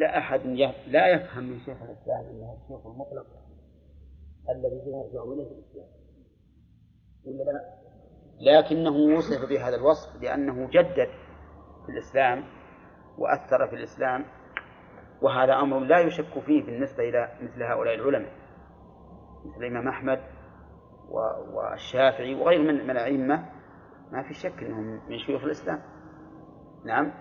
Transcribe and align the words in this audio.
ولا 0.00 0.18
أحد 0.18 0.40
لا 0.86 1.08
يفهم 1.08 1.44
من 1.44 1.58
شيخ 1.58 1.76
الإسلام 1.82 2.24
أنه 2.30 2.56
الشيخ 2.62 2.86
المطلق 2.86 3.26
الذي 4.50 4.90
يرجع 4.90 5.22
إليه 5.22 5.50
الإسلام. 5.52 5.86
ولا 7.24 7.52
لا؟ 7.52 7.80
لكنه 8.40 9.16
وصف 9.16 9.48
بهذا 9.48 9.76
الوصف 9.76 10.22
لأنه 10.22 10.70
جدد 10.70 11.08
في 11.86 11.92
الإسلام 11.92 12.44
وأثر 13.18 13.68
في 13.68 13.76
الإسلام 13.76 14.24
وهذا 15.22 15.54
أمر 15.54 15.78
لا 15.78 16.00
يشك 16.00 16.38
فيه 16.46 16.64
بالنسبة 16.66 17.08
إلى 17.08 17.32
مثل 17.42 17.62
هؤلاء 17.62 17.94
العلماء 17.94 18.32
مثل 19.44 19.64
الإمام 19.64 19.88
أحمد 19.88 20.20
والشافعي 21.52 22.34
وغير 22.34 22.62
من 22.62 22.90
الأئمة. 22.90 23.48
ما 24.12 24.22
في 24.28 24.34
شك 24.34 24.62
أنهم 24.62 25.10
من 25.10 25.18
شيوخ 25.18 25.44
الإسلام. 25.44 25.82
نعم. 26.84 27.12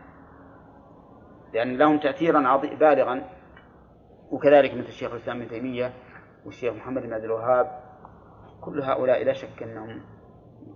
لأن 1.53 1.77
لهم 1.77 1.99
تأثيرا 1.99 2.57
بالغا. 2.57 3.23
وكذلك 4.31 4.73
مثل 4.73 4.87
الشيخ 4.87 5.11
الإسلام 5.11 5.41
ابن 5.41 5.49
تيمية 5.49 5.93
والشيخ 6.45 6.73
محمد 6.73 7.01
بن 7.01 7.13
عبد 7.13 7.23
الوهاب 7.23 7.67
كل 8.61 8.81
هؤلاء 8.81 9.23
لا 9.23 9.33
شك 9.33 9.63
أنهم 9.63 10.01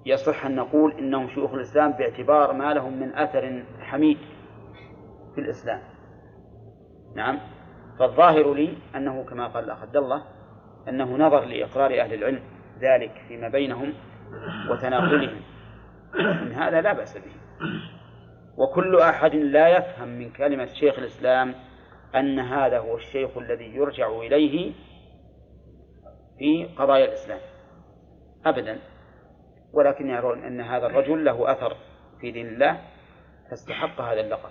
يصح 0.06 0.46
أن 0.46 0.56
نقول 0.56 0.92
إنهم 0.92 1.28
شيوخ 1.28 1.54
الإسلام 1.54 1.92
باعتبار 1.92 2.54
ما 2.54 2.74
لهم 2.74 3.00
من 3.00 3.16
أثر 3.16 3.64
حميد 3.80 4.18
في 5.36 5.42
الإسلام. 5.42 5.82
نعم. 7.16 7.40
فالظاهر 8.00 8.54
لي 8.54 8.78
أنه 8.96 9.24
كما 9.24 9.48
قال 9.48 9.64
الأخ 9.64 9.82
عبد 9.82 9.96
الله 9.96 10.24
أنه 10.90 11.18
نظر 11.18 11.46
لإقرار 11.46 12.02
أهل 12.02 12.14
العلم 12.14 12.44
ذلك 12.80 13.12
فيما 13.28 13.48
بينهم 13.48 13.94
وتناقلهم. 14.72 15.42
من 16.16 16.52
هذا 16.52 16.82
لا 16.82 16.94
بأس 16.94 17.18
به. 17.18 17.32
وكل 18.58 19.00
أحد 19.00 19.36
لا 19.36 19.68
يفهم 19.68 20.08
من 20.08 20.30
كلمة 20.32 20.66
شيخ 20.66 21.00
الإسلام 21.00 21.56
أن 22.16 22.40
هذا 22.40 22.80
هو 22.80 22.98
الشيخ 22.98 23.38
الذي 23.38 23.76
يرجع 23.76 24.08
إليه 24.08 24.74
في 26.38 26.66
قضايا 26.78 27.06
الإسلام. 27.06 27.40
أبدا. 28.46 28.80
ولكن 29.74 30.10
يرون 30.10 30.44
أن 30.44 30.62
هذا 30.62 30.86
الرجل 30.86 31.26
له 31.26 31.52
أثر 31.52 31.78
في 32.22 32.32
دين 32.32 32.48
الله 32.48 32.82
فاستحق 33.50 34.02
هذا 34.02 34.22
اللقب. 34.22 34.50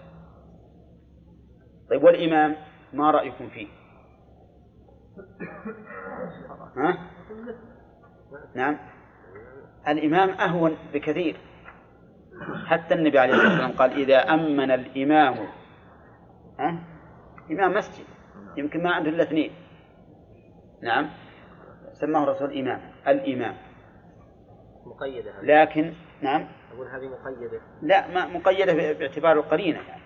طيب 1.91 2.05
والإمام 2.05 2.56
ما 2.92 3.11
رأيكم 3.11 3.48
فيه؟ 3.48 3.66
ها؟ 6.77 7.11
نعم. 8.55 8.78
الإمام 9.89 10.31
أهون 10.31 10.77
بكثير. 10.92 11.37
حتى 12.66 12.94
النبي 12.94 13.18
عليه 13.18 13.32
الصلاة 13.34 13.50
والسلام 13.50 13.72
قال 13.72 13.92
إذا 13.92 14.18
أمن 14.34 14.70
الإمام 14.70 15.34
ها؟ 16.58 16.78
إمام 17.50 17.74
مسجد. 17.74 18.04
يمكن 18.56 18.82
ما 18.82 18.90
عنده 18.90 19.10
إلا 19.10 19.22
اثنين. 19.22 19.52
نعم. 20.82 21.10
سماه 21.92 22.24
الرسول 22.24 22.58
إمام 22.58 22.80
الإمام. 23.08 23.54
مقيدة 24.86 25.32
لكن 25.42 25.92
نعم. 26.22 26.48
أقول 26.74 26.86
هذه 26.86 27.08
مقيدة. 27.08 27.60
لا 27.82 28.08
ما 28.08 28.26
مقيدة 28.26 28.92
باعتبار 28.92 29.32
القرينة 29.32 29.78
يعني. 29.78 30.02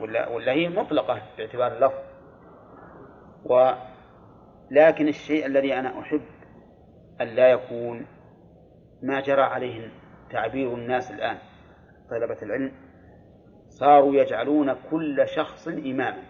ولا 0.00 0.28
ولا 0.28 0.52
هي 0.52 0.68
مطلقة 0.68 1.22
باعتبار 1.38 1.72
اللفظ. 1.72 1.98
و 3.44 3.72
لكن 4.70 5.08
الشيء 5.08 5.46
الذي 5.46 5.74
أنا 5.78 6.00
أحب 6.00 6.22
أن 7.20 7.26
لا 7.26 7.50
يكون 7.50 8.06
ما 9.02 9.20
جرى 9.20 9.42
عليه 9.42 9.88
تعبير 10.30 10.74
الناس 10.74 11.10
الآن. 11.10 11.38
طلبة 12.10 12.42
العلم 12.42 12.72
صاروا 13.68 14.14
يجعلون 14.14 14.74
كل 14.90 15.28
شخص 15.36 15.68
إماما. 15.68 16.22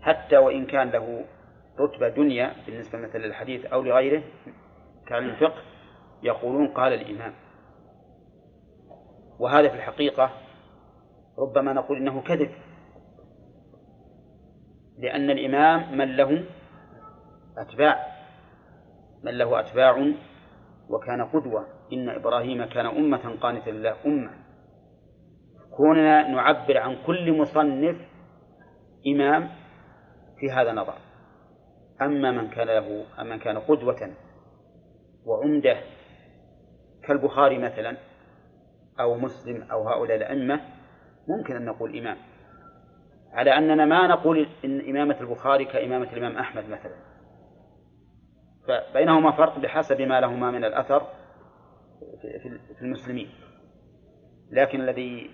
حتى 0.00 0.36
وإن 0.36 0.66
كان 0.66 0.90
له 0.90 1.24
رتبة 1.80 2.08
دنيا 2.08 2.52
بالنسبة 2.66 2.98
مثلا 2.98 3.26
للحديث 3.26 3.64
أو 3.64 3.82
لغيره 3.82 4.22
كعلم 5.06 5.28
الفقه 5.28 5.62
يقولون 6.22 6.68
قال 6.68 6.92
الإمام. 6.92 7.34
وهذا 9.38 9.68
في 9.68 9.74
الحقيقة 9.74 10.30
ربما 11.38 11.72
نقول 11.72 11.96
إنه 11.98 12.22
كذب. 12.22 12.50
لأن 14.98 15.30
الإمام 15.30 15.98
من 15.98 16.16
له 16.16 16.44
أتباع 17.58 18.06
من 19.22 19.38
له 19.38 19.60
أتباع 19.60 20.12
وكان 20.88 21.24
قدوة. 21.24 21.66
إن 21.92 22.08
إبراهيم 22.08 22.64
كان 22.64 22.86
أمة 22.86 23.36
قانتا 23.40 23.70
لله 23.70 23.96
أمة. 24.06 24.30
كوننا 25.76 26.28
نعبر 26.28 26.78
عن 26.78 26.96
كل 27.06 27.38
مصنف 27.38 27.96
إمام 29.06 29.48
في 30.40 30.50
هذا 30.50 30.72
نظر 30.72 30.94
أما 32.02 32.30
من 32.30 32.48
كان 32.48 32.66
له 32.66 33.04
أما 33.18 33.30
من 33.34 33.38
كان 33.38 33.58
قدوة 33.58 34.10
وعمدة 35.26 35.76
كالبخاري 37.04 37.58
مثلا 37.58 37.96
أو 39.00 39.14
مسلم 39.18 39.62
أو 39.62 39.88
هؤلاء 39.88 40.16
الأئمة 40.16 40.60
ممكن 41.28 41.56
أن 41.56 41.64
نقول 41.64 41.98
إمام. 41.98 42.16
على 43.32 43.58
أننا 43.58 43.84
ما 43.84 44.06
نقول 44.06 44.48
إن 44.64 44.88
إمامة 44.90 45.20
البخاري 45.20 45.64
كإمامة 45.64 46.12
الإمام 46.12 46.36
أحمد 46.36 46.64
مثلا. 46.68 46.94
فبينهما 48.68 49.32
فرق 49.32 49.58
بحسب 49.58 50.00
ما 50.00 50.20
لهما 50.20 50.50
من 50.50 50.64
الأثر. 50.64 51.06
في 52.78 52.82
المسلمين. 52.82 53.28
لكن 54.50 54.80
الذي 54.80 55.30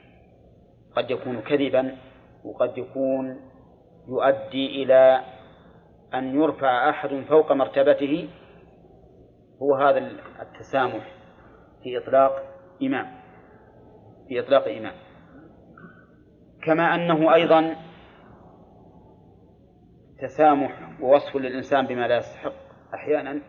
قد 0.96 1.10
يكون 1.10 1.40
كذبا 1.40 1.96
وقد 2.44 2.78
يكون 2.78 3.40
يؤدي 4.08 4.82
إلى 4.82 5.24
أن 6.14 6.34
يرفع 6.34 6.90
أحد 6.90 7.24
فوق 7.28 7.52
مرتبته 7.52 8.28
هو 9.62 9.74
هذا 9.74 9.98
التسامح 10.42 11.12
في 11.82 11.98
إطلاق 11.98 12.42
إمام. 12.82 13.06
في 14.28 14.40
إطلاق 14.40 14.68
إمام. 14.68 14.94
كما 16.62 16.94
أنه 16.94 17.34
أيضا 17.34 17.76
تسامح 20.18 21.00
ووصف 21.00 21.36
للإنسان 21.36 21.86
بما 21.86 22.08
لا 22.08 22.16
يستحق 22.16 22.52
أحيانا 22.94 23.40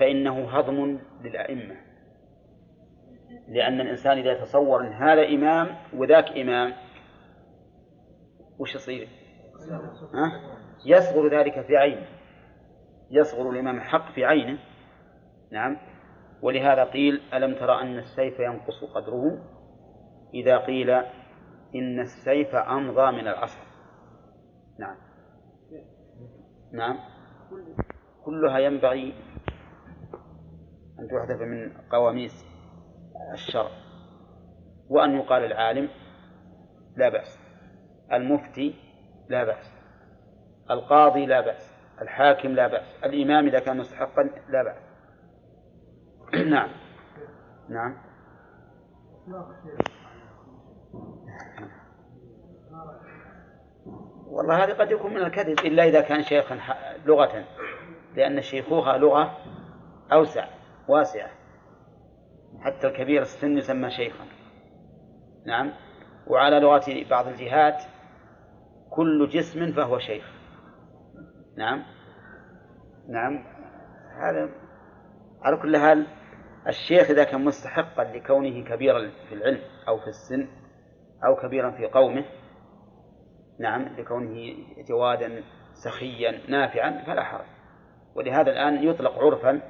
فإنه 0.00 0.58
هضم 0.58 0.98
للأئمة. 1.24 1.87
لأن 3.48 3.80
الإنسان 3.80 4.18
إذا 4.18 4.34
تصور 4.40 4.80
أن 4.80 4.92
هذا 4.92 5.28
إمام 5.28 5.76
وذاك 5.94 6.28
إمام 6.36 6.74
وش 8.58 8.74
يصير؟ 8.74 9.08
ها؟ 10.14 10.32
يصغر 10.86 11.28
ذلك 11.28 11.60
في 11.66 11.76
عينه. 11.76 12.06
يصغر 13.10 13.50
الإمام 13.50 13.76
الحق 13.76 14.12
في 14.12 14.24
عينه. 14.24 14.58
نعم. 15.52 15.76
ولهذا 16.42 16.84
قيل 16.84 17.22
ألم 17.34 17.54
ترى 17.54 17.82
أن 17.82 17.98
السيف 17.98 18.40
ينقص 18.40 18.84
قدره؟ 18.94 19.38
إذا 20.34 20.58
قيل 20.58 20.90
إن 21.74 22.00
السيف 22.00 22.54
أمضى 22.54 23.12
من 23.12 23.28
العصر 23.28 23.60
نعم. 24.78 24.96
نعم. 26.72 26.98
كلها 28.24 28.58
ينبغي 28.58 29.14
أن 30.98 31.08
تحذف 31.08 31.42
من 31.42 31.72
قواميس. 31.90 32.57
الشرع. 33.32 33.70
وأن 34.88 35.16
يقال 35.16 35.44
العالم 35.44 35.88
لا 36.96 37.08
بأس. 37.08 37.38
المفتي 38.12 38.74
لا 39.28 39.44
بأس. 39.44 39.72
القاضي 40.70 41.26
لا 41.26 41.40
بأس. 41.40 41.74
الحاكم 42.02 42.48
لا 42.48 42.66
بأس. 42.66 43.04
الإمام 43.04 43.46
إذا 43.46 43.58
كان 43.58 43.76
مستحقا 43.76 44.22
لا 44.48 44.62
بأس. 44.62 44.88
نعم. 46.46 46.70
نعم. 47.68 47.96
والله 54.26 54.64
هذا 54.64 54.74
قد 54.74 54.90
يكون 54.90 55.14
من 55.14 55.22
الكذب 55.22 55.58
إلا 55.58 55.84
إذا 55.84 56.00
كان 56.00 56.22
شيخا 56.22 56.58
لغة 57.06 57.44
لأن 58.14 58.38
الشيخوخة 58.38 58.96
لغة 58.96 59.36
أوسع 60.12 60.48
واسعة. 60.88 61.37
حتى 62.60 62.86
الكبير 62.86 63.22
السن 63.22 63.58
يسمى 63.58 63.90
شيخا. 63.90 64.24
نعم. 65.46 65.72
وعلى 66.26 66.60
لغة 66.60 67.04
بعض 67.10 67.26
الجهات 67.26 67.82
كل 68.90 69.28
جسم 69.28 69.72
فهو 69.72 69.98
شيخ. 69.98 70.24
نعم. 71.56 71.82
نعم. 73.08 73.44
هذا 74.22 74.48
على 75.42 75.56
كل 75.56 75.76
حال 75.76 76.06
الشيخ 76.68 77.10
إذا 77.10 77.24
كان 77.24 77.44
مستحقا 77.44 78.04
لكونه 78.04 78.64
كبيرا 78.64 79.10
في 79.28 79.34
العلم 79.34 79.60
أو 79.88 79.98
في 79.98 80.06
السن 80.06 80.48
أو 81.26 81.36
كبيرا 81.36 81.70
في 81.70 81.86
قومه 81.86 82.24
نعم 83.60 83.82
لكونه 83.82 84.54
جوادا 84.88 85.42
سخيا 85.72 86.40
نافعا 86.48 87.04
فلا 87.06 87.22
حرج. 87.24 87.46
ولهذا 88.14 88.50
الآن 88.50 88.88
يطلق 88.88 89.18
عرفا 89.18 89.60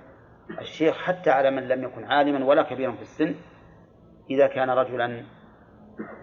الشيخ 0.50 0.96
حتى 0.96 1.30
على 1.30 1.50
من 1.50 1.68
لم 1.68 1.84
يكن 1.84 2.04
عالما 2.04 2.44
ولا 2.44 2.62
كبيرا 2.62 2.92
في 2.92 3.02
السن 3.02 3.34
إذا 4.30 4.46
كان 4.46 4.70
رجلا 4.70 5.24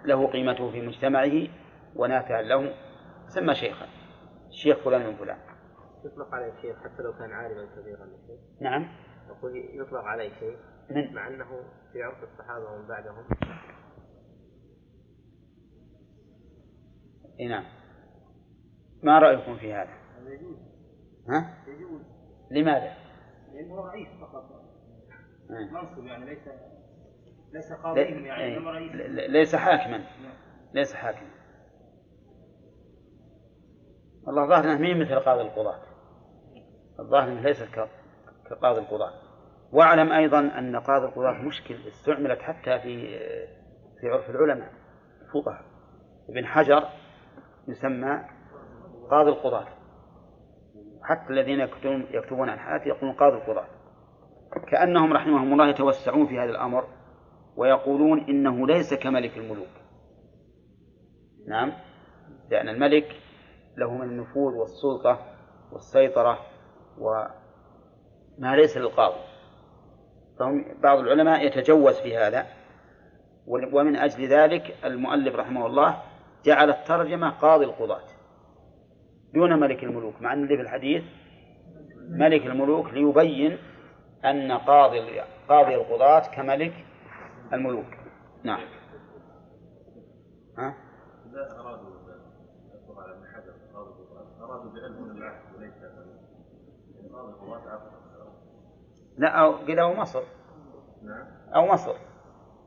له 0.05 0.27
قيمته 0.27 0.71
في 0.71 0.81
مجتمعه 0.81 1.47
ونافعا 1.95 2.41
له 2.41 2.73
سمى 3.27 3.55
شيخا. 3.55 3.85
الشيخ 4.49 4.77
فلان 4.77 5.07
من 5.07 5.15
فلان. 5.15 5.37
يطلق 6.05 6.33
عليه 6.33 6.53
شيخ 6.61 6.77
حتى 6.83 7.03
لو 7.03 7.13
كان 7.13 7.31
عالما 7.31 7.65
كبيرا 7.75 8.09
نعم. 8.61 8.87
يقول 9.27 9.81
يطلق 9.81 10.01
عليه 10.01 10.33
شيء 10.33 10.57
من؟ 10.89 11.13
مع 11.13 11.27
أنه 11.27 11.45
في 11.93 12.03
عرف 12.03 12.23
الصحابة 12.23 12.71
ومن 12.71 12.87
بعدهم. 12.87 13.25
إي 17.39 17.47
نعم. 17.47 17.63
ما 19.03 19.19
رأيكم 19.19 19.57
في 19.57 19.73
هذا؟ 19.73 19.93
يجوز. 20.27 20.57
ها؟ 21.29 21.63
يجوز. 21.67 22.01
لماذا؟ 22.51 23.04
لأنه 23.55 23.81
رئيس 23.81 24.07
فقط. 24.21 24.43
إيه. 25.51 25.71
منصب 25.71 26.05
يعني 26.05 26.25
ليس 26.25 26.47
ليس 27.53 27.73
قاضيا 27.73 28.03
يعني 28.03 28.43
إيه. 28.43 28.57
إنما 28.57 28.71
رئيس. 28.71 28.91
ليس 29.29 29.55
حاكما. 29.55 29.97
نعم. 29.97 30.33
ليس 30.73 30.93
حاكما. 30.93 31.29
والله 34.27 34.47
ظاهر 34.47 34.63
إنه 34.63 34.77
مين 34.77 34.99
مثل 35.01 35.19
قاضي 35.19 35.41
القضاة. 35.41 35.81
الظاهر 36.99 37.27
إنه 37.27 37.41
ليس 37.41 37.63
كقاضي 38.49 38.79
القضاة. 38.79 39.13
واعلم 39.73 40.11
أيضا 40.11 40.39
أن 40.39 40.75
قاضي 40.75 41.05
القضاة 41.05 41.41
مشكل 41.41 41.87
استعملت 41.87 42.39
حتى 42.39 42.79
في 42.79 43.19
في 44.01 44.07
عرف 44.09 44.29
العلماء 44.29 44.73
الفقهاء. 45.21 45.65
ابن 46.29 46.45
حجر 46.45 46.89
يسمى 47.67 48.25
قاضي 49.11 49.29
القضاة. 49.29 49.67
حتى 51.05 51.33
الذين 51.33 51.59
يكتبون 51.59 52.07
يكتبون 52.11 52.49
عن 52.49 52.59
حياته 52.59 52.87
يقولون 52.87 53.15
قاضي 53.15 53.37
القضاة. 53.37 53.67
كأنهم 54.71 55.13
رحمهم 55.13 55.53
الله 55.53 55.67
يتوسعون 55.69 56.27
في 56.27 56.39
هذا 56.39 56.49
الأمر 56.49 56.87
ويقولون 57.55 58.19
إنه 58.19 58.67
ليس 58.67 58.93
كملك 58.93 59.37
الملوك. 59.37 59.67
نعم. 61.47 61.73
لأن 62.49 62.69
الملك 62.69 63.15
له 63.77 63.93
من 63.93 64.03
النفوذ 64.09 64.53
والسلطة 64.53 65.19
والسيطرة 65.71 66.39
وما 66.97 68.55
ليس 68.55 68.77
للقاضي. 68.77 69.19
فهم 70.39 70.81
بعض 70.83 70.99
العلماء 70.99 71.45
يتجوز 71.45 71.99
في 71.99 72.17
هذا 72.17 72.45
ومن 73.47 73.95
أجل 73.95 74.27
ذلك 74.27 74.75
المؤلف 74.85 75.35
رحمه 75.35 75.65
الله 75.65 76.01
جعل 76.45 76.69
الترجمة 76.69 77.29
قاضي 77.29 77.65
القضاة. 77.65 78.14
دون 79.33 79.59
ملك 79.59 79.83
الملوك 79.83 80.21
مع 80.21 80.33
أن 80.33 80.43
اللي 80.43 80.55
في 80.55 80.61
الحديث 80.61 81.03
ملك 82.09 82.45
الملوك 82.45 82.93
ليبين 82.93 83.57
أن 84.25 84.51
قاضي 84.51 85.21
قاضي 85.49 85.75
القضاة 85.75 86.19
كملك 86.35 86.73
الملوك. 87.53 87.85
نعم. 88.43 88.61
ها؟ 90.57 90.75
إذا 91.25 91.59
أرادوا 91.59 91.95
على 92.97 93.13
ابن 93.13 93.25
حجر 93.27 93.53
قاضي 93.73 93.89
القضاة 93.89 94.45
أرادوا 94.45 94.71
بعلم 94.71 95.17
العهد 95.17 95.55
وليس 95.57 95.73
قاضي 97.13 97.31
القضاة 97.31 97.71
عفوا. 97.71 97.95
لا 99.17 99.29
أو 99.29 99.51
قيل 99.51 99.79
أو 99.79 99.93
مصر. 99.93 100.23
نعم. 101.03 101.27
أو 101.55 101.67
مصر. 101.73 101.95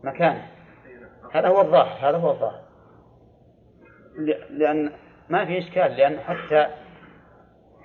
مكان. 0.05 0.43
هذا 1.33 1.49
هو 1.49 1.61
الظاهر 1.61 2.09
هذا 2.09 2.19
هو 2.19 2.31
الظاهر. 2.31 2.69
لأن 4.51 4.93
ما 5.31 5.45
في 5.45 5.59
إشكال 5.59 5.97
لأن 5.97 6.21
حتى 6.21 6.67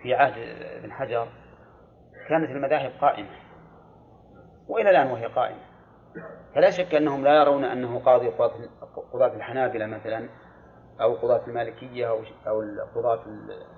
في 0.02 0.14
عهد 0.14 0.34
ابن 0.80 0.92
حجر 0.92 1.28
كانت 2.30 2.50
المذاهب 2.50 2.92
قائمة 3.02 3.30
وإلى 4.68 4.90
الآن 4.90 5.12
وهي 5.12 5.26
قائمة. 5.26 5.74
فلا 6.56 6.70
شك 6.70 6.96
أنهم 6.96 7.24
لا 7.24 7.42
يرون 7.42 7.64
أنه 7.64 8.00
قاضي 8.00 8.28
قضاة 9.14 9.36
الحنابلة 9.36 9.86
مثلا 9.86 10.30
أو 11.02 11.14
قضاة 11.14 11.48
المالكية 11.48 12.10
أو 12.10 12.20
أو 12.48 12.62
قضاة 12.96 13.24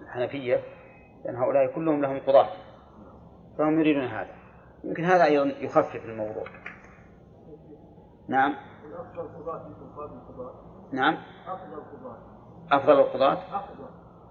الحنفية 0.01 0.59
لأن 1.25 1.35
هؤلاء 1.35 1.75
كلهم 1.75 2.01
لهم 2.01 2.19
قضاة 2.19 2.49
فهم 3.57 3.79
يريدون 3.79 4.05
هذا. 4.05 4.35
يمكن 4.83 5.03
هذا 5.03 5.23
أيضا 5.23 5.45
يخفف 5.45 6.05
الموضوع. 6.05 6.43
نعم. 8.29 8.55
القضاة. 10.13 10.89
نعم. 10.93 11.17
أفضل 11.47 11.83
قضاة. 11.97 12.34
أفضل 12.71 12.99
القضاة؟ 12.99 13.37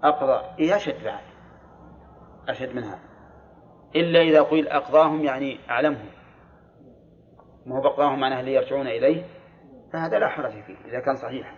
أقضى. 0.03 0.45
إيه 0.59 0.75
أشد 0.75 1.03
بعد. 1.03 1.23
أشد 2.49 2.75
من 2.75 2.83
هذا. 2.83 2.99
إلا 3.95 4.21
إذا 4.21 4.41
قيل 4.41 4.67
أقضاهم 4.67 5.23
يعني 5.23 5.59
أعلمهم. 5.69 6.09
ما 7.65 7.77
هو 7.77 7.81
بقضاهم 7.81 8.19
معناه 8.19 8.39
اللي 8.39 8.53
يرجعون 8.53 8.87
إليه 8.87 9.23
فهذا 9.93 10.19
لا 10.19 10.27
حرج 10.27 10.51
فيه 10.51 10.77
إذا 10.85 10.99
كان 10.99 11.15
صحيحا. 11.15 11.55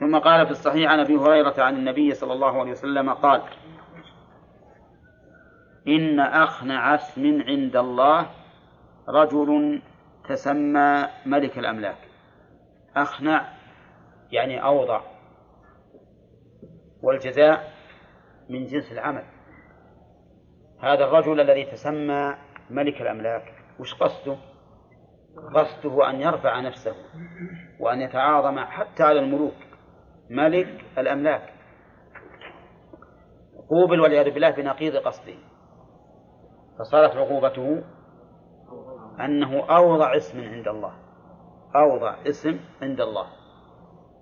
ثم 0.00 0.18
قال 0.18 0.46
في 0.46 0.52
الصحيح 0.52 0.90
عن 0.90 1.00
أبي 1.00 1.16
هريرة 1.16 1.62
عن 1.62 1.76
النبي 1.76 2.14
صلى 2.14 2.32
الله 2.32 2.60
عليه 2.60 2.70
وسلم 2.70 3.10
قال 3.10 3.42
إن 5.88 6.20
أخنع 6.20 6.94
اسم 6.94 7.42
عند 7.42 7.76
الله 7.76 8.26
رجل 9.08 9.82
تسمى 10.28 11.08
ملك 11.26 11.58
الأملاك. 11.58 11.98
أخنع 12.96 13.53
يعني 14.34 14.64
أوضع 14.64 15.00
والجزاء 17.02 17.72
من 18.50 18.64
جنس 18.64 18.92
العمل. 18.92 19.24
هذا 20.82 21.04
الرجل 21.04 21.40
الذي 21.40 21.64
تسمى 21.64 22.34
ملك 22.70 23.02
الأملاك 23.02 23.54
وش 23.80 23.94
قصده؟ 23.94 24.36
قصده 25.54 26.10
أن 26.10 26.20
يرفع 26.20 26.60
نفسه 26.60 26.94
وأن 27.80 28.00
يتعاظم 28.00 28.58
حتى 28.58 29.02
على 29.02 29.20
الملوك. 29.20 29.54
ملك 30.30 30.84
الأملاك. 30.98 31.54
قوبل 33.70 34.00
والعياذ 34.00 34.30
بالله 34.30 34.50
بنقيض 34.50 34.96
قصده. 34.96 35.38
فصارت 36.78 37.16
عقوبته 37.16 37.84
أنه 39.20 39.76
أوضع 39.76 40.16
اسم 40.16 40.40
عند 40.40 40.68
الله. 40.68 40.94
أوضع 41.76 42.16
اسم 42.28 42.60
عند 42.82 43.00
الله. 43.00 43.43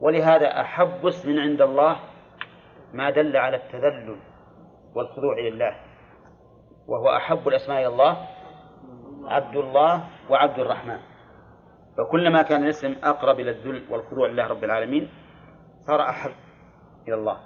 ولهذا 0.02 0.60
أحب 0.60 1.06
اسم 1.06 1.38
عند 1.38 1.62
الله 1.62 1.96
ما 2.92 3.10
دل 3.10 3.36
على 3.36 3.56
التذلل 3.56 4.16
والخضوع 4.94 5.38
لله 5.38 5.76
وهو 6.88 7.16
أحب 7.16 7.48
الأسماء 7.48 7.78
إلى 7.78 7.86
الله 7.86 8.16
عبد 9.24 9.56
الله 9.56 10.04
وعبد 10.30 10.58
الرحمن. 10.58 10.98
فكلما 11.98 12.42
كان 12.42 12.64
الاسم 12.64 12.96
أقرب 13.04 13.40
إلى 13.40 13.50
الذل 13.50 13.92
والخضوع 13.92 14.28
لله 14.28 14.46
رب 14.46 14.64
العالمين 14.64 15.10
صار 15.86 16.02
أحب 16.02 16.32
إلى 17.08 17.14
الله. 17.14 17.36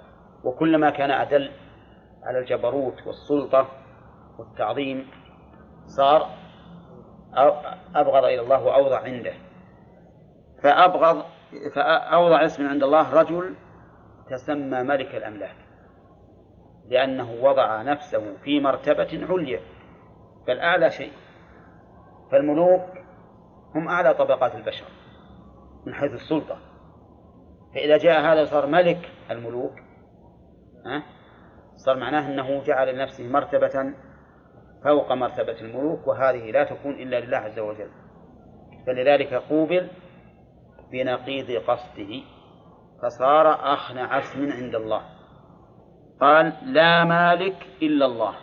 وكلما 0.43 0.89
كان 0.89 1.11
أدل 1.11 1.51
على 2.23 2.39
الجبروت 2.39 3.07
والسلطة 3.07 3.67
والتعظيم 4.39 5.07
صار 5.85 6.29
أبغض 7.95 8.23
إلى 8.23 8.41
الله 8.41 8.63
وأوضع 8.63 8.99
عنده. 8.99 9.33
فأبغض 10.63 11.36
فأوضع 11.75 12.45
اسم 12.45 12.67
عند 12.67 12.83
الله 12.83 13.13
رجل 13.13 13.55
تسمى 14.29 14.83
ملك 14.83 15.15
الأملاك 15.15 15.55
لأنه 16.89 17.31
وضع 17.31 17.81
نفسه 17.81 18.37
في 18.43 18.59
مرتبة 18.59 19.25
عليا 19.29 19.59
بل 20.47 20.59
أعلى 20.59 20.89
شيء. 20.89 21.11
فالملوك 22.31 22.81
هم 23.75 23.87
أعلى 23.87 24.13
طبقات 24.13 24.55
البشر 24.55 24.85
من 25.85 25.93
حيث 25.93 26.13
السلطة. 26.13 26.57
فإذا 27.75 27.97
جاء 27.97 28.21
هذا 28.21 28.45
صار 28.45 28.65
ملك 28.65 29.11
الملوك 29.31 29.73
ها 30.85 31.03
صار 31.75 31.97
معناه 31.97 32.27
أنه 32.27 32.63
جعل 32.63 32.95
لنفسه 32.95 33.27
مرتبة 33.27 33.93
فوق 34.83 35.11
مرتبة 35.11 35.61
الملوك 35.61 36.07
وهذه 36.07 36.51
لا 36.51 36.63
تكون 36.63 36.91
إلا 36.91 37.19
لله 37.19 37.37
عز 37.37 37.59
وجل. 37.59 37.89
فلذلك 38.87 39.33
قوبل 39.33 39.89
بنقيض 40.91 41.51
قصده 41.51 42.21
فصار 43.01 43.73
أخنع 43.73 44.19
اسم 44.19 44.51
عند 44.51 44.75
الله. 44.75 45.01
قال 46.21 46.53
لا 46.65 47.03
مالك 47.03 47.67
إلا 47.81 48.05
الله. 48.05 48.35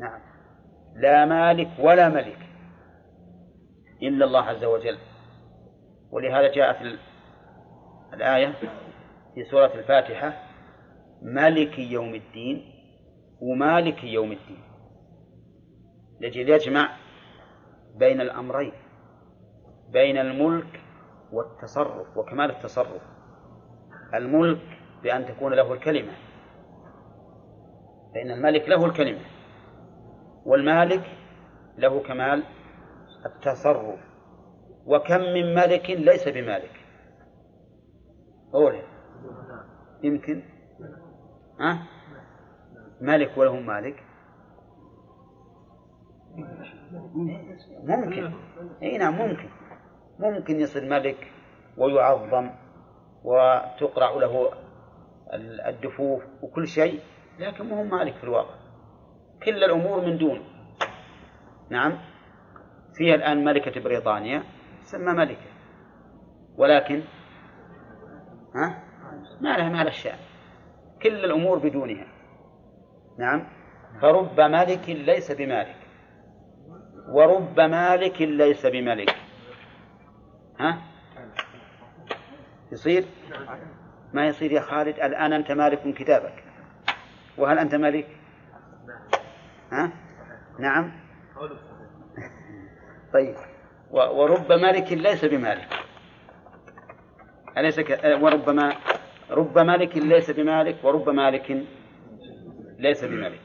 نعم. 0.00 0.20
لا 0.96 1.24
مالك 1.24 1.68
ولا 1.78 2.08
ملك 2.08 2.38
إلا 4.02 4.24
الله 4.24 4.42
عز 4.42 4.64
وجل. 4.64 4.98
ولهذا 6.10 6.52
جاءت 6.52 6.98
الآية 8.14 8.54
في 9.34 9.44
سورة 9.44 9.74
الفاتحة 9.74 10.32
مالك 11.22 11.78
يوم 11.78 12.14
الدين 12.14 12.74
ومالك 13.40 14.04
يوم 14.04 14.32
الدين. 14.32 14.62
لجل 16.20 16.48
يجمع 16.48 16.96
بين 17.96 18.20
الأمرين 18.20 18.72
بين 19.92 20.18
الملك 20.18 20.77
والتصرف 21.32 22.16
وكمال 22.16 22.50
التصرف. 22.50 23.02
الملك 24.14 24.62
بأن 25.02 25.26
تكون 25.26 25.52
له 25.54 25.72
الكلمة. 25.72 26.12
فإن 28.14 28.30
الملك 28.30 28.68
له 28.68 28.86
الكلمة. 28.86 29.24
والمالك 30.46 31.04
له 31.78 32.02
كمال 32.02 32.44
التصرف. 33.26 34.00
وكم 34.86 35.20
من 35.20 35.54
ملك 35.54 35.90
ليس 35.90 36.28
بمالك؟ 36.28 36.72
أولى 38.54 38.82
يمكن؟ 40.02 40.42
ها؟ 41.60 41.86
ملك 43.00 43.38
وله 43.38 43.60
مالك. 43.60 44.04
ممكن. 47.84 48.32
إي 48.82 48.98
نعم 48.98 49.14
ممكن. 49.14 49.48
ممكن 50.18 50.60
يصير 50.60 50.84
ملك 50.84 51.32
ويعظم 51.76 52.50
وتقرع 53.24 54.10
له 54.10 54.50
الدفوف 55.68 56.22
وكل 56.42 56.68
شيء 56.68 57.00
لكن 57.38 57.64
ما 57.64 57.78
هو 57.78 57.84
مالك 57.84 58.14
في 58.14 58.24
الواقع. 58.24 58.54
كل 59.42 59.64
الأمور 59.64 60.00
من 60.00 60.18
دون. 60.18 60.44
نعم؟ 61.70 61.98
فيها 62.94 63.14
الآن 63.14 63.44
ملكة 63.44 63.80
بريطانيا 63.80 64.42
تسمى 64.82 65.12
ملكة. 65.12 65.50
ولكن 66.56 67.02
ها؟ 68.54 68.84
ما 69.40 69.56
لها 69.56 69.68
ما 69.68 69.76
لها 69.76 69.88
الشأن 69.88 70.18
كل 71.02 71.24
الأمور 71.24 71.58
بدونها. 71.58 72.06
نعم؟ 73.18 73.46
فرب 74.02 74.40
ملك 74.40 74.88
ليس 74.88 75.32
بمالك. 75.32 75.76
ورب 77.12 77.60
مالك 77.60 78.22
ليس 78.22 78.66
بملك. 78.66 79.14
ها؟ 80.58 80.82
يصير؟ 82.72 83.04
ما 84.12 84.26
يصير 84.26 84.52
يا 84.52 84.60
خالد؟ 84.60 85.00
الآن 85.00 85.32
أنت 85.32 85.52
مالك 85.52 85.94
كتابك. 85.94 86.44
وهل 87.38 87.58
أنت 87.58 87.74
ملك 87.74 88.06
ها؟ 89.72 89.92
نعم. 90.58 90.92
طيب. 93.14 93.34
ورب 93.90 94.52
ملك 94.52 94.92
ليس 94.92 95.24
بمالك. 95.24 95.68
أليس 97.58 97.80
ك... 97.80 98.00
وربما 98.22 98.72
رب 99.30 99.58
مالك 99.58 99.96
ليس 99.96 100.30
بمالك 100.30 100.84
ورب 100.84 101.08
مالك 101.08 101.66
ليس 102.78 103.04
بملك 103.04 103.40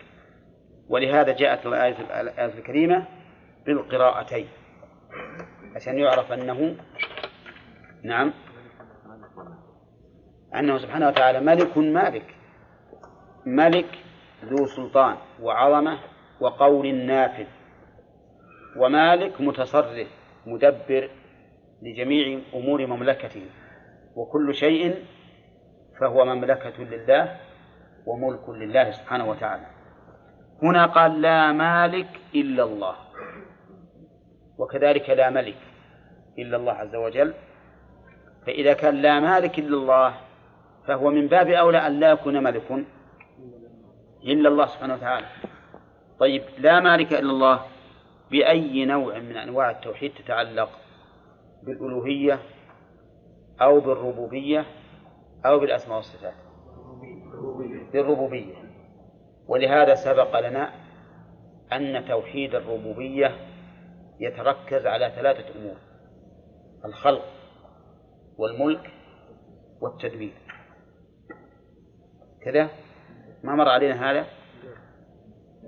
ولهذا 0.90 1.34
جاءت 1.36 1.66
الآية 1.66 2.46
الكريمة 2.46 3.06
بالقراءتين. 3.66 4.48
عشان 5.76 5.98
يعرف 6.00 6.32
أنه 6.32 6.76
نعم. 8.04 8.34
أنه 10.56 10.78
سبحانه 10.78 11.08
وتعالى 11.08 11.40
ملك 11.40 11.78
مالك 11.78 12.36
ملك 13.46 14.00
ذو 14.46 14.66
سلطان 14.66 15.16
وعظمة 15.42 16.00
وقول 16.40 16.96
نافذ 16.96 17.48
ومالك 18.78 19.42
متصرف 19.42 20.08
مدبر 20.46 21.10
لجميع 21.82 22.40
أمور 22.54 22.86
مملكته 22.86 23.46
وكل 24.16 24.56
شيء 24.56 25.06
فهو 26.00 26.26
مملكة 26.26 26.84
لله 26.84 27.40
وملك 28.06 28.50
لله 28.50 28.92
سبحانه 28.92 29.30
وتعالى. 29.30 29.66
هنا 30.64 30.86
قال 30.86 31.22
لا 31.22 31.52
مالك 31.52 32.08
إلا 32.36 32.64
الله. 32.64 32.96
وكذلك 34.58 35.10
لا 35.10 35.30
ملك 35.30 35.58
إلا 36.40 36.58
الله 36.58 36.72
عز 36.74 36.96
وجل. 36.96 37.34
فإذا 38.46 38.74
كان 38.74 38.96
لا 38.96 39.20
مالك 39.20 39.60
إلا 39.60 39.78
الله 39.78 40.14
فهو 40.88 41.10
من 41.10 41.28
باب 41.28 41.48
أولى 41.48 41.78
أن 41.78 42.00
لا 42.00 42.12
يكون 42.12 42.44
ملك 42.44 42.86
إلا 44.24 44.50
الله 44.50 44.66
سبحانه 44.66 44.94
وتعالى. 44.94 45.28
طيب 46.20 46.44
لا 46.58 46.80
مالك 46.80 47.14
إلا 47.14 47.32
الله 47.32 47.62
بأي 48.32 48.86
نوع 48.86 49.20
من 49.20 49.38
أنواع 49.38 49.72
التوحيد 49.72 50.14
تتعلق؟ 50.14 50.70
بالألوهية 51.64 52.40
أو 53.62 53.80
بالربوبية 53.80 54.66
أو 55.46 55.60
بالأسماء 55.60 55.98
والصفات؟ 55.98 56.34
بالربوبية. 57.94 58.56
ولهذا 59.48 59.96
سبق 59.96 60.40
لنا 60.40 60.72
أن 61.74 62.06
توحيد 62.06 62.56
الربوبية 62.56 63.36
يتركز 64.24 64.86
على 64.86 65.12
ثلاثة 65.16 65.60
أمور 65.60 65.76
الخلق 66.86 67.26
والملك 68.38 68.92
والتدبير 69.82 70.34
كذا؟ 72.46 72.70
ما 73.44 73.56
مر 73.56 73.70
علينا 73.70 74.12
هذا؟ 74.12 74.26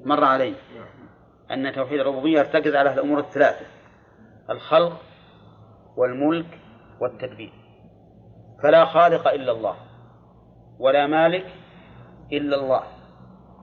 مر 0.06 0.24
علينا. 0.24 0.58
أن 1.52 1.74
توحيد 1.74 2.00
الربوبية 2.00 2.40
يرتكز 2.40 2.76
على 2.76 2.94
الأمور 2.94 3.20
الثلاثة 3.20 3.66
الخلق 4.50 5.02
والملك 5.98 6.60
والتدبير 7.02 7.54
فلا 8.64 8.86
خالق 8.86 9.28
إلا 9.28 9.52
الله 9.52 9.76
ولا 10.80 11.08
مالك 11.08 11.46
إلا 12.32 12.56
الله 12.56 12.84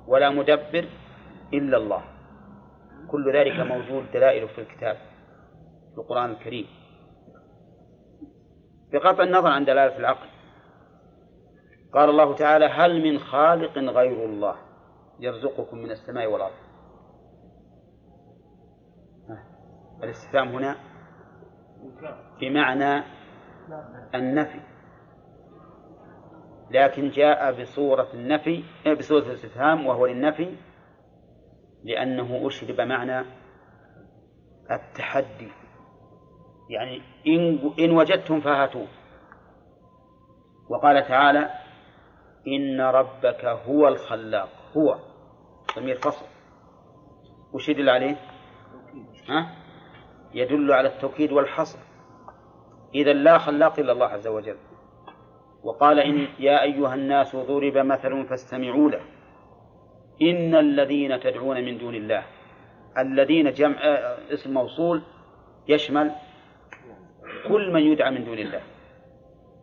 ولا 0.07 0.31
مدبر 0.31 0.89
إلا 1.53 1.77
الله. 1.77 2.12
كل 3.13 3.33
ذلك 3.33 3.61
موجود 3.61 4.13
دلائل 4.13 4.49
في 4.49 4.61
الكتاب 4.61 4.97
في 5.95 5.99
القرآن 5.99 6.31
الكريم. 6.31 6.67
بقطع 8.93 9.23
النظر 9.23 9.49
عن 9.49 9.65
دلالة 9.65 9.99
العقل. 9.99 10.29
قال 11.95 12.11
الله 12.11 12.35
تعالى 12.35 12.65
هل 12.65 13.03
من 13.03 13.19
خالق 13.19 13.79
غير 13.79 14.25
الله 14.25 14.57
يرزقكم 15.21 15.79
من 15.79 15.91
السماء 15.91 16.27
والأرض؟ 16.27 16.55
الاستفهام 20.03 20.49
هنا 20.49 20.77
بمعنى 22.41 23.05
النفي. 24.15 24.61
لكن 26.71 27.11
جاء 27.11 27.63
بصورة 27.63 28.09
النفي 28.15 28.65
بصورة 28.99 29.23
الاستفهام 29.23 29.87
وهو 29.87 30.07
للنفي 30.07 30.57
لأنه 31.85 32.47
أشرب 32.47 32.81
معنى 32.81 33.27
التحدي. 34.71 35.53
يعني 36.71 37.03
إن, 37.27 37.73
إن 37.79 37.91
وجدتم 37.91 38.41
فهاتوا. 38.41 38.87
وقال 40.69 41.09
تعالى 41.09 41.51
إن 42.47 42.81
ربك 42.81 43.45
هو 43.45 43.89
الخلاق. 43.89 44.49
هو. 44.77 44.99
ضمير 45.77 45.97
فصل. 45.97 46.27
وش 47.53 47.69
يدل 47.69 47.89
عليه؟ 47.89 48.17
ها؟ 49.29 49.51
يدل 50.35 50.73
على 50.73 50.89
التوكيد 50.89 51.33
والحصر. 51.33 51.79
إذا 52.95 53.13
لا 53.13 53.39
خلاق 53.39 53.79
إلا 53.79 53.93
الله 53.93 54.07
عز 54.07 54.27
وجل. 54.27 54.57
وقال 55.63 55.99
إن 55.99 56.29
يا 56.39 56.63
أيها 56.63 56.95
الناس 56.95 57.37
ضرب 57.37 57.77
مثل 57.79 58.27
فاستمعوا 58.29 58.91
له. 58.91 59.01
إن 60.23 60.55
الذين 60.55 61.21
تدعون 61.21 61.65
من 61.65 61.79
دون 61.79 61.95
الله 61.95 62.25
الذين 62.99 63.53
جمع 63.53 63.79
اسم 64.33 64.55
موصول 64.55 65.03
يشمل 65.69 66.13
كل 67.49 67.73
من 67.73 67.81
يدعى 67.81 68.11
من 68.11 68.25
دون 68.25 68.39
الله. 68.39 68.61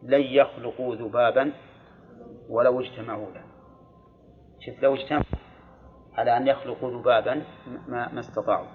لن 0.03 0.22
يخلقوا 0.22 0.96
ذبابا 0.96 1.51
ولو 2.50 2.79
اجتمعوا 2.79 3.32
له. 3.32 3.44
شوف 4.60 4.84
لو 4.84 4.96
اجتمعوا 4.96 5.24
على 6.13 6.38
أن 6.38 6.48
يخلقوا 6.48 6.91
ذبابا 6.91 7.44
ما, 7.88 8.13
ما 8.13 8.20
استطاعوا. 8.20 8.68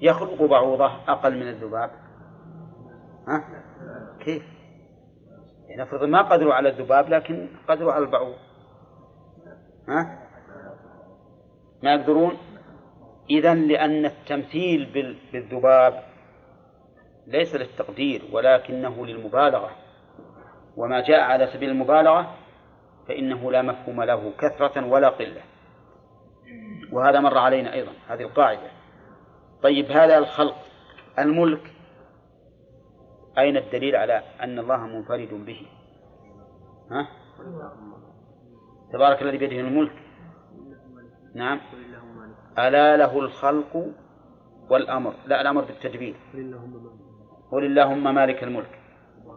يخلق 0.00 0.42
بعوضة 0.42 0.86
أقل 0.86 1.36
من 1.36 1.48
الذباب. 1.48 1.90
ها؟ 3.28 3.44
كيف؟ 4.24 4.42
يعني 5.68 5.82
نفرض 5.82 6.04
ما 6.04 6.22
قدروا 6.22 6.54
على 6.54 6.68
الذباب 6.68 7.08
لكن 7.08 7.48
قدروا 7.68 7.92
على 7.92 8.04
البعوض. 8.04 8.36
ها؟ 9.88 10.18
ما 11.82 11.94
يقدرون؟ 11.94 12.36
إذا 13.30 13.54
لأن 13.54 14.04
التمثيل 14.04 14.84
بالذباب 15.32 16.02
ليس 17.26 17.54
للتقدير 17.54 18.22
ولكنه 18.32 19.06
للمبالغة. 19.06 19.70
وما 20.76 21.00
جاء 21.00 21.20
على 21.20 21.46
سبيل 21.46 21.70
المبالغة 21.70 22.34
فإنه 23.08 23.52
لا 23.52 23.62
مفهوم 23.62 24.02
له 24.02 24.32
كثرة 24.38 24.86
ولا 24.86 25.08
قلة. 25.08 25.42
وهذا 26.92 27.20
مر 27.20 27.38
علينا 27.38 27.72
أيضا 27.72 27.92
هذه 28.08 28.22
القاعدة. 28.22 28.70
طيب 29.62 29.90
هذا 29.90 30.18
الخلق 30.18 30.56
الملك 31.18 31.74
أين 33.38 33.56
الدليل 33.56 33.96
على 33.96 34.22
أن 34.40 34.58
الله 34.58 34.86
منفرد 34.86 35.44
به؟ 35.46 35.66
ها؟ 36.90 37.08
تبارك 38.92 39.22
الذي 39.22 39.38
بيده 39.38 39.60
الملك. 39.60 39.92
نعم. 41.34 41.60
ألا 42.58 42.96
له 42.96 43.18
الخلق 43.18 43.86
والأمر. 44.70 45.14
لا 45.26 45.40
الأمر 45.40 45.64
بالتدبير 45.64 46.16
قل 47.52 47.64
اللهم 47.64 48.14
مالك 48.14 48.44
الملك. 48.44 48.80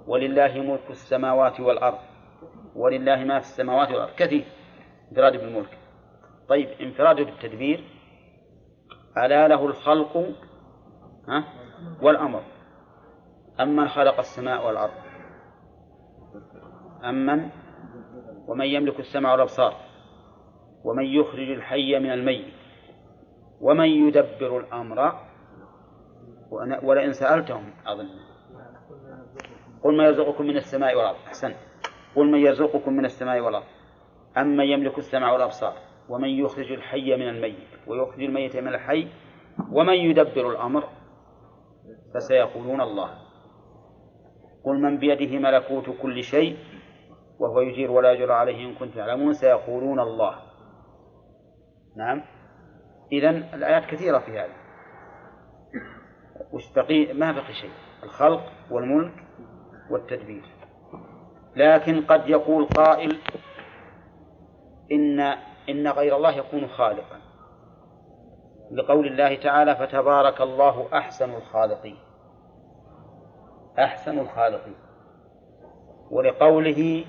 ولله 0.08 0.62
ملك 0.62 0.90
السماوات 0.90 1.60
والأرض. 1.60 2.00
ولله 2.76 3.24
ما 3.24 3.40
في 3.40 3.46
السماوات 3.46 3.88
والأرض. 3.92 4.16
كثير. 4.16 4.46
انفراد 5.12 5.34
بالملك. 5.34 5.78
طيب 6.50 6.70
انفراده 6.82 7.24
بالتدبير. 7.24 7.84
ألا 9.18 9.48
له 9.48 9.66
الخلق 9.66 10.18
ها 11.30 11.44
والأمر. 12.02 12.44
أما 13.60 13.88
خلق 13.88 14.20
السماء 14.20 14.68
والأرض. 14.68 14.94
أمن 17.04 17.50
ومن 18.48 18.66
يملك 18.66 19.00
السمع 19.00 19.32
والأبصار 19.32 19.74
ومن 20.84 21.06
يخرج 21.06 21.50
الحي 21.50 22.00
من 22.00 22.12
الميت 22.12 22.54
ومن 23.62 23.86
يدبر 23.86 24.60
الأمر 24.60 25.14
ولئن 26.84 27.14
سألتهم 27.14 27.74
أظن. 27.86 28.10
قل 29.84 29.98
من 29.98 30.06
يرزقكم 30.06 30.46
من 30.46 30.58
السماء 30.58 30.96
والأرض. 30.96 31.18
أحسنت 31.28 31.56
قل 32.16 32.32
من 32.32 32.40
يرزقكم 32.40 32.94
من 32.94 33.06
السماء 33.06 33.40
والأرض. 33.40 33.66
أمن 34.38 34.66
يملك 34.66 34.98
السمع 34.98 35.32
والأبصار؟ 35.32 35.74
ومن 36.10 36.30
يخرج 36.30 36.72
الحي 36.72 37.16
من 37.16 37.30
الميت 37.30 37.88
ويخرج 37.88 38.24
الميت 38.24 38.58
من 38.58 38.68
الحي 38.68 39.08
ومن 39.72 39.94
يدبر 39.94 40.52
الأمر؟ 40.52 40.84
فسيقولون 42.14 42.82
الله. 42.82 43.10
قل 44.64 44.82
من 44.82 44.98
بيده 44.98 45.40
ملكوت 45.40 45.90
كل 46.02 46.24
شيء 46.24 46.58
وهو 47.40 47.62
يجير 47.62 47.92
ولا 47.92 48.12
يجر 48.12 48.32
عليه 48.32 48.66
إن 48.66 48.76
كنتم 48.76 48.96
تعلمون 48.96 49.34
سيقولون 49.34 50.00
الله. 50.00 50.36
نعم. 51.98 52.24
إذن 53.12 53.36
الآيات 53.54 53.86
كثيرة 53.86 54.20
في 54.20 54.40
هذا. 54.40 54.54
وش 56.54 56.74
بقي؟ 56.74 57.14
ما 57.14 57.32
بقي 57.32 57.54
شيء. 57.54 57.72
الخلق 58.04 58.42
والملك 58.72 59.14
والتدبير. 59.92 60.44
لكن 61.56 62.02
قد 62.02 62.30
يقول 62.30 62.66
قائل 62.66 63.18
إن 64.92 65.20
إن 65.70 65.88
غير 65.88 66.16
الله 66.16 66.32
يكون 66.32 66.68
خالقا. 66.68 67.20
لقول 68.72 69.08
الله 69.08 69.36
تعالى 69.36 69.76
فتبارك 69.76 70.42
الله 70.42 70.98
أحسن 70.98 71.34
الخالقين. 71.34 71.98
أحسن 73.80 74.20
الخالقين. 74.20 74.76
ولقوله 76.12 77.06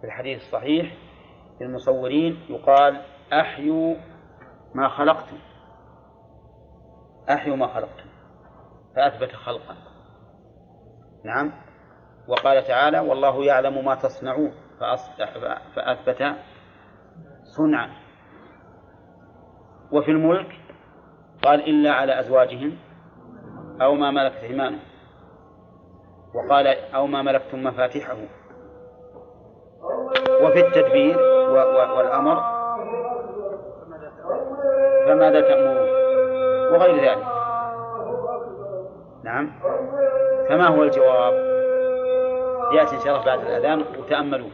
في 0.00 0.06
الحديث 0.06 0.42
الصحيح 0.42 0.96
للمصورين 1.60 2.40
يقال 2.48 3.00
أحيوا 3.32 3.94
ما 4.74 4.88
خلقتم. 4.88 5.38
أحيوا 7.30 7.56
ما 7.56 7.66
خلقتم. 7.66 8.10
فأثبت 8.96 9.32
خلقا. 9.32 9.76
نعم. 11.24 11.52
وقال 12.28 12.64
تعالى 12.64 13.00
والله 13.00 13.44
يعلم 13.44 13.84
ما 13.84 13.94
تصنعون. 13.94 14.52
فأثبت 15.76 16.36
صنعا. 17.56 17.90
وفي 19.92 20.10
الملك 20.10 20.60
قال 21.42 21.68
إلا 21.68 21.92
على 21.92 22.20
أزواجهم 22.20 22.78
أو 23.82 23.94
ما 23.94 24.10
ملكت 24.10 24.36
أيمانهم. 24.36 24.80
وقال 26.34 26.66
أو 26.66 27.06
ما 27.06 27.22
ملكتم 27.22 27.62
مفاتحه 27.62 28.16
وفي 30.44 30.60
التدبير 30.66 31.18
و 31.50 31.54
و 31.54 31.96
والأمر 31.96 32.60
فماذا 35.06 35.40
تأمرون؟ 35.40 35.88
وغير 36.72 36.96
ذلك. 37.10 37.26
نعم. 39.24 39.52
فما 40.48 40.66
هو 40.68 40.82
الجواب؟ 40.82 41.32
يأتي 42.74 42.96
إن 42.96 43.00
شاء 43.00 43.12
الله 43.14 43.24
بعد 43.24 43.40
الأذان 43.40 43.80
وتأملوا 43.98 44.50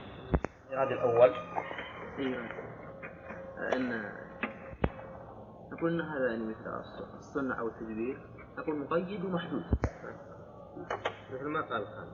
هذا 0.70 0.94
الأول. 0.94 1.30
إن 3.76 4.02
نقول 5.72 5.92
إن 5.92 6.00
هذا 6.00 6.26
يعني 6.30 6.44
مثل 6.44 6.64
الص- 6.82 7.14
الصنع 7.18 7.58
أو 7.60 7.66
التدبير 7.68 8.18
نقول 8.58 8.76
مقيد 8.78 9.24
ومحدود. 9.24 9.62
مثل 11.32 11.46
ما 11.48 11.60
قال 11.60 11.86
خان 11.86 12.06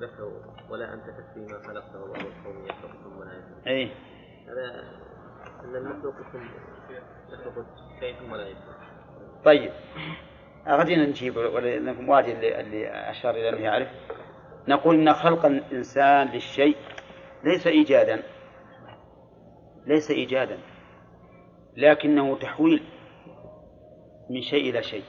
ذكروا 0.00 0.30
ولا 0.70 0.94
أنت 0.94 1.04
تكفي 1.04 1.40
ما 1.52 1.62
خلقته 1.66 2.04
الله 2.04 2.20
القوم 2.20 2.66
يخلقكم 2.66 3.18
ولا 3.18 3.32
يخلقون 3.32 3.62
إيه. 3.66 3.88
هذا 4.48 4.96
أن 5.64 5.76
المخلوق 5.76 6.14
يخلق 7.32 7.66
شيء 8.00 8.14
ثم 8.18 8.34
لا 8.34 8.48
يخلق 8.48 8.76
طيب. 9.44 9.72
غدينا 10.68 11.06
نجيب 11.06 11.36
ولكم 11.36 12.08
واجد 12.08 12.34
اللي, 12.34 12.60
اللي 12.60 12.88
أشار 13.10 13.34
إلى 13.34 13.48
أنه 13.48 13.58
يعرف 13.58 13.88
نقول 14.68 14.94
إن 14.94 15.12
خلق 15.12 15.46
الإنسان 15.46 16.28
للشيء 16.28 16.76
ليس 17.44 17.66
إيجادا. 17.66 18.22
ليس 19.86 20.10
إيجادا. 20.10 20.58
لكنه 21.76 22.38
تحويل 22.38 22.82
من 24.30 24.42
شيء 24.42 24.70
إلى 24.70 24.82
شيء. 24.82 25.04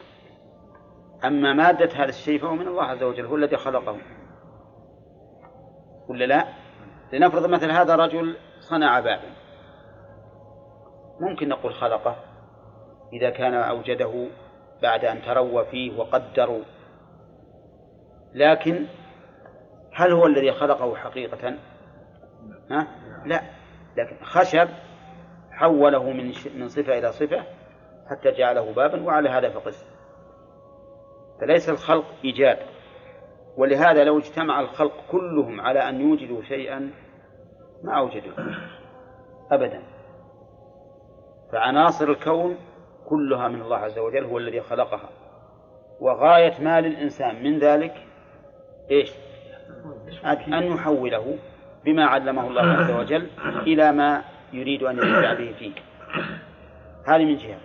أما 1.26 1.54
مادة 1.54 1.90
هذا 1.96 2.10
الشيء 2.10 2.40
فهو 2.40 2.56
من 2.56 2.68
الله 2.68 2.84
عز 2.84 3.04
وجل 3.04 3.26
هو 3.26 3.36
الذي 3.36 3.58
خلقه. 3.58 3.98
ولا 6.10 6.26
لا؟ 6.26 6.48
لنفرض 7.14 7.46
مثل 7.46 7.72
هذا 7.72 7.96
رجل 7.96 8.38
صنع 8.60 9.00
بابا 9.00 9.30
ممكن 11.20 11.50
نقول 11.50 11.74
خلقه 11.74 12.16
إذا 13.14 13.30
كان 13.30 13.54
أوجده 13.54 14.28
بعد 14.82 15.06
أن 15.06 15.22
تروى 15.22 15.66
فيه 15.66 16.00
وقدروا 16.00 16.64
لكن 18.34 18.86
هل 19.94 20.12
هو 20.12 20.26
الذي 20.26 20.52
خلقه 20.52 20.96
حقيقة؟ 20.96 21.58
ها؟ 22.72 22.88
لا 23.26 23.42
لكن 23.98 24.26
خشب 24.26 24.70
حوله 25.52 26.12
من 26.12 26.34
من 26.56 26.68
صفة 26.68 26.98
إلى 26.98 27.12
صفة 27.12 27.44
حتى 28.10 28.32
جعله 28.32 28.74
بابا 28.74 29.04
وعلى 29.04 29.30
هذا 29.30 29.50
فقس 29.50 29.86
فليس 31.42 31.70
الخلق 31.70 32.06
إيجاد 32.24 32.58
ولهذا 33.58 34.04
لو 34.04 34.18
اجتمع 34.18 34.60
الخلق 34.60 34.94
كلهم 35.12 35.62
على 35.62 35.90
أن 35.90 36.02
يوجدوا 36.02 36.42
شيئا 36.42 36.92
ما 37.84 37.98
أوجدوا 37.98 38.34
أبدا. 39.52 39.84
فعناصر 41.52 42.10
الكون 42.10 42.58
كلها 43.10 43.48
من 43.48 43.62
الله 43.62 43.78
عز 43.78 44.00
وجل 44.00 44.24
هو 44.24 44.38
الذي 44.38 44.62
خلقها. 44.62 45.10
وغاية 46.00 46.62
ما 46.62 46.82
للإنسان 46.82 47.44
من 47.44 47.60
ذلك 47.60 47.94
إيش؟ 48.92 49.14
أن 50.48 50.64
يحوله 50.64 51.38
بما 51.86 52.06
علمه 52.06 52.48
الله 52.48 52.62
عز 52.62 52.92
وجل 52.92 53.28
إلى 53.62 53.92
ما 53.92 54.24
يريد 54.54 54.84
أن 54.84 54.98
ينتفع 54.98 55.34
به 55.34 55.54
فيه. 55.60 55.74
هذه 57.08 57.26
من 57.26 57.36
جهة. 57.36 57.60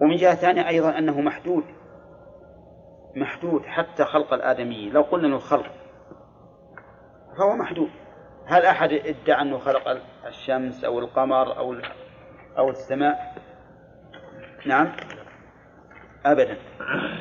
ومن 0.00 0.16
جهة 0.16 0.34
ثانية 0.34 0.68
أيضا 0.68 0.98
أنه 0.98 1.20
محدود. 1.20 1.64
محدود 3.16 3.66
حتى 3.66 4.04
خلق 4.04 4.32
الآدمي 4.34 4.90
لو 4.90 5.02
قلنا 5.02 5.26
أنه 5.26 5.38
خلق 5.38 5.72
فهو 7.38 7.56
محدود. 7.56 7.90
هل 8.46 8.62
أحد 8.62 8.92
ادعى 8.92 9.42
أنه 9.42 9.58
خلق 9.58 10.00
الشمس 10.26 10.84
أو 10.84 10.98
القمر 10.98 11.56
أو 11.58 11.76
أو 12.58 12.70
السماء؟ 12.70 13.34
نعم. 14.66 14.92
أبدا. 16.26 16.56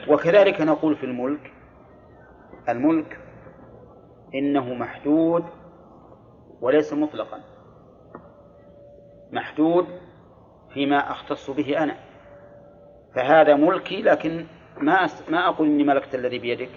وكذلك 0.08 0.62
نقول 0.62 0.96
في 0.96 1.06
الملك 1.06 1.54
الملك 2.70 3.20
إنه 4.36 4.74
محدود 4.74 5.46
وليس 6.62 6.94
مطلقا. 6.94 7.42
محدود 9.32 9.88
فيما 10.74 11.12
أختص 11.12 11.50
به 11.50 11.84
أنا. 11.84 11.96
فهذا 13.16 13.56
ملكي 13.56 14.02
لكن 14.02 14.46
ما 14.78 15.06
أس... 15.06 15.30
ما 15.30 15.48
أقول 15.48 15.68
إني 15.68 15.84
ملكت 15.84 16.16
الذي 16.16 16.40
بيدك. 16.40 16.72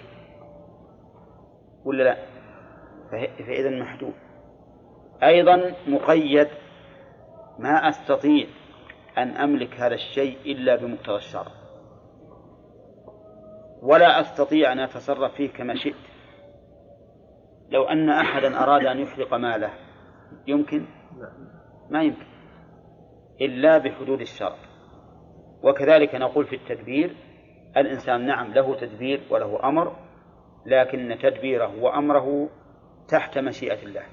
ولا 1.85 2.03
لا؟ 2.03 2.15
فه... 3.11 3.43
فإذا 3.43 3.69
محدود. 3.69 4.13
أيضا 5.23 5.73
مقيد 5.87 6.47
ما 7.59 7.89
أستطيع 7.89 8.47
أن 9.17 9.29
أملك 9.29 9.79
هذا 9.79 9.95
الشيء 9.95 10.37
إلا 10.45 10.75
بمقتضى 10.75 11.15
الشرع. 11.15 11.51
ولا 13.81 14.21
أستطيع 14.21 14.71
أن 14.71 14.79
أتصرف 14.79 15.33
فيه 15.33 15.49
كما 15.49 15.75
شئت. 15.75 15.95
لو 17.69 17.83
أن 17.83 18.09
أحدا 18.09 18.63
أراد 18.63 18.85
أن 18.85 18.99
يحرق 18.99 19.33
ماله 19.33 19.69
يمكن؟ 20.47 20.85
ما 21.89 22.03
يمكن. 22.03 22.25
إلا 23.41 23.77
بحدود 23.77 24.21
الشرع. 24.21 24.55
وكذلك 25.63 26.15
نقول 26.15 26.45
في 26.45 26.55
التدبير 26.55 27.15
الإنسان 27.77 28.25
نعم 28.25 28.53
له 28.53 28.75
تدبير 28.75 29.21
وله 29.29 29.69
أمر 29.69 29.95
لكن 30.65 31.17
تدبيره 31.21 31.83
وأمره 31.83 32.49
تحت 33.07 33.37
مشيئة 33.37 33.83
الله. 33.83 34.03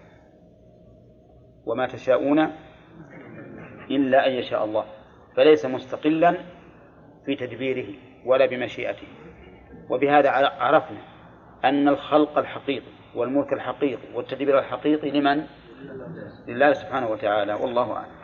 وما 1.67 1.87
تشاءون 1.87 2.39
إلا 3.91 4.27
أن 4.27 4.33
يشاء 4.33 4.65
الله. 4.65 4.85
فليس 5.37 5.67
مستقلا 5.67 6.37
في 7.27 7.37
تدبيره 7.37 7.95
ولا 8.27 8.47
بمشيئته. 8.47 9.07
وبهذا 9.91 10.31
عرفنا 10.31 11.03
أن 11.65 11.89
الخلق 11.89 12.39
الحقيقي 12.39 12.93
والملك 13.15 13.53
الحقيقي 13.53 14.15
والتدبير 14.15 14.59
الحقيقي 14.59 15.11
لمن؟ 15.11 15.47
لله 16.49 16.73
سبحانه 16.73 17.09
وتعالى 17.09 17.55
والله 17.55 17.93
أعلم. 17.93 18.23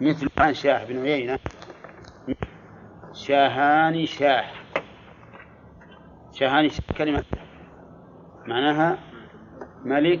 مثل 0.00 0.28
عن 0.38 0.54
شاه 0.54 0.84
بن 0.84 1.02
عيينة 1.02 1.38
شاهان 3.14 4.06
شاه. 4.06 4.44
شاهان 6.32 6.68
شاه 6.68 6.94
كلمة 6.98 7.24
معناها 8.46 8.98
ملك 9.84 10.20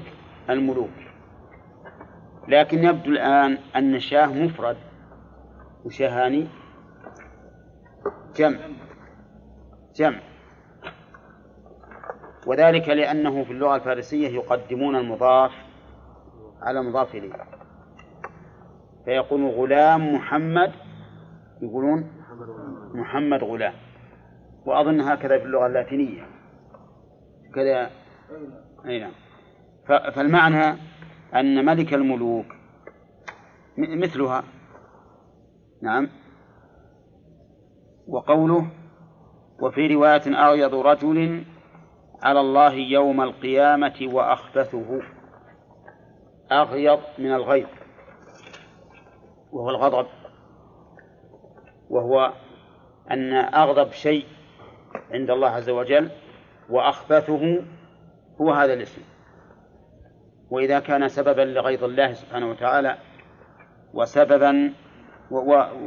الملوك. 0.50 0.90
لكن 2.48 2.84
يبدو 2.84 3.10
الآن 3.10 3.58
أن 3.76 4.00
شاه 4.00 4.26
مفرد 4.26 4.76
وشهاني 5.84 6.48
جمع. 8.36 8.58
جمع. 9.96 10.20
وذلك 12.46 12.88
لأنه 12.88 13.44
في 13.44 13.52
اللغة 13.52 13.76
الفارسية 13.76 14.28
يقدمون 14.28 14.96
المضاف 14.96 15.52
على 16.62 16.80
المضاف 16.80 17.14
إليه. 17.14 17.32
فيقول 19.04 19.46
غلام 19.46 20.14
محمد 20.14 20.72
يقولون 21.62 22.13
محمد 22.94 23.44
غلام. 23.44 23.74
وأظن 24.66 25.00
هكذا 25.00 25.38
في 25.38 25.44
اللغة 25.44 25.66
اللاتينية. 25.66 26.26
كذا. 27.54 27.90
أي 28.86 29.00
نعم. 29.00 29.12
فالمعنى 29.86 30.78
أن 31.34 31.64
ملك 31.64 31.94
الملوك 31.94 32.46
مثلها. 33.78 34.44
نعم. 35.82 36.08
وقوله 38.08 38.70
وفي 39.62 39.94
رواية 39.94 40.46
أغيض 40.46 40.74
رجل 40.74 41.44
على 42.22 42.40
الله 42.40 42.72
يوم 42.72 43.20
القيامة 43.20 44.08
وأخبثه. 44.12 45.00
أغيض 46.52 47.00
من 47.18 47.32
الغيظ. 47.32 47.68
وهو 49.52 49.70
الغضب. 49.70 50.23
وهو 51.90 52.32
أن 53.10 53.32
أغضب 53.32 53.90
شيء 53.90 54.26
عند 55.10 55.30
الله 55.30 55.48
عز 55.48 55.70
وجل 55.70 56.10
وأخبثه 56.70 57.62
هو 58.40 58.52
هذا 58.52 58.72
الاسم. 58.72 59.02
وإذا 60.50 60.80
كان 60.80 61.08
سببا 61.08 61.42
لغيظ 61.42 61.84
الله 61.84 62.12
سبحانه 62.12 62.50
وتعالى 62.50 62.98
وسببا 63.94 64.72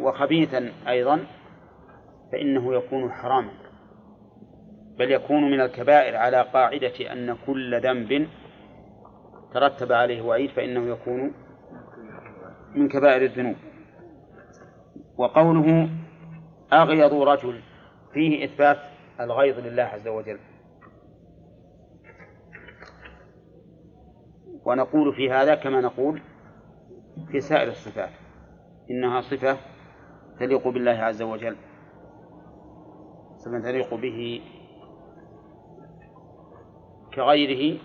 وخبيثا 0.04 0.72
أيضا 0.88 1.26
فإنه 2.32 2.76
يكون 2.76 3.12
حراما. 3.12 3.52
بل 5.00 5.12
يكون 5.12 5.52
من 5.52 5.62
الكبائر 5.62 6.16
على 6.16 6.42
قاعدة 6.42 7.14
أن 7.14 7.38
كل 7.46 7.82
ذنب 7.82 8.28
ترتب 9.54 9.92
عليه 9.92 10.22
وعيد 10.22 10.50
فإنه 10.50 10.90
يكون 10.90 11.34
من 12.76 12.88
كبائر 12.88 13.22
الذنوب. 13.22 13.56
وقوله 15.18 15.90
أغيض 16.74 17.14
رجل 17.14 17.62
فيه 18.14 18.46
إثبات 18.46 18.78
الغيظ 19.20 19.60
لله 19.60 19.84
عز 19.84 20.08
وجل. 20.08 20.40
ونقول 24.66 25.16
في 25.16 25.32
هذا 25.32 25.56
كما 25.56 25.82
نقول 25.82 26.22
في 27.32 27.42
سائر 27.42 27.68
الصفات 27.68 28.10
إنها 28.92 29.22
صفة 29.22 29.58
تليق 30.40 30.68
بالله 30.68 30.92
عز 30.92 31.22
وجل. 31.22 31.56
صفة 33.38 33.60
تليق 33.60 33.94
به 33.94 34.42
كغيره 37.14 37.80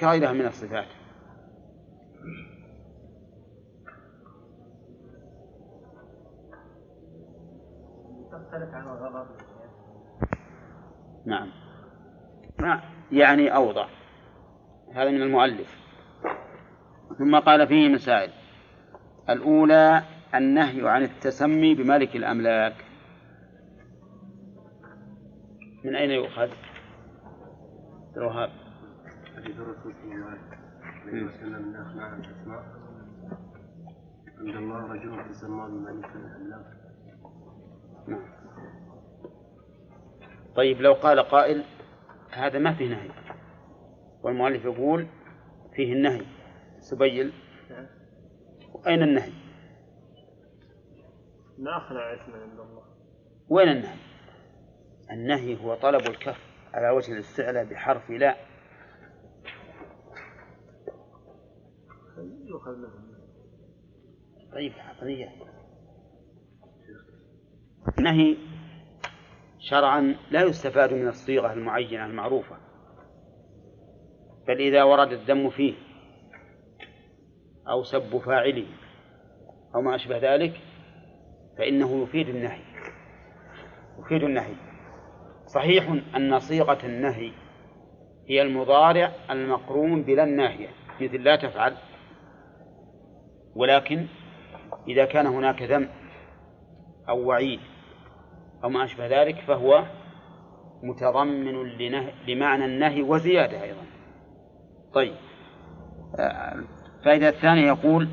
كغيرها 0.00 0.32
من 0.32 0.46
الصفات. 0.46 0.86
عن 8.52 8.82
الغضب 8.82 9.26
نعم. 11.26 11.48
ما 12.60 12.82
يعني 13.12 13.54
أوضح. 13.54 13.88
هذا 14.94 15.10
من 15.10 15.22
المؤلف. 15.22 15.78
ثم 17.18 17.38
قال 17.38 17.66
فيه 17.66 17.88
مسائل. 17.88 18.30
الأولى 19.30 20.02
النهي 20.34 20.88
عن 20.88 21.02
التسمي 21.02 21.74
بملك 21.74 22.16
الأملاك. 22.16 22.84
من 25.84 25.96
أين 25.96 26.10
يؤخذ؟ 26.10 26.50
الوهاب. 28.16 28.50
حديث 29.36 29.56
الرسول 29.56 29.94
صلى 29.94 30.14
الله 30.14 30.38
عليه 31.06 31.26
وسلم 31.26 31.72
لا 31.72 31.82
معنى 31.96 32.26
الأسماء. 32.26 32.64
عند 34.38 34.56
الله 34.56 34.92
رجل 34.92 35.30
تسمى 35.30 35.68
بملك 35.68 36.10
الأملاك. 36.16 36.66
نعم. 38.08 38.37
طيب 40.58 40.80
لو 40.80 40.92
قال 40.92 41.20
قائل 41.20 41.64
هذا 42.30 42.58
ما 42.58 42.74
فيه 42.74 42.88
نهي. 42.88 43.10
والمؤلف 44.22 44.64
يقول 44.64 45.06
فيه 45.76 45.92
النهي. 45.92 46.26
سبيل 46.80 47.32
أين 48.86 49.02
النهي؟ 49.02 49.32
لا 51.58 51.76
أخلع 51.76 52.14
اسما 52.14 52.36
عند 52.42 52.60
الله. 52.60 52.82
وين 53.48 53.68
النهي؟ 53.68 53.98
النهي 55.10 55.64
هو 55.64 55.74
طلب 55.74 56.00
الكف 56.00 56.38
على 56.74 56.90
وجه 56.90 57.12
الاستعلاء 57.12 57.64
بحرف 57.64 58.10
لا. 58.10 58.36
طيب 64.52 64.72
قضية 65.00 65.28
نهي 68.00 68.36
شرعا 69.58 70.16
لا 70.30 70.42
يستفاد 70.42 70.92
من 70.92 71.08
الصيغة 71.08 71.52
المعينة 71.52 72.06
المعروفة 72.06 72.56
بل 74.48 74.60
إذا 74.60 74.82
ورد 74.82 75.12
الذم 75.12 75.50
فيه 75.50 75.74
أو 77.68 77.82
سب 77.82 78.18
فاعله 78.18 78.66
أو 79.74 79.80
ما 79.80 79.94
أشبه 79.94 80.18
ذلك 80.18 80.60
فإنه 81.58 82.02
يفيد 82.02 82.28
النهي 82.28 82.62
يفيد 83.98 84.22
النهي. 84.22 84.54
صحيح 85.46 85.88
أن 86.16 86.38
صيغة 86.38 86.86
النهي 86.86 87.32
هي 88.28 88.42
المضارع 88.42 89.12
المقرون 89.30 90.02
بلا 90.02 90.24
الناهية 90.24 90.68
مثل 91.00 91.22
لا 91.22 91.36
تفعل 91.36 91.74
ولكن 93.54 94.06
إذا 94.88 95.04
كان 95.04 95.26
هناك 95.26 95.62
ذم 95.62 95.88
أو 97.08 97.26
وعيد 97.26 97.60
أو 98.64 98.68
ما 98.68 98.84
أشبه 98.84 99.22
ذلك 99.22 99.40
فهو 99.40 99.84
متضمن 100.82 101.62
لمعنى 102.28 102.64
النهي 102.64 103.02
وزيادة 103.02 103.62
أيضا. 103.62 103.82
طيب. 104.94 105.14
الفائدة 106.98 107.28
الثانية 107.28 107.66
يقول 107.66 108.08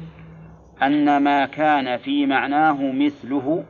أن 0.82 1.24
ما 1.24 1.46
كان 1.46 1.98
في 1.98 2.26
معناه 2.26 2.92
مثله 2.92 3.66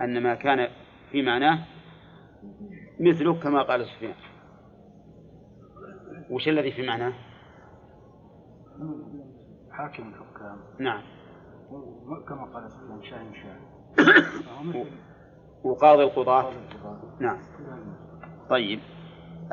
أن 0.00 0.22
ما 0.22 0.34
كان 0.34 0.68
في 1.10 1.22
معناه 1.22 1.58
مثله 3.00 3.40
كما 3.40 3.62
قال 3.62 3.86
سفيان. 3.86 4.14
وش 6.30 6.48
الذي 6.48 6.72
في 6.72 6.86
معناه؟ 6.86 7.12
حاكم 9.70 10.08
الحكام. 10.08 10.58
نعم. 10.78 11.02
كما 12.28 12.44
قال 12.44 12.70
سفيان 12.70 13.02
شاهن 13.02 13.34
شاهن 13.34 13.75
وقاضي 15.64 16.02
القضاة. 16.02 16.52
نعم. 17.20 17.38
طيب. 18.50 18.80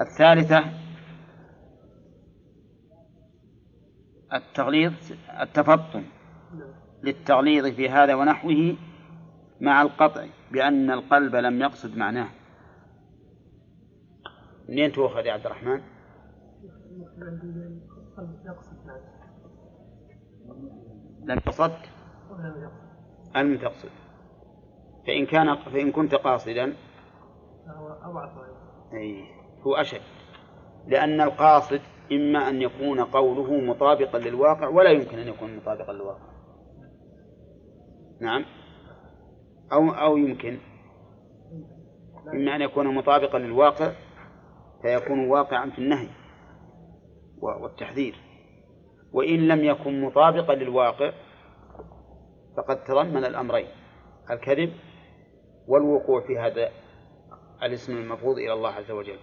الثالثة. 0.02 0.64
التغليظ 4.34 4.94
التفطن 5.42 6.04
للتغليظ 7.04 7.66
في 7.66 7.90
هذا 7.90 8.16
ونحوه 8.16 8.76
مع 9.62 9.82
القطع 9.82 10.26
بأن 10.52 10.92
القلب 10.92 11.36
لم 11.36 11.62
يقصد 11.62 11.98
معناه. 11.98 12.30
منين 14.70 14.92
تؤخذ 14.92 15.26
يا 15.26 15.34
عبد 15.34 15.46
الرحمن؟ 15.46 15.82
لم 21.26 21.40
تقصد. 21.40 21.72
لم 23.36 23.58
تقصد 23.58 24.03
فإن 25.08 25.26
كان 25.26 25.56
فإن 25.56 25.92
كنت 25.92 26.16
قاصدا. 26.16 26.76
أي 28.94 29.24
هو 29.62 29.76
أشد. 29.76 30.02
لأن 30.88 31.22
القاصد 31.22 31.82
إما 32.12 32.50
أن 32.50 32.62
يكون 32.62 33.00
قوله 33.00 33.54
مطابقا 33.54 34.20
للواقع 34.20 34.68
ولا 34.68 34.90
يمكن 34.90 35.20
أن 35.20 35.28
يكون 35.28 35.56
مطابقا 35.56 35.94
للواقع. 35.94 36.34
نعم. 38.22 38.46
أو 39.72 39.90
أو 39.90 40.18
يمكن. 40.18 40.60
إما 42.34 42.56
أن 42.56 42.62
يكون 42.62 42.96
مطابقا 42.96 43.40
للواقع 43.40 43.92
فيكون 44.82 45.30
واقعا 45.30 45.70
في 45.70 45.80
النهي 45.80 46.10
والتحذير. 47.42 48.16
وإن 49.14 49.48
لم 49.48 49.64
يكن 49.64 50.02
مطابقا 50.02 50.56
للواقع 50.56 51.12
فقد 52.58 52.84
تضمن 52.84 53.26
الأمرين 53.26 53.68
الكذب 54.32 54.74
والوقوع 55.68 56.22
في 56.22 56.40
هذا 56.40 56.70
الاسم 57.64 57.98
المفروض 57.98 58.38
إلى 58.38 58.54
الله 58.54 58.70
عز 58.70 58.92
وجل. 58.92 59.20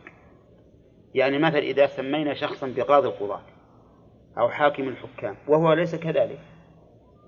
يعني 1.14 1.38
مثلا 1.38 1.58
إذا 1.58 1.86
سمينا 1.86 2.34
شخصا 2.34 2.74
بقاضي 2.76 3.08
القضاة 3.08 3.42
أو 4.38 4.48
حاكم 4.48 4.88
الحكام 4.88 5.36
وهو 5.48 5.72
ليس 5.72 5.94
كذلك 5.94 6.40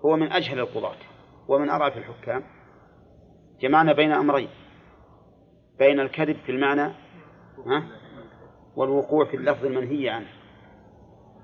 هو 0.05 0.16
من 0.16 0.33
أجهل 0.33 0.59
القضاة 0.59 0.96
ومن 1.48 1.70
أضعف 1.70 1.96
الحكام. 1.96 2.44
جمعنا 3.61 3.92
بين 3.92 4.12
أمرين 4.12 4.48
بين 5.79 6.01
الكذب 6.01 6.37
في 6.37 6.53
المعنى 6.53 6.92
ها 7.66 7.83
والوقوع 8.77 9.25
في 9.25 9.37
اللفظ 9.37 9.66
المنهي 9.66 10.09
عنه. 10.09 10.29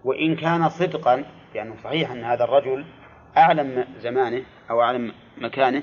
وإن 0.05 0.37
كان 0.37 0.69
صدقا 0.69 1.25
يعني 1.55 1.77
صحيح 1.77 2.11
أن 2.11 2.25
هذا 2.25 2.45
الرجل 2.45 2.85
أعلم 3.37 3.85
زمانه 3.99 4.45
أو 4.71 4.83
أعلم 4.83 5.13
مكانه 5.39 5.83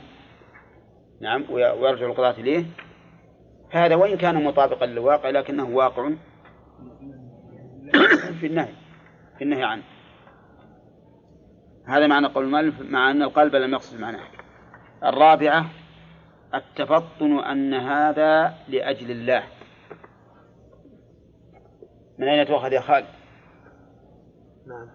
نعم 1.21 1.45
ويرجع 1.49 2.05
القضاة 2.05 2.31
إليه. 2.31 2.65
هذا 3.71 3.95
وإن 3.95 4.17
كان 4.17 4.43
مطابقا 4.43 4.85
للواقع 4.85 5.29
لكنه 5.29 5.69
واقع 5.69 6.11
في 8.39 8.47
النهي 8.47 8.73
في 9.37 9.43
النهي 9.43 9.63
عنه. 9.63 9.83
هذا 11.87 12.07
معنى 12.07 12.27
قول 12.27 12.45
المؤلف 12.45 12.81
مع 12.81 13.11
أن 13.11 13.21
القلب 13.21 13.55
لم 13.55 13.73
يقصد 13.73 13.99
معناه. 13.99 14.27
الرابعة 15.03 15.65
التفطن 16.53 17.39
أن 17.39 17.73
هذا 17.73 18.53
لأجل 18.67 19.11
الله. 19.11 19.43
من 22.17 22.27
أين 22.27 22.47
تؤخذ 22.47 22.73
يا 22.73 22.81
خالد؟ 22.81 23.05
نعم. 24.67 24.87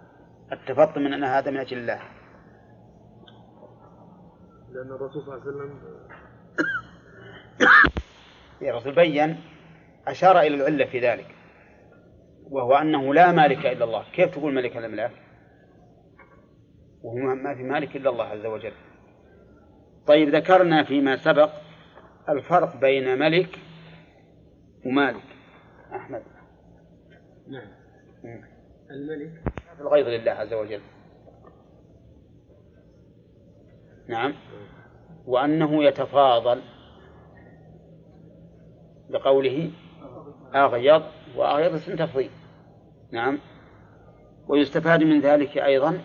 التفطن 0.53 1.03
من 1.03 1.13
أن 1.13 1.25
هذا 1.25 1.51
من 1.51 1.57
أجل 1.57 1.79
الله. 1.79 2.01
لأن 4.73 4.93
الرسول 4.93 5.23
صلى 5.23 5.35
الله 5.35 5.47
عليه 5.47 5.51
وسلم 5.51 5.81
الرسول 8.63 8.95
بين 8.95 9.41
أشار 10.07 10.41
إلى 10.41 10.55
العلة 10.55 10.85
في 10.85 11.01
ذلك 11.01 11.27
وهو 12.51 12.75
أنه 12.75 13.15
لا 13.15 13.33
مالك 13.33 13.67
إلا 13.67 13.85
الله. 13.85 14.05
كيف 14.13 14.31
تقول 14.31 14.55
ملك 14.55 14.77
الأملاك 14.77 15.13
وهو 17.03 17.35
ما 17.35 17.55
في 17.55 17.63
مالك 17.63 17.97
إلا 17.97 18.11
الله 18.11 18.25
عز 18.25 18.47
وجل. 18.47 18.73
طيب 20.07 20.29
ذكرنا 20.29 20.85
فيما 20.85 21.17
سبق 21.17 21.51
الفرق 22.29 22.77
بين 22.77 23.19
ملك 23.19 23.59
ومالك. 24.87 25.25
أحمد. 25.93 26.23
نعم. 27.49 27.69
الملك 28.91 29.43
في 29.77 29.81
الغيظ 29.81 30.07
لله 30.07 30.33
عز 30.33 30.53
وجل. 30.53 30.81
نعم. 34.11 34.35
وأنه 35.27 35.85
يتفاضل 35.85 36.63
بقوله 39.11 39.71
أغيض 40.55 41.03
وأغيض 41.37 41.75
اسم 41.75 41.97
تفضيل. 41.97 42.31
نعم. 43.13 43.39
ويستفاد 44.49 45.03
من 45.03 45.21
ذلك 45.21 45.59
أيضا 45.59 46.01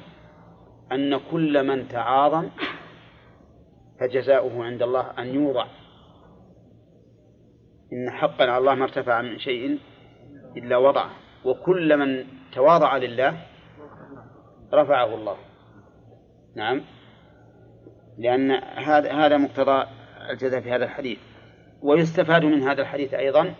أن 0.91 1.19
كل 1.31 1.67
من 1.67 1.87
تعاظم 1.87 2.49
فجزاؤه 3.99 4.63
عند 4.63 4.81
الله 4.83 5.11
أن 5.19 5.27
يوضع. 5.27 5.65
إن 7.93 8.11
حقا 8.11 8.43
على 8.43 8.57
الله 8.57 8.75
ما 8.75 8.83
ارتفع 8.83 9.21
من 9.21 9.39
شيء 9.39 9.79
إلا 10.57 10.77
وضعه. 10.77 11.09
وكل 11.45 11.97
من 11.97 12.25
تواضع 12.53 12.97
لله 12.97 13.37
رفعه 14.73 15.15
الله. 15.15 15.37
نعم. 16.55 16.81
لأن 18.17 18.51
هذا 18.77 19.13
هذا 19.13 19.37
مقتضى 19.37 19.85
الجزاء 20.29 20.61
في 20.61 20.71
هذا 20.71 20.85
الحديث. 20.85 21.19
ويستفاد 21.81 22.43
من 22.43 22.61
هذا 22.61 22.81
الحديث 22.81 23.13
أيضا 23.13 23.55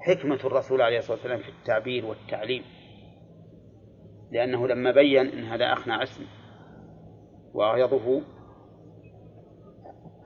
حكمة 0.00 0.38
الرسول 0.44 0.82
عليه 0.82 0.98
الصلاة 0.98 1.16
والسلام 1.16 1.38
في 1.38 1.48
التعبير 1.48 2.06
والتعليم. 2.06 2.62
لأنه 4.32 4.68
لما 4.68 4.92
بين 4.92 5.26
أن 5.26 5.44
هذا 5.44 5.72
أخنع 5.72 6.02
اسم 6.02 6.26
وأغيضه 7.54 8.22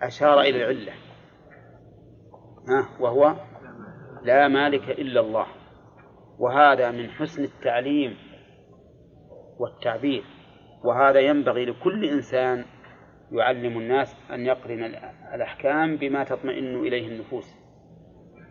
أشار 0.03 0.41
إلى 0.41 0.57
العلة. 0.57 0.93
ها 2.69 3.01
وهو 3.01 3.35
لا 4.23 4.49
مالك 4.49 4.91
إلا 4.91 5.21
الله. 5.21 5.47
وهذا 6.39 6.91
من 6.91 7.11
حسن 7.11 7.45
التعليم 7.45 8.17
والتعبير. 9.59 10.25
وهذا 10.85 11.21
ينبغي 11.21 11.65
لكل 11.65 12.05
إنسان 12.05 12.65
يعلم 13.33 13.79
الناس 13.79 14.17
أن 14.31 14.47
يقرن 14.47 14.85
الأحكام 15.35 15.97
بما 15.97 16.25
تطمئن 16.25 16.77
إليه 16.77 17.09
النفوس 17.09 17.55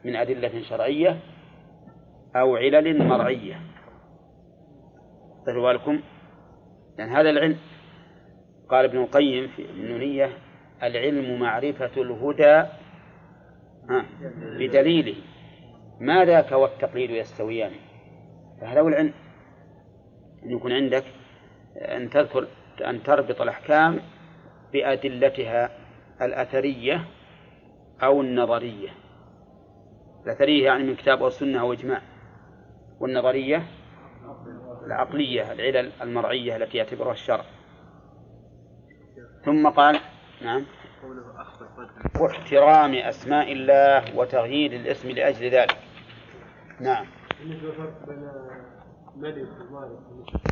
من 0.05 0.15
أدلة 0.15 0.61
شرعية 0.61 1.19
أو 2.35 2.55
علل 2.55 3.07
مرعية. 3.07 3.61
خذوا 5.47 5.71
بالكم؟ 5.71 5.99
لأن 6.97 7.09
هذا 7.09 7.29
العلم 7.29 7.57
قال 8.69 8.85
ابن 8.85 8.97
القيم 8.97 9.47
في 9.47 9.65
النونية 9.65 10.29
العلم 10.83 11.39
معرفة 11.39 12.01
الهدى 12.01 12.69
بدليله. 14.59 15.15
ما 15.99 16.25
ذاك 16.25 16.51
والتقليد 16.51 17.09
يستويان؟ 17.09 17.71
فهذا 18.61 18.81
هو 18.81 18.87
العلم. 18.87 19.13
أن 20.45 20.51
يكون 20.51 20.71
عندك 20.71 21.03
أن 21.79 22.09
تذكر 22.09 22.47
أن 22.85 23.03
تربط 23.03 23.41
الأحكام 23.41 23.99
بأدلتها 24.73 25.69
الأثرية 26.21 27.05
أو 28.03 28.21
النظرية. 28.21 28.89
الأثرية 30.25 30.65
يعني 30.65 30.83
من 30.83 30.95
كتاب 30.95 31.21
والسنة 31.21 31.65
وإجماع. 31.65 32.01
والنظرية 32.99 33.63
العقلية 34.85 35.51
العلل 35.51 35.91
المرعية 36.01 36.55
التي 36.55 36.77
يعتبرها 36.77 37.11
الشرع. 37.11 37.45
ثم 39.45 39.69
قال 39.69 39.99
نعم. 40.41 40.65
واحترام 42.19 42.95
أسماء 42.95 43.51
الله 43.51 44.17
وتغيير 44.17 44.71
الاسم 44.71 45.09
لأجل 45.09 45.49
ذلك. 45.49 45.77
نعم. 46.79 47.05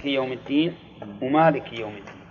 في 0.02 0.10
يوم 0.10 0.32
الدين 0.32 0.76
ومالك 1.22 1.80
يوم 1.80 1.96
الدين. 1.96 2.22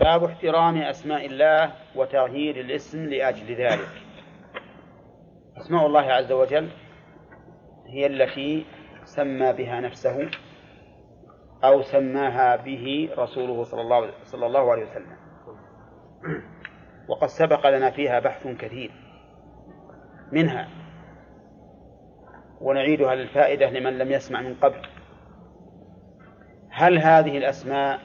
باب 0.00 0.24
احترام 0.24 0.76
أسماء 0.76 1.26
الله 1.26 1.72
وتغيير 1.96 2.60
الاسم 2.60 3.04
لأجل 3.04 3.54
ذلك. 3.54 3.88
أسماء 5.56 5.86
الله 5.86 6.00
عز 6.00 6.32
وجل 6.32 6.68
هي 7.86 8.06
التي 8.06 8.66
سمى 9.04 9.52
بها 9.52 9.80
نفسه 9.80 10.30
أو 11.64 11.82
سماها 11.82 12.56
به 12.56 13.10
رسوله 13.18 13.62
صلى 13.64 13.80
الله 13.80 14.10
صلى 14.24 14.46
الله 14.46 14.72
عليه 14.72 14.82
وسلم. 14.82 15.16
وقد 17.08 17.28
سبق 17.28 17.66
لنا 17.66 17.90
فيها 17.90 18.20
بحث 18.20 18.46
كثير 18.46 18.90
منها 20.32 20.68
ونعيدها 22.60 23.14
للفائدة 23.14 23.70
لمن 23.70 23.98
لم 23.98 24.12
يسمع 24.12 24.40
من 24.40 24.54
قبل. 24.54 24.82
هل 26.70 26.98
هذه 26.98 27.38
الأسماء 27.38 28.00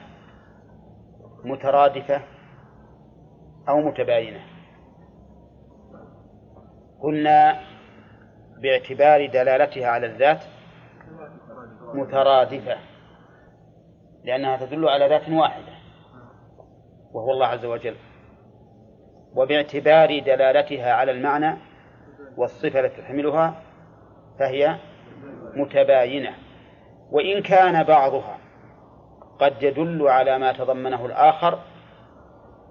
مترادفة 1.44 2.22
أو 3.68 3.80
متباينة؟ 3.80 4.40
قلنا 7.00 7.60
باعتبار 8.62 9.26
دلالتها 9.26 9.88
على 9.88 10.06
الذات 10.06 10.44
مترادفة 11.94 12.76
لأنها 14.24 14.56
تدل 14.56 14.88
على 14.88 15.08
ذات 15.08 15.28
واحدة 15.28 15.72
وهو 17.12 17.32
الله 17.32 17.46
عز 17.46 17.64
وجل. 17.64 17.96
وباعتبار 19.34 20.18
دلالتها 20.18 20.92
على 20.92 21.12
المعنى 21.12 21.56
والصفة 22.36 22.80
التي 22.80 23.02
تحملها 23.02 23.65
فهي 24.38 24.76
متباينة. 25.54 26.34
وإن 27.10 27.42
كان 27.42 27.84
بعضها 27.84 28.38
قد 29.38 29.62
يدل 29.62 30.08
على 30.08 30.38
ما 30.38 30.52
تضمنه 30.52 31.06
الآخر 31.06 31.58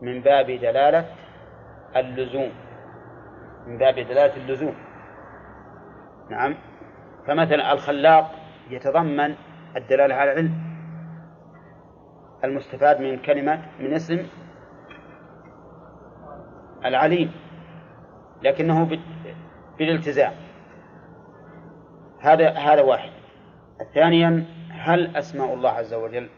من 0.02 0.22
باب 0.22 0.46
دلالة 0.46 1.06
اللزوم. 1.96 2.52
من 3.68 3.78
باب 3.78 3.96
دلالة 3.96 4.38
اللزوم. 4.38 4.76
نعم. 6.30 6.56
فمثلا 7.28 7.74
الخلاق 7.74 8.32
يتضمن 8.70 9.36
الدلالة 9.76 10.16
على 10.16 10.32
العلم. 10.32 10.54
المستفاد 12.44 13.02
من 13.02 13.18
كلمة 13.18 13.62
من 13.80 13.94
اسم 13.94 14.28
العليم 16.86 17.32
لكنه 18.42 18.98
بالالتزام. 19.78 20.45
هذا 22.20 22.50
هذا 22.50 22.82
واحد. 22.82 23.12
ثانيا 23.94 24.46
هل 24.70 25.18
أسماء 25.18 25.54
الله 25.54 25.70
عز 25.70 25.94
وجل 25.94 26.30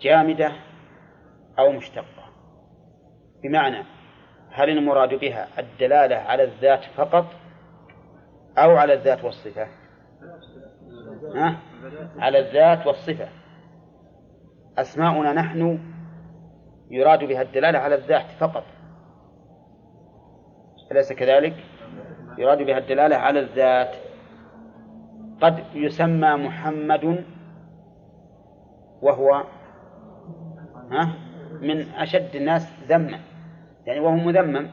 جامدة 0.00 0.52
أو 1.58 1.72
مشتقة؟ 1.72 2.22
بمعنى 3.42 3.84
هل 4.50 4.70
المراد 4.70 5.14
بها 5.14 5.48
الدلالة 5.58 6.16
على 6.16 6.44
الذات 6.44 6.84
فقط 6.84 7.24
أو 8.58 8.76
على 8.76 8.92
الذات 8.92 9.24
والصفة؟ 9.24 9.66
ها؟ 11.34 11.56
على 12.18 12.38
الذات 12.38 12.86
والصفة. 12.86 13.28
أسماؤنا 14.78 15.32
نحن 15.32 15.78
يراد 16.90 17.24
بها 17.24 17.42
الدلالة 17.42 17.78
على 17.78 17.94
الذات 17.94 18.30
فقط. 18.40 18.64
أليس 20.92 21.12
كذلك؟ 21.12 21.54
يراد 22.38 22.62
بها 22.62 22.78
الدلالة 22.78 23.16
على 23.16 23.40
الذات. 23.40 23.96
قد 25.42 25.64
يسمى 25.74 26.36
محمد 26.36 27.24
وهو 29.02 29.44
ها 30.90 31.14
من 31.60 31.88
أشد 31.94 32.36
الناس 32.36 32.82
ذما 32.88 33.20
يعني 33.86 34.00
وهو 34.00 34.14
مذمم. 34.14 34.70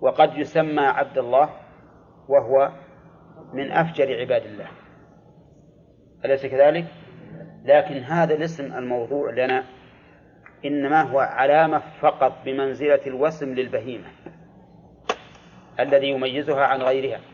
وقد 0.00 0.38
يسمى 0.38 0.80
عبد 0.80 1.18
الله 1.18 1.50
وهو 2.28 2.72
من 3.52 3.72
أفجر 3.72 4.20
عباد 4.20 4.42
الله. 4.42 4.68
أليس 6.24 6.46
كذلك؟ 6.46 6.84
لكن 7.64 7.94
هذا 7.94 8.34
الاسم 8.34 8.64
الموضوع 8.64 9.30
لنا 9.30 9.64
إنما 10.64 11.02
هو 11.02 11.18
علامة 11.18 11.82
فقط 12.00 12.32
بمنزلة 12.44 13.00
الوسم 13.06 13.54
للبهيمة 13.54 14.08
الذي 15.80 16.10
يميزها 16.10 16.64
عن 16.64 16.82
غيرها. 16.82 17.33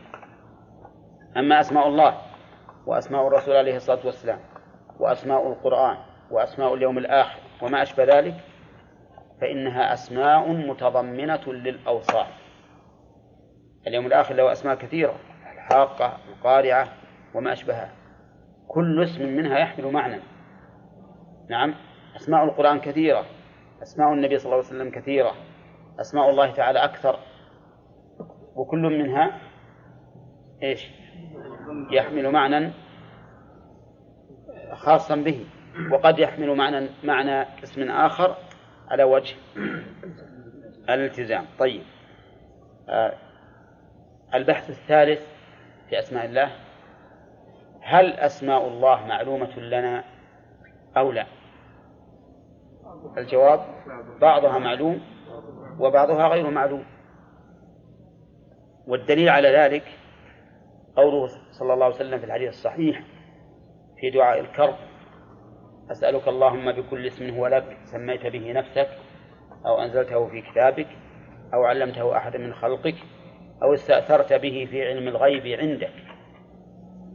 أما 1.37 1.59
أسماء 1.59 1.87
الله 1.87 2.17
وأسماء 2.85 3.27
الرسول 3.27 3.55
عليه 3.55 3.75
الصلاة 3.75 4.05
والسلام 4.05 4.39
وأسماء 4.99 5.47
القرآن 5.47 5.97
وأسماء 6.31 6.73
اليوم 6.73 6.97
الآخر 6.97 7.39
وما 7.61 7.81
أشبه 7.81 8.03
ذلك 8.03 8.35
فإنها 9.41 9.93
أسماء 9.93 10.51
متضمنة 10.51 11.53
للأوصاف. 11.53 12.27
اليوم 13.87 14.05
الآخر 14.05 14.35
له 14.35 14.51
أسماء 14.51 14.75
كثيرة 14.75 15.15
الحاقة 15.53 16.17
القارعة 16.29 16.87
وما 17.35 17.53
أشبهها. 17.53 17.91
كل 18.67 19.03
اسم 19.03 19.25
منها 19.25 19.59
يحمل 19.59 19.91
معنى. 19.91 20.19
نعم 21.49 21.75
أسماء 22.15 22.43
القرآن 22.43 22.79
كثيرة 22.79 23.25
أسماء 23.81 24.13
النبي 24.13 24.37
صلى 24.37 24.45
الله 24.45 24.65
عليه 24.65 24.75
وسلم 24.75 24.91
كثيرة 24.91 25.31
أسماء 26.01 26.29
الله 26.29 26.51
تعالى 26.51 26.79
أكثر. 26.79 27.19
وكل 28.55 28.81
منها 28.81 29.39
إيش؟ 30.63 31.00
يحمل 31.91 32.31
معنى 32.31 32.71
خاصا 34.73 35.15
به 35.15 35.45
وقد 35.91 36.19
يحمل 36.19 36.55
معنى 36.55 36.89
معنى 37.03 37.41
اسم 37.63 37.91
آخر 37.91 38.35
على 38.87 39.03
وجه 39.03 39.35
الالتزام. 40.89 41.45
طيب. 41.59 41.81
آه 42.89 43.13
البحث 44.33 44.69
الثالث 44.69 45.27
في 45.89 45.99
أسماء 45.99 46.25
الله. 46.25 46.51
هل 47.81 48.13
أسماء 48.13 48.67
الله 48.67 49.05
معلومة 49.07 49.59
لنا 49.59 50.03
أو 50.97 51.11
لا؟ 51.11 51.25
الجواب 53.17 53.65
بعضها 54.21 54.59
معلوم 54.59 55.01
وبعضها 55.79 56.27
غير 56.27 56.49
معلوم. 56.49 56.85
والدليل 58.87 59.29
على 59.29 59.47
ذلك 59.47 59.83
قوله 60.95 61.27
صلى 61.51 61.73
الله 61.73 61.85
عليه 61.85 61.95
وسلم 61.95 62.19
في 62.19 62.25
الحديث 62.25 62.49
الصحيح 62.49 63.01
في 63.99 64.09
دعاء 64.09 64.39
الكرب 64.39 64.75
أسألك 65.91 66.27
اللهم 66.27 66.71
بكل 66.71 67.07
اسم 67.07 67.29
هو 67.29 67.47
لك 67.47 67.77
سميت 67.83 68.27
به 68.27 68.51
نفسك 68.51 68.89
أو 69.65 69.81
أنزلته 69.81 70.27
في 70.27 70.41
كتابك 70.41 70.87
أو 71.53 71.63
علمته 71.63 72.17
أحد 72.17 72.37
من 72.37 72.53
خلقك 72.53 72.95
أو 73.63 73.73
استأثرت 73.73 74.33
به 74.33 74.67
في 74.71 74.87
علم 74.87 75.07
الغيب 75.07 75.59
عندك. 75.59 75.93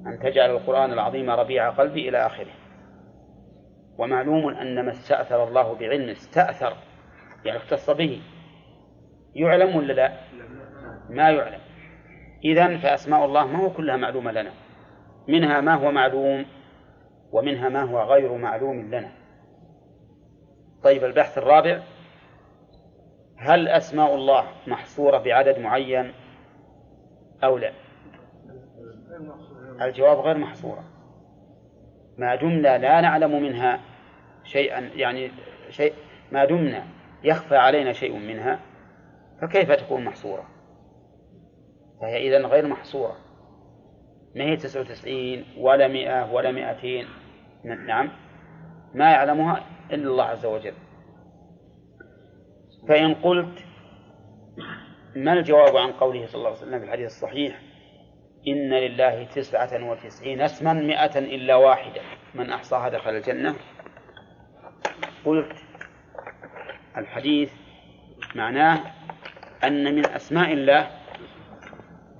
أن 0.06 0.18
تجعل 0.22 0.50
القرآن 0.50 0.92
العظيم 0.92 1.30
ربيع 1.30 1.70
قلبي 1.70 2.08
إلى 2.08 2.26
آخره. 2.26 2.52
ومعلوم 3.98 4.48
أن 4.48 4.84
ما 4.84 4.90
استأثر 4.90 5.48
الله 5.48 5.74
بعلمه 5.74 6.12
استأثر 6.12 6.76
يعني 7.44 7.58
اختص 7.58 7.90
به. 7.90 8.22
يعلم 9.34 9.76
ولا 9.76 9.92
لا؟ 9.92 10.12
ما 11.10 11.30
يعلم. 11.30 11.60
إذا 12.44 12.78
فأسماء 12.78 13.24
الله 13.24 13.46
ما 13.46 13.58
هو 13.58 13.70
كلها 13.70 13.96
معلومة 13.96 14.32
لنا. 14.32 14.50
منها 15.28 15.60
ما 15.60 15.74
هو 15.74 15.90
معلوم 15.90 16.46
ومنها 17.32 17.68
ما 17.68 17.82
هو 17.82 18.02
غير 18.02 18.36
معلوم 18.36 18.94
لنا. 18.94 19.12
طيب 20.84 21.04
البحث 21.04 21.38
الرابع 21.38 21.82
هل 23.36 23.68
أسماء 23.68 24.14
الله 24.14 24.44
محصورة 24.66 25.18
بعدد 25.18 25.58
معين 25.58 26.12
أو 27.44 27.58
لا؟ 27.58 27.72
الجواب 29.80 30.18
غير 30.18 30.38
محصورة. 30.38 30.84
ما 32.18 32.34
دمنا 32.34 32.78
لا 32.78 33.00
نعلم 33.00 33.42
منها 33.42 33.80
شيئا 34.44 34.80
يعني 34.80 35.30
شيء 35.70 35.92
ما 36.32 36.44
دمنا 36.44 36.84
يخفى 37.24 37.56
علينا 37.56 37.92
شيء 37.92 38.18
منها 38.18 38.60
فكيف 39.40 39.72
تكون 39.72 40.04
محصورة؟ 40.04 40.55
فهي 42.00 42.28
إذن 42.28 42.46
غير 42.46 42.66
محصورة. 42.66 43.16
ما 44.34 44.44
هي 44.44 44.56
تسعة 44.56 44.80
وتسعين 44.80 45.44
ولا 45.58 45.88
مئة 45.88 46.32
ولا 46.32 46.52
مئتين؟ 46.52 47.06
نعم. 47.64 48.10
ما 48.94 49.10
يعلمها 49.10 49.64
إلا 49.90 50.10
الله 50.10 50.24
عز 50.24 50.46
وجل. 50.46 50.74
فإن 52.88 53.14
قلت 53.14 53.64
ما 55.16 55.32
الجواب 55.32 55.76
عن 55.76 55.92
قوله 55.92 56.26
صلى 56.26 56.38
الله 56.38 56.48
عليه 56.48 56.58
وسلم 56.58 56.78
في 56.78 56.84
الحديث 56.84 57.06
الصحيح 57.06 57.60
إن 58.48 58.70
لله 58.70 59.24
تسعة 59.24 59.90
وتسعين 59.90 60.40
اسما 60.40 60.72
مئة 60.72 61.18
إلا 61.18 61.56
واحدة؟ 61.56 62.00
من 62.34 62.50
أحصاها 62.50 62.88
دخل 62.88 63.10
الجنة. 63.10 63.54
قلت 65.24 65.52
الحديث 66.96 67.52
معناه 68.34 68.80
أن 69.64 69.94
من 69.94 70.06
أسماء 70.06 70.52
الله 70.52 70.90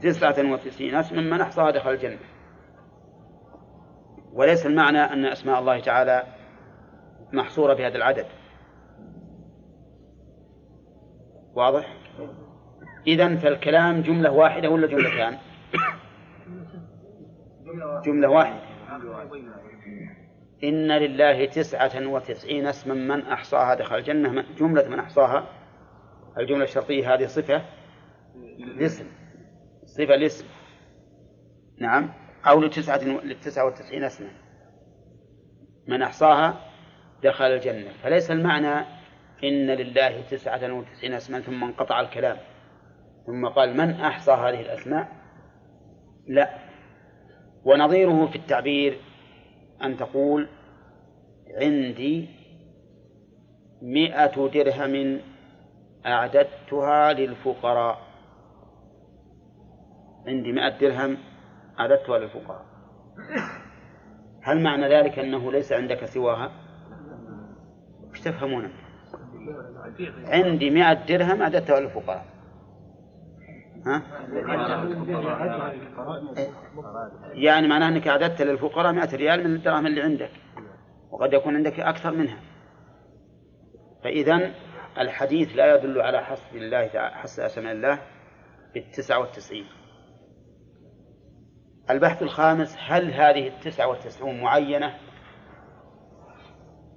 تسعة 0.02 0.52
وتسعين 0.52 0.94
اسما 0.94 1.20
من 1.20 1.40
أحصاها 1.40 1.70
دخل 1.70 1.90
الجنة. 1.90 2.18
وليس 4.32 4.66
المعنى 4.66 4.98
أن 4.98 5.24
أسماء 5.24 5.60
الله 5.60 5.80
تعالى 5.80 6.22
محصورة 7.32 7.74
بهذا 7.74 7.96
العدد. 7.96 8.26
واضح؟ 11.54 11.96
إذا 13.06 13.36
فالكلام 13.36 14.00
جملة 14.00 14.32
واحدة 14.32 14.68
ولا 14.70 14.86
جملتان؟ 14.86 15.38
جملة 18.04 18.28
واحدة. 18.28 18.60
إن 20.64 20.92
لله 20.92 21.44
تسعة 21.46 22.06
وتسعين 22.06 22.66
اسما 22.66 22.94
من 22.94 23.22
أحصاها 23.22 23.74
دخل 23.74 23.96
الجنة. 23.96 24.44
جملة 24.58 24.88
من 24.88 24.98
أحصاها. 24.98 25.46
الجملة 26.38 26.64
الشرطية 26.64 27.14
هذه 27.14 27.26
صفة. 27.26 27.62
الاسم. 28.58 29.15
صفة 29.96 30.14
الاسم 30.14 30.46
نعم. 31.80 32.12
أو 32.46 32.60
لتسعة 32.60 33.00
لتسعة 33.24 33.66
وتسعين 33.66 34.04
اسما. 34.04 34.28
من 35.88 36.02
أحصاها 36.02 36.60
دخل 37.22 37.44
الجنة. 37.44 37.90
فليس 38.02 38.30
المعنى 38.30 38.86
إن 39.44 39.66
لله 39.66 40.20
تسعة 40.20 40.72
وتسعين 40.72 41.12
اسما 41.12 41.40
ثم 41.40 41.64
انقطع 41.64 42.00
الكلام. 42.00 42.36
ثم 43.26 43.48
قال 43.48 43.76
من 43.76 43.90
أحصى 43.90 44.32
هذه 44.32 44.60
الأسماء؟ 44.60 45.08
لا. 46.28 46.50
ونظيره 47.64 48.26
في 48.26 48.36
التعبير 48.36 48.98
أن 49.82 49.96
تقول 49.96 50.48
عندي 51.60 52.28
مئة 53.82 54.48
درهم 54.48 55.20
أعددتها 56.06 57.12
للفقراء. 57.12 58.05
عندي 60.26 60.52
مئة 60.52 60.78
درهم 60.78 61.16
أعددتها 61.80 62.18
للفقراء. 62.18 62.64
هل 64.42 64.62
معنى 64.62 64.88
ذلك 64.88 65.18
أنه 65.18 65.52
ليس 65.52 65.72
عندك 65.72 66.04
سواها؟ 66.04 66.52
إيش 68.10 68.20
تفهمون؟ 68.20 68.72
عندي 70.26 70.70
مئة 70.70 70.92
درهم 70.92 71.42
أعددتها 71.42 71.80
للفقراء. 71.80 72.24
ها؟ 73.86 74.02
يعني 77.32 77.68
معناه 77.68 77.88
أنك 77.88 78.08
أعددت 78.08 78.42
للفقراء 78.42 78.92
مئة 78.92 79.16
ريال 79.16 79.44
من 79.48 79.56
الدراهم 79.56 79.86
اللي 79.86 80.02
عندك 80.02 80.30
وقد 81.10 81.32
يكون 81.32 81.56
عندك 81.56 81.80
أكثر 81.80 82.10
منها. 82.10 82.40
فإذا 84.04 84.54
الحديث 84.98 85.56
لا 85.56 85.74
يدل 85.74 86.00
على 86.00 86.24
حصر 86.24 86.56
الله 86.56 86.88
حصر 86.96 87.46
أسماء 87.46 87.72
الله 87.72 88.00
بالتسعة 88.74 89.18
والتسعين. 89.18 89.66
البحث 91.90 92.22
الخامس 92.22 92.76
هل 92.80 93.12
هذه 93.12 93.48
التسعة 93.48 93.86
والتسعون 93.88 94.40
معينة 94.40 94.94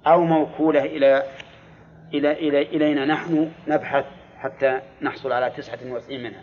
أو 0.06 0.20
موكولة 0.24 0.84
إلى 0.84 1.22
إلى 2.14 2.32
إلى 2.32 2.62
إلينا 2.62 3.04
نحن 3.04 3.52
نبحث 3.68 4.04
حتى 4.36 4.80
نحصل 5.02 5.32
على 5.32 5.50
تسعة 5.50 5.78
وتسعين 5.92 6.22
منها؟ 6.22 6.42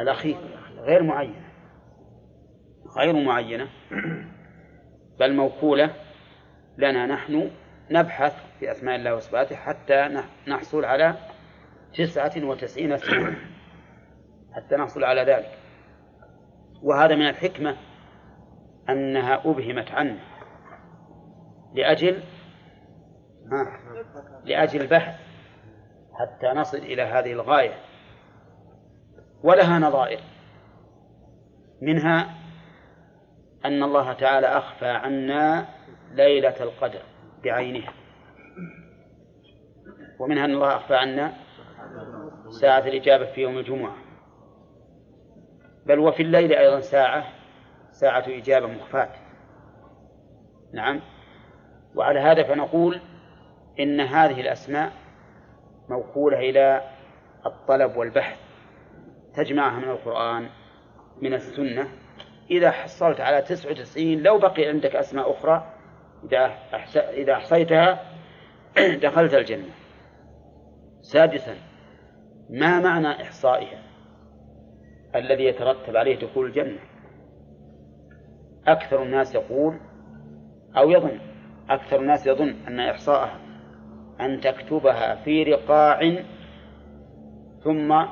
الأخير 0.00 0.36
غير 0.78 1.02
معينة. 1.02 1.44
غير 2.98 3.24
معينة. 3.24 3.68
بل 5.20 5.34
موكولة 5.34 5.90
لنا 6.78 7.06
نحن 7.06 7.50
نبحث 7.90 8.34
في 8.60 8.70
أسماء 8.70 8.96
الله 8.96 9.14
وصفاته 9.14 9.56
حتى 9.56 10.22
نحصل 10.48 10.84
على 10.84 11.14
تسعة 11.94 12.44
وتسعين 12.44 12.92
اسما 12.92 13.36
حتى 14.52 14.76
نحصل 14.76 15.04
على 15.04 15.22
ذلك. 15.22 15.63
وهذا 16.84 17.14
من 17.14 17.28
الحكمة 17.28 17.76
أنها 18.88 19.42
أبهمت 19.44 19.90
عنه 19.90 20.18
لأجل 21.74 22.22
لأجل 24.44 24.80
البحث 24.80 25.20
حتى 26.12 26.46
نصل 26.46 26.78
إلى 26.78 27.02
هذه 27.02 27.32
الغاية 27.32 27.74
ولها 29.42 29.78
نظائر 29.78 30.20
منها 31.82 32.34
أن 33.64 33.82
الله 33.82 34.12
تعالى 34.12 34.46
أخفى 34.46 34.88
عنا 34.88 35.68
ليلة 36.12 36.62
القدر 36.62 37.02
بعينها 37.44 37.92
ومنها 40.18 40.44
أن 40.44 40.50
الله 40.50 40.76
أخفى 40.76 40.94
عنا 40.94 41.32
ساعة 42.60 42.80
الإجابة 42.80 43.32
في 43.32 43.40
يوم 43.40 43.58
الجمعة 43.58 44.03
بل 45.86 45.98
وفي 45.98 46.22
الليل 46.22 46.52
أيضا 46.52 46.80
ساعة 46.80 47.24
ساعة 47.90 48.24
إجابة 48.28 48.66
مخفاة. 48.66 49.08
نعم. 50.72 51.00
وعلى 51.94 52.20
هذا 52.20 52.42
فنقول 52.42 53.00
إن 53.80 54.00
هذه 54.00 54.40
الأسماء 54.40 54.92
موكولة 55.88 56.38
إلى 56.38 56.80
الطلب 57.46 57.96
والبحث 57.96 58.38
تجمعها 59.34 59.78
من 59.78 59.88
القرآن 59.88 60.48
من 61.22 61.34
السنة. 61.34 61.88
إذا 62.50 62.70
حصلت 62.70 63.20
على 63.20 63.42
تسعة 63.42 63.70
وتسعين 63.70 64.22
لو 64.22 64.38
بقي 64.38 64.66
عندك 64.66 64.96
أسماء 64.96 65.30
أخرى 65.30 65.72
إذا 66.94 67.32
أحصيتها 67.32 68.04
دخلت 69.02 69.34
الجنة. 69.34 69.70
سادسا 71.02 71.54
ما 72.50 72.80
معنى 72.80 73.22
إحصائها؟ 73.22 73.83
الذي 75.16 75.44
يترتب 75.44 75.96
عليه 75.96 76.16
دخول 76.18 76.46
الجنة. 76.46 76.78
أكثر 78.66 79.02
الناس 79.02 79.34
يقول 79.34 79.80
أو 80.76 80.90
يظن 80.90 81.18
أكثر 81.70 82.00
الناس 82.00 82.26
يظن 82.26 82.54
أن 82.68 82.80
إحصاءها 82.80 83.38
أن 84.20 84.40
تكتبها 84.40 85.14
في 85.14 85.42
رقاع 85.42 86.22
ثم 87.64 88.04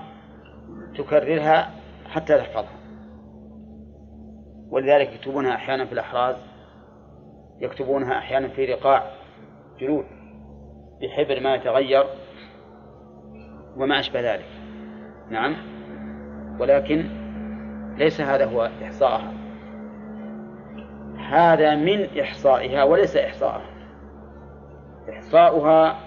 تكررها 0.99 1.71
حتى 2.07 2.39
تحفظها. 2.39 2.79
ولذلك 4.71 5.13
يكتبونها 5.13 5.55
أحيانا 5.55 5.85
في 5.85 5.93
الأحراز 5.93 6.37
يكتبونها 7.61 8.19
أحيانا 8.19 8.49
في 8.49 8.65
رقاع 8.65 9.11
جلود 9.81 10.05
بحبر 11.03 11.41
ما 11.41 11.55
يتغير 11.55 12.05
وما 13.77 14.01
أشبه 14.01 14.35
ذلك. 14.35 14.49
نعم. 15.31 15.72
ولكن 16.59 17.09
ليس 17.97 18.21
هذا 18.21 18.45
هو 18.45 18.71
إحصاءها. 18.83 19.33
هذا 21.19 21.75
من 21.75 22.19
إحصائها 22.21 22.85
وليس 22.85 23.17
إحصاءها. 23.17 23.71
إحصاؤها 25.11 25.99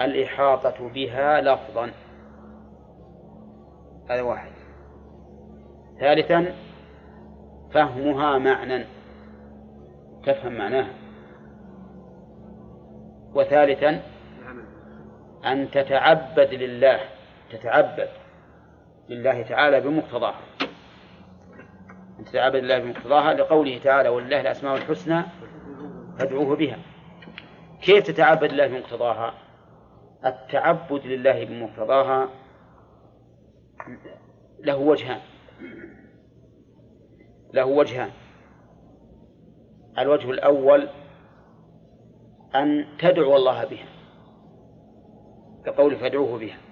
الإحاطة 0.00 0.88
بها 0.88 1.40
لفظا. 1.40 1.90
هذا 4.10 4.22
واحد. 4.22 4.52
ثالثا 6.00 6.46
فهمها 7.72 8.38
معنى 8.38 8.84
تفهم 10.26 10.52
معناها. 10.52 10.92
وثالثا 13.34 14.00
أن 15.44 15.70
تتعبد 15.70 16.54
لله. 16.54 16.98
تتعبد. 17.50 18.08
لله 19.12 19.42
تعالى 19.42 19.80
بمقتضاها. 19.80 20.40
أن 22.18 22.24
تتعبد 22.24 22.56
لله 22.56 22.78
بمقتضاها 22.78 23.34
لقوله 23.34 23.78
تعالى 23.78 24.08
ولله 24.08 24.40
الأسماء 24.40 24.76
الحسنى 24.76 25.22
فادعوه 26.18 26.56
بها. 26.56 26.78
كيف 27.82 28.06
تتعبد 28.06 28.52
لله 28.52 28.66
بمقتضاها؟ 28.66 29.34
التعبد 30.26 31.06
لله 31.06 31.44
بمقتضاها 31.44 32.28
له 34.58 34.76
وجهان. 34.76 35.20
له 37.52 37.64
وجهان. 37.64 38.10
الوجه 39.98 40.30
الأول 40.30 40.88
أن 42.54 42.86
تدعو 42.98 43.36
الله 43.36 43.64
بها 43.64 43.86
كقول 45.64 45.96
فادعوه 45.96 46.38
بها. 46.38 46.71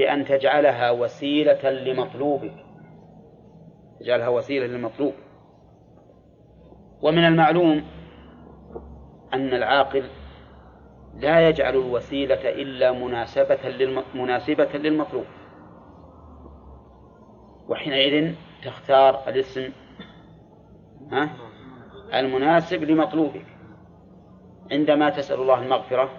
بأن 0.00 0.24
تجعلها 0.24 0.90
وسيلة 0.90 1.70
لمطلوبك. 1.70 2.54
تجعلها 4.00 4.28
وسيلة 4.28 4.66
للمطلوب. 4.66 5.12
ومن 7.02 7.24
المعلوم 7.24 7.84
أن 9.34 9.54
العاقل 9.54 10.04
لا 11.14 11.48
يجعل 11.48 11.76
الوسيلة 11.76 12.48
إلا 12.48 12.92
مناسبة. 12.92 13.58
مناسبة 14.14 14.78
للمطلوب. 14.78 15.24
وحينئذ 17.68 18.34
تختار 18.64 19.28
الاسم 19.28 19.72
ها 21.12 21.30
المناسب 22.14 22.84
لمطلوبك. 22.84 23.46
عندما 24.72 25.10
تسأل 25.10 25.40
الله 25.40 25.62
المغفرة 25.62 26.10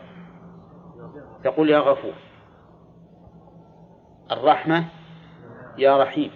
تقول 1.43 1.69
يا 1.69 1.79
غفور. 1.79 2.13
الرحمة 4.31 4.85
يا 5.77 5.97
رحيم. 5.97 6.31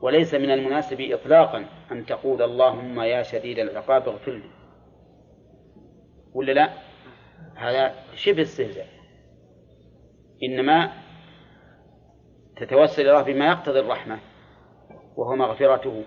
وليس 0.00 0.34
من 0.34 0.50
المناسب 0.50 1.00
إطلاقا 1.00 1.64
أن 1.92 2.06
تقول 2.06 2.42
اللهم 2.42 3.00
يا 3.00 3.22
شديد 3.22 3.58
العقاب 3.58 4.08
اغفر 4.08 4.32
لي. 4.32 4.50
ولا 6.34 6.52
لا؟ 6.52 6.72
هذا 7.56 7.94
شبه 8.14 8.42
استهزاء. 8.42 8.86
إنما 10.42 10.92
تتوسل 12.56 13.08
إلى 13.08 13.32
بما 13.32 13.46
يقتضي 13.46 13.80
الرحمة 13.80 14.18
وهو 15.16 15.36
مغفرته. 15.36 16.04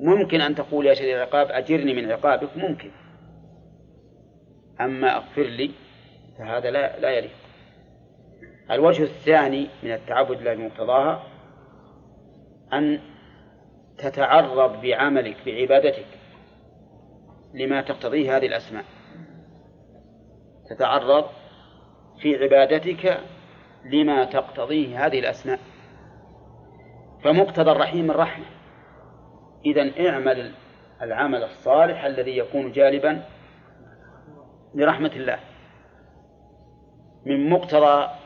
ممكن 0.00 0.40
أن 0.40 0.54
تقول 0.54 0.86
يا 0.86 0.94
شديد 0.94 1.14
العقاب 1.14 1.46
أجرني 1.50 1.94
من 1.94 2.12
عقابك 2.12 2.56
ممكن. 2.56 2.90
أما 4.80 5.16
أغفر 5.16 5.42
لي 5.42 5.70
فهذا 6.38 6.70
لا 6.70 7.00
لا 7.00 7.10
يليق. 7.10 7.43
الوجه 8.70 9.02
الثاني 9.02 9.68
من 9.82 9.92
التعبد 9.92 10.40
لله 10.40 10.54
بمقتضاها 10.54 11.22
أن 12.72 13.00
تتعرض 13.98 14.80
بعملك 14.80 15.36
بعبادتك 15.46 16.06
لما 17.54 17.82
تقتضيه 17.82 18.36
هذه 18.36 18.46
الأسماء. 18.46 18.84
تتعرض 20.70 21.24
في 22.20 22.36
عبادتك 22.36 23.20
لما 23.84 24.24
تقتضيه 24.24 25.06
هذه 25.06 25.18
الأسماء. 25.18 25.58
فمقتضى 27.24 27.70
الرحيم 27.70 28.10
الرحمة. 28.10 28.44
إذا 29.66 30.08
اعمل 30.08 30.52
العمل 31.02 31.42
الصالح 31.44 32.04
الذي 32.04 32.38
يكون 32.38 32.72
جالبا 32.72 33.24
لرحمة 34.74 35.12
الله. 35.16 35.38
من 37.26 37.50
مقتضى 37.50 38.23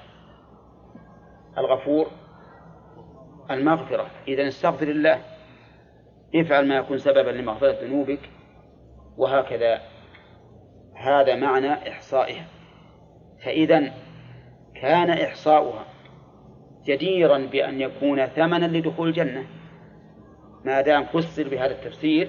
الغفور 1.58 2.10
المغفرة. 3.50 4.10
إذا 4.28 4.48
استغفر 4.48 4.88
الله 4.88 5.22
افعل 6.34 6.68
ما 6.68 6.76
يكون 6.76 6.98
سببا 6.98 7.30
لمغفرة 7.30 7.76
ذنوبك 7.82 8.30
وهكذا. 9.16 9.80
هذا 10.96 11.36
معنى 11.36 11.72
إحصائها. 11.72 12.46
فإذا 13.44 13.92
كان 14.82 15.10
إحصاؤها 15.10 15.84
جديرا 16.84 17.38
بأن 17.38 17.80
يكون 17.80 18.26
ثمنا 18.26 18.66
لدخول 18.66 19.08
الجنة. 19.08 19.46
ما 20.64 20.80
دام 20.80 21.04
فسر 21.04 21.48
بهذا 21.48 21.72
التفسير 21.72 22.28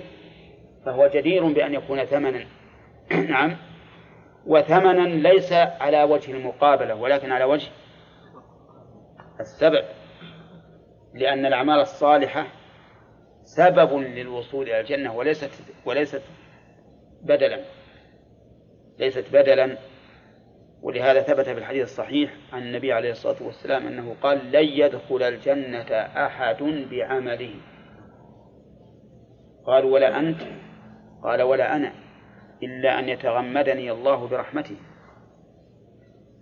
فهو 0.86 1.08
جدير 1.14 1.54
بأن 1.54 1.74
يكون 1.74 2.06
ثمنا. 2.06 2.46
نعم. 3.30 3.56
وثمنا 4.46 5.08
ليس 5.08 5.54
على 5.54 6.04
وجه 6.04 6.32
المقابلة 6.32 6.96
ولكن 6.96 7.32
على 7.32 7.44
وجه 7.44 7.68
السبب 9.40 9.86
لأن 11.14 11.46
الأعمال 11.46 11.80
الصالحة 11.80 12.48
سبب 13.44 13.94
للوصول 13.94 14.66
إلى 14.66 14.80
الجنة 14.80 15.16
وليست 15.16 15.52
وليست 15.86 16.24
بدلا 17.24 17.60
ليست 19.00 19.26
بدلا. 19.34 19.78
ولهذا 20.82 21.22
ثبت 21.22 21.46
في 21.46 21.58
الحديث 21.58 21.84
الصحيح 21.84 22.34
عن 22.54 22.62
النبي 22.62 22.94
عليه 22.94 23.12
الصلاة 23.12 23.44
والسلام 23.44 23.88
أنه 23.88 24.16
قال 24.22 24.52
لن 24.52 24.66
يدخل 24.66 25.24
الجنة 25.24 25.96
أحد 26.26 26.64
بعمله. 26.64 27.56
قالوا 29.66 29.94
ولا 29.94 30.20
أنت؟ 30.20 30.42
قال 31.24 31.42
ولا 31.42 31.76
أنا 31.76 31.94
إلا 32.64 33.00
أن 33.00 33.10
يتغمدني 33.10 33.92
الله 33.92 34.28
برحمته. 34.28 34.76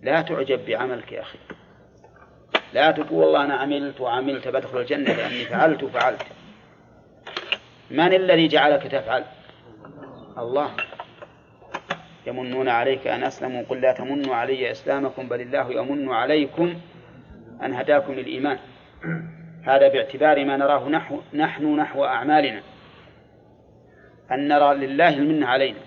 لا 0.02 0.22
تعجب 0.22 0.66
بعملك 0.66 1.12
يا 1.12 1.20
أخي. 1.20 1.38
لا 2.72 2.90
تقول 2.90 3.24
والله 3.24 3.44
أنا 3.44 3.54
عملت 3.54 4.00
وعملت 4.00 4.48
بدخل 4.48 4.78
الجنة 4.80 5.12
لأني 5.12 5.44
فعلت 5.44 5.82
وفعلت. 5.82 6.22
من 7.90 8.14
الذي 8.14 8.48
جعلك 8.48 8.82
تفعل؟ 8.82 9.24
الله. 10.38 10.70
يمنون 12.26 12.68
عليك 12.68 13.06
أن 13.06 13.24
أسلموا. 13.24 13.62
قل 13.68 13.80
لا 13.80 13.92
تمنوا 13.92 14.34
علي 14.34 14.70
إسلامكم 14.70 15.28
بل 15.28 15.40
الله 15.40 15.72
يمن 15.72 16.10
عليكم 16.10 16.74
أن 17.62 17.74
هداكم 17.74 18.12
للإيمان. 18.12 18.58
هذا 19.62 19.88
باعتبار 19.88 20.44
ما 20.44 20.56
نراه 20.56 20.88
نحو 20.88 21.20
نحن 21.34 21.76
نحو 21.76 22.04
أعمالنا. 22.04 22.62
أن 24.32 24.48
نرى 24.48 24.74
لله 24.74 25.08
المنة 25.08 25.46
علينا. 25.46 25.78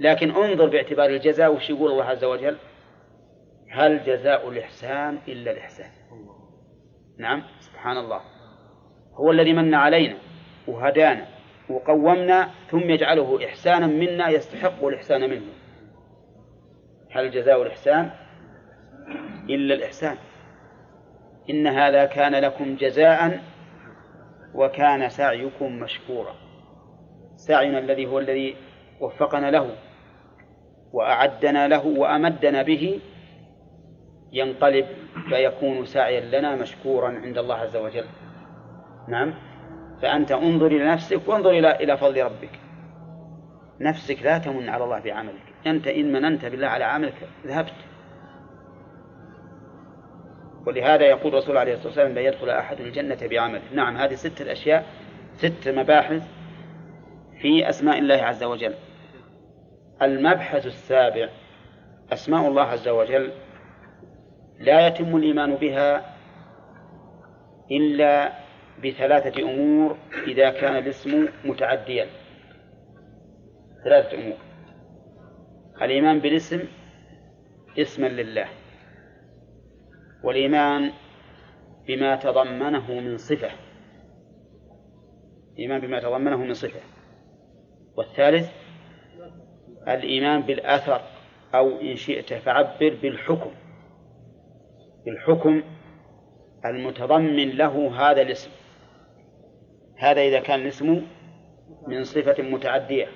لكن 0.00 0.30
انظر 0.30 0.66
باعتبار 0.66 1.10
الجزاء 1.10 1.54
وش 1.54 1.70
يقول 1.70 1.90
الله 1.90 2.04
عز 2.04 2.24
وجل؟ 2.24 2.56
هل 3.70 4.04
جزاء 4.04 4.48
الإحسان 4.48 5.18
إلا 5.28 5.50
الإحسان؟ 5.50 5.90
نعم 7.18 7.42
سبحان 7.60 7.96
الله. 7.96 8.20
هو 9.14 9.30
الذي 9.30 9.52
من 9.52 9.74
علينا 9.74 10.16
وهدانا 10.68 11.26
وقومنا 11.70 12.50
ثم 12.70 12.90
يجعله 12.90 13.46
إحسانا 13.46 13.86
منا 13.86 14.28
يستحق 14.28 14.84
الإحسان 14.84 15.30
منه. 15.30 15.52
هل 17.10 17.30
جزاء 17.30 17.62
الإحسان 17.62 18.10
إلا 19.50 19.74
الإحسان؟ 19.74 20.16
إن 21.50 21.66
هذا 21.66 22.04
كان 22.04 22.34
لكم 22.34 22.76
جزاء 22.76 23.40
وكان 24.54 25.08
سعيكم 25.08 25.72
مشكورا. 25.72 26.34
سعينا 27.36 27.78
الذي 27.78 28.06
هو 28.06 28.18
الذي 28.18 28.56
وفقنا 29.00 29.50
له 29.50 29.76
وأعدنا 30.92 31.68
له 31.68 31.86
وأمدنا 31.86 32.62
به 32.62 33.00
ينقلب 34.32 34.86
فيكون 35.28 35.84
سعيا 35.84 36.38
لنا 36.38 36.56
مشكورا 36.56 37.08
عند 37.08 37.38
الله 37.38 37.54
عز 37.54 37.76
وجل. 37.76 38.04
نعم؟ 39.08 39.34
فأنت 40.02 40.32
انظر 40.32 40.66
إلى 40.66 40.84
نفسك 40.84 41.28
وانظر 41.28 41.50
إلى 41.50 41.76
إلى 41.76 41.96
فضل 41.96 42.24
ربك. 42.24 42.60
نفسك 43.80 44.22
لا 44.22 44.38
تمن 44.38 44.68
على 44.68 44.84
الله 44.84 45.00
بعملك 45.00 45.54
أنت 45.66 45.86
إن 45.86 46.12
مننت 46.12 46.44
بالله 46.46 46.66
على 46.66 46.84
عملك 46.84 47.28
ذهبت. 47.46 47.74
ولهذا 50.66 51.04
يقول 51.04 51.32
الرسول 51.32 51.56
عليه 51.56 51.72
الصلاة 51.72 51.88
والسلام 51.88 52.14
لا 52.14 52.20
يدخل 52.20 52.50
أحد 52.50 52.80
الجنة 52.80 53.18
بعمله. 53.30 53.62
نعم 53.74 53.96
هذه 53.96 54.14
ست 54.14 54.40
الأشياء 54.40 54.86
ست 55.34 55.68
مباحث 55.68 56.28
في 57.40 57.68
أسماء 57.68 57.98
الله 57.98 58.14
عز 58.14 58.44
وجل. 58.44 58.74
المبحث 60.02 60.66
السابع 60.66 61.28
أسماء 62.12 62.48
الله 62.48 62.62
عز 62.62 62.88
وجل 62.88 63.30
لا 64.60 64.86
يتم 64.86 65.16
الإيمان 65.16 65.54
بها 65.54 66.16
إلا 67.70 68.32
بثلاثة 68.84 69.42
أمور 69.42 69.96
إذا 70.26 70.50
كان 70.50 70.76
الاسم 70.76 71.28
متعديا. 71.44 72.06
ثلاثة 73.84 74.18
أمور. 74.18 74.38
الإيمان 75.82 76.18
بالاسم 76.18 76.60
اسما 77.78 78.06
لله. 78.06 78.48
والإيمان 80.24 80.92
بما 81.86 82.16
تضمنه 82.16 83.00
من 83.00 83.16
صفة. 83.16 83.50
الإيمان 85.52 85.80
بما 85.80 86.00
تضمنه 86.00 86.36
من 86.36 86.54
صفة. 86.54 86.80
والثالث 87.96 88.50
الإيمان 89.88 90.40
بالأثر 90.42 91.00
أو 91.54 91.80
إن 91.80 91.96
شئت 91.96 92.34
فعبر 92.34 92.96
بالحكم. 93.02 93.50
بالحكم 95.06 95.62
المتضمن 96.64 97.48
له 97.48 97.92
هذا 97.96 98.22
الاسم. 98.22 98.50
هذا 99.96 100.20
إذا 100.20 100.40
كان 100.40 100.60
الاسم 100.60 101.02
من 101.86 102.04
صفة 102.04 102.42
متعدية. 102.42 103.06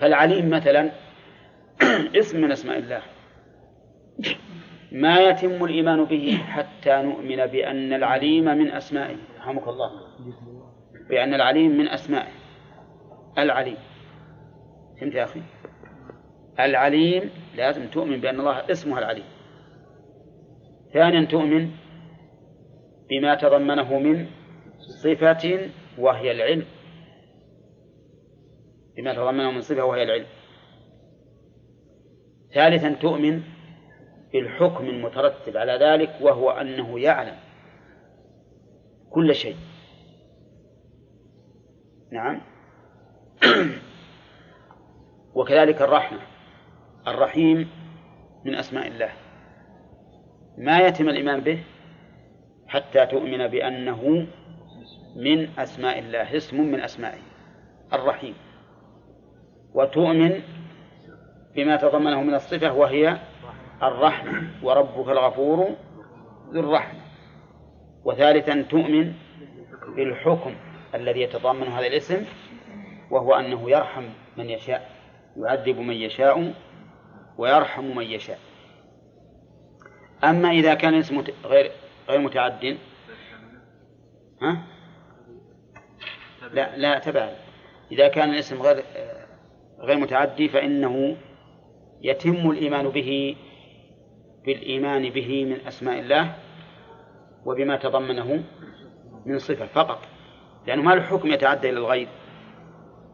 فالعليم 0.00 0.50
مثلا 0.50 0.90
اسم 2.20 2.40
من 2.40 2.52
أسماء 2.52 2.78
الله. 2.78 3.02
ما 4.92 5.18
يتم 5.18 5.64
الإيمان 5.64 6.04
به 6.04 6.38
حتى 6.46 7.02
نؤمن 7.02 7.46
بأن 7.46 7.92
العليم 7.92 8.44
من 8.44 8.70
أسمائه. 8.70 9.16
رحمك 9.38 9.68
الله. 9.68 9.90
بأن 11.10 11.34
العليم 11.34 11.78
من 11.78 11.88
أسمائه. 11.88 12.32
العليم. 13.38 13.76
فهمت 15.00 15.14
يا 15.14 15.24
أخي؟ 15.24 15.42
العليم 16.60 17.30
لازم 17.56 17.86
تؤمن 17.86 18.20
بأن 18.20 18.40
الله 18.40 18.70
اسمه 18.70 18.98
العليم. 18.98 19.24
ثانيا 20.92 21.24
تؤمن 21.24 21.70
بما 23.10 23.34
تضمنه 23.34 23.98
من 23.98 24.26
صفة 24.78 25.70
وهي 25.98 26.32
العلم. 26.32 26.64
بما 28.96 29.14
تضمنه 29.14 29.50
من 29.50 29.60
صفة 29.60 29.84
وهي 29.84 30.02
العلم. 30.02 30.26
ثالثا 32.54 32.92
تؤمن 32.92 33.42
بالحكم 34.32 34.84
المترتب 34.84 35.56
على 35.56 35.72
ذلك 35.72 36.18
وهو 36.20 36.50
أنه 36.50 37.00
يعلم 37.00 37.36
كل 39.10 39.34
شيء. 39.34 39.56
نعم. 42.12 42.40
وكذلك 45.34 45.82
الرحمة. 45.82 46.18
الرحيم 47.06 47.70
من 48.44 48.54
أسماء 48.54 48.86
الله. 48.86 49.27
ما 50.58 50.78
يتم 50.78 51.08
الإيمان 51.08 51.40
به 51.40 51.58
حتى 52.68 53.06
تؤمن 53.06 53.46
بأنه 53.46 54.26
من 55.16 55.48
أسماء 55.58 55.98
الله 55.98 56.36
اسم 56.36 56.60
من 56.60 56.80
أسمائه 56.80 57.20
الرحيم. 57.92 58.34
وتؤمن 59.74 60.42
بما 61.56 61.76
تضمنه 61.76 62.22
من 62.22 62.34
الصفة 62.34 62.72
وهي 62.72 63.18
الرحمة 63.82 64.50
وربك 64.62 65.08
الغفور 65.08 65.70
ذو 66.52 66.60
الرحمة. 66.60 67.00
وثالثا 68.04 68.62
تؤمن 68.62 69.12
بالحكم 69.96 70.54
الذي 70.94 71.20
يتضمن 71.20 71.66
هذا 71.66 71.86
الاسم 71.86 72.24
وهو 73.10 73.34
أنه 73.34 73.70
يرحم 73.70 74.04
من 74.36 74.50
يشاء 74.50 74.90
يعذب 75.36 75.78
من 75.78 75.94
يشاء 75.94 76.54
ويرحم 77.38 77.96
من 77.96 78.04
يشاء. 78.04 78.38
أما 80.24 80.50
إذا 80.50 80.74
كان 80.74 80.94
الاسم 80.94 81.24
غير 81.44 81.70
غير 82.08 82.20
متعد. 82.20 82.78
ها؟ 84.42 84.62
لا 86.52 86.76
لا 86.76 86.98
تبع. 86.98 87.32
إذا 87.92 88.08
كان 88.08 88.30
الاسم 88.30 88.62
غير 88.62 88.84
غير 89.80 89.96
متعدي 89.96 90.48
فإنه 90.48 91.16
يتم 92.02 92.50
الإيمان 92.50 92.88
به 92.88 93.36
بالإيمان 94.46 95.10
به 95.10 95.44
من 95.44 95.66
أسماء 95.66 95.98
الله 95.98 96.34
وبما 97.44 97.76
تضمنه 97.76 98.44
من 99.26 99.38
صفة 99.38 99.66
فقط. 99.66 99.98
لأنه 100.66 100.82
ما 100.82 100.94
الحكم 100.94 101.28
يتعدى 101.28 101.70
إلى 101.70 101.78
الغير 101.78 102.08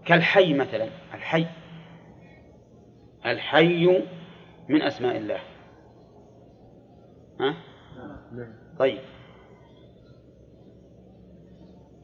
كالحي 0.07 0.55
مثلا. 0.55 0.88
الحي 1.14 1.46
الحي 3.26 4.02
من 4.68 4.82
أسماء 4.82 5.16
الله. 5.16 5.40
ها؟ 7.41 7.57
طيب. 8.78 9.01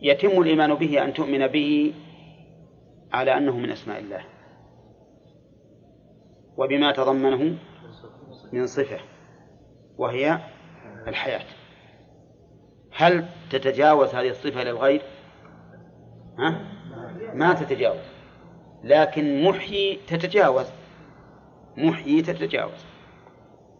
يتم 0.03 0.41
الإيمان 0.41 0.75
به 0.75 1.05
أن 1.05 1.13
تؤمن 1.13 1.47
به 1.47 1.95
على 3.13 3.37
أنه 3.37 3.57
من 3.57 3.71
أسماء 3.71 3.99
الله. 3.99 4.25
وبما 6.57 6.93
تضمنه 6.93 7.59
من 8.53 8.67
صفة 8.67 8.99
وهي 9.99 10.39
الحياة. 11.09 11.47
هل 12.93 13.25
تتجاوز 13.51 14.15
هذه 14.15 14.29
الصفة 14.29 14.65
للغير؟ 14.65 15.03
ها؟ 16.39 16.81
ما 17.35 17.55
تتجاوز. 17.55 18.05
لكن 18.85 19.45
محيي 19.45 20.01
تتجاوز. 20.07 20.67
محيي 21.77 22.23
تتجاوز. 22.23 22.85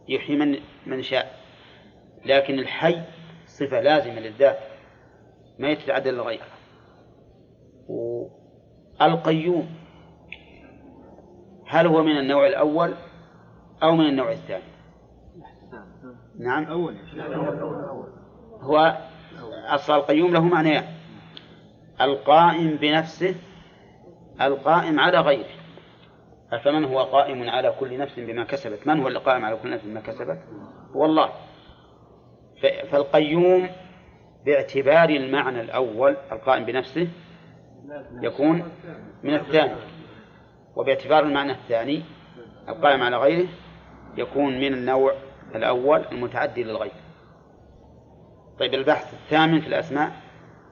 يحيي 0.09 0.37
من 0.37 0.59
من 0.87 1.03
شاء. 1.03 1.40
لكن 2.25 2.59
الحي 2.59 3.03
صفة 3.47 3.81
لازمة 3.81 4.21
للذات 4.21 4.59
ما 5.59 5.69
يتعدى 5.69 6.11
للغير 6.11 6.41
القيوم 9.03 9.69
هل 11.67 11.87
هو 11.87 12.03
من 12.03 12.19
النوع 12.19 12.47
الأول 12.47 12.95
أو 13.83 13.97
من 13.97 14.07
النوع 14.07 14.33
الثاني؟ 14.33 14.63
نعم. 16.39 16.65
هو 18.61 18.99
أصل 19.69 19.95
القيوم 19.95 20.33
له 20.33 20.41
معنيان. 20.41 20.85
القائم 22.01 22.77
بنفسه 22.77 23.35
القائم 24.41 25.01
على 25.01 25.21
غيره. 25.21 25.51
أفمن 26.53 26.85
هو 26.85 27.03
قائم 27.03 27.51
على 27.51 27.75
كل 27.81 27.99
نفس 27.99 28.19
بما 28.19 28.45
كسبت؟ 28.45 28.87
من 28.87 29.01
هو 29.01 29.09
القائم 29.09 29.45
على 29.45 29.57
كل 29.57 29.71
نفس 29.71 29.85
بما 29.85 30.01
كسبت؟ 30.01 30.39
هو 30.97 31.05
الله. 31.05 31.31
فالقيوم 32.61 33.69
باعتبار 34.47 35.09
المعنى 35.09 35.61
الأول 35.61 36.17
القائم 36.33 36.65
بنفسه 36.65 37.09
يكون 38.23 38.71
من 39.23 39.35
الثاني 39.35 39.75
وباعتبار 40.77 41.25
المعنى 41.25 41.53
الثاني 41.53 42.03
القائم 42.69 43.03
على 43.03 43.17
غيره 43.17 43.49
يكون 44.17 44.61
من 44.61 44.75
النوع 44.75 45.15
الأول 45.55 46.05
المتعدي 46.13 46.65
للغير. 46.65 46.93
طيب 48.59 48.75
البحث 48.75 49.15
الثامن 49.15 49.61
في 49.61 49.67
الأسماء 49.67 50.13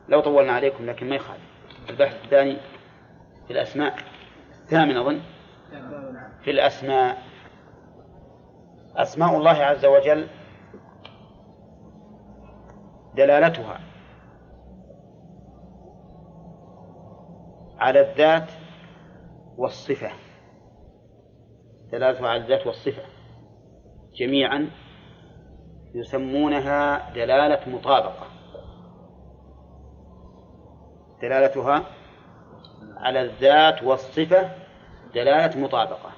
لو 0.09 0.20
طولنا 0.20 0.53
عليكم 0.53 0.86
لكن 0.86 1.09
ما 1.09 1.16
يخالف. 1.16 1.43
البحث 1.91 2.24
الثاني 2.24 2.57
في 3.47 3.53
الأسماء 3.53 3.97
الثامن 4.64 4.97
أظن 4.97 5.20
في 6.45 6.51
الأسماء 6.51 7.22
أسماء 8.97 9.36
الله 9.36 9.51
عز 9.51 9.84
وجل 9.84 10.26
دلالتها 13.18 13.80
على 17.78 18.00
الذات 18.00 18.50
والصفة. 19.56 20.10
دلالتها 21.92 22.28
على 22.28 22.42
الذات 22.42 22.66
والصفة. 22.66 23.02
جميعا 24.14 24.70
يسمونها 25.94 27.12
دلالة 27.14 27.68
مطابقة. 27.68 28.26
دلالتها 31.22 31.84
على 32.96 33.20
الذات 33.22 33.82
والصفة 33.82 34.50
دلالة 35.14 35.60
مطابقة. 35.60 36.12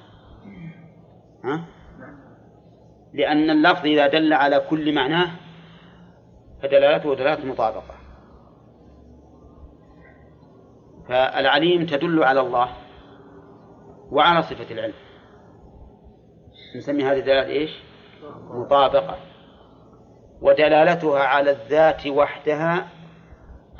ها؟ 1.43 1.65
لأن 3.13 3.49
اللفظ 3.49 3.85
إذا 3.85 4.07
دل 4.07 4.33
على 4.33 4.59
كل 4.59 4.95
معناه 4.95 5.40
فدلالته 6.63 7.15
دلالة 7.15 7.45
مطابقة 7.45 7.95
فالعليم 11.07 11.85
تدل 11.85 12.23
على 12.23 12.39
الله 12.39 12.69
وعلى 14.11 14.41
صفة 14.41 14.71
العلم. 14.71 14.93
نسمي 16.75 17.03
هذه 17.03 17.19
الدلالة 17.19 17.47
إيش؟ 17.47 17.71
مطابقة. 18.49 19.17
ودلالتها 20.41 21.19
على 21.19 21.51
الذات 21.51 22.07
وحدها 22.07 22.87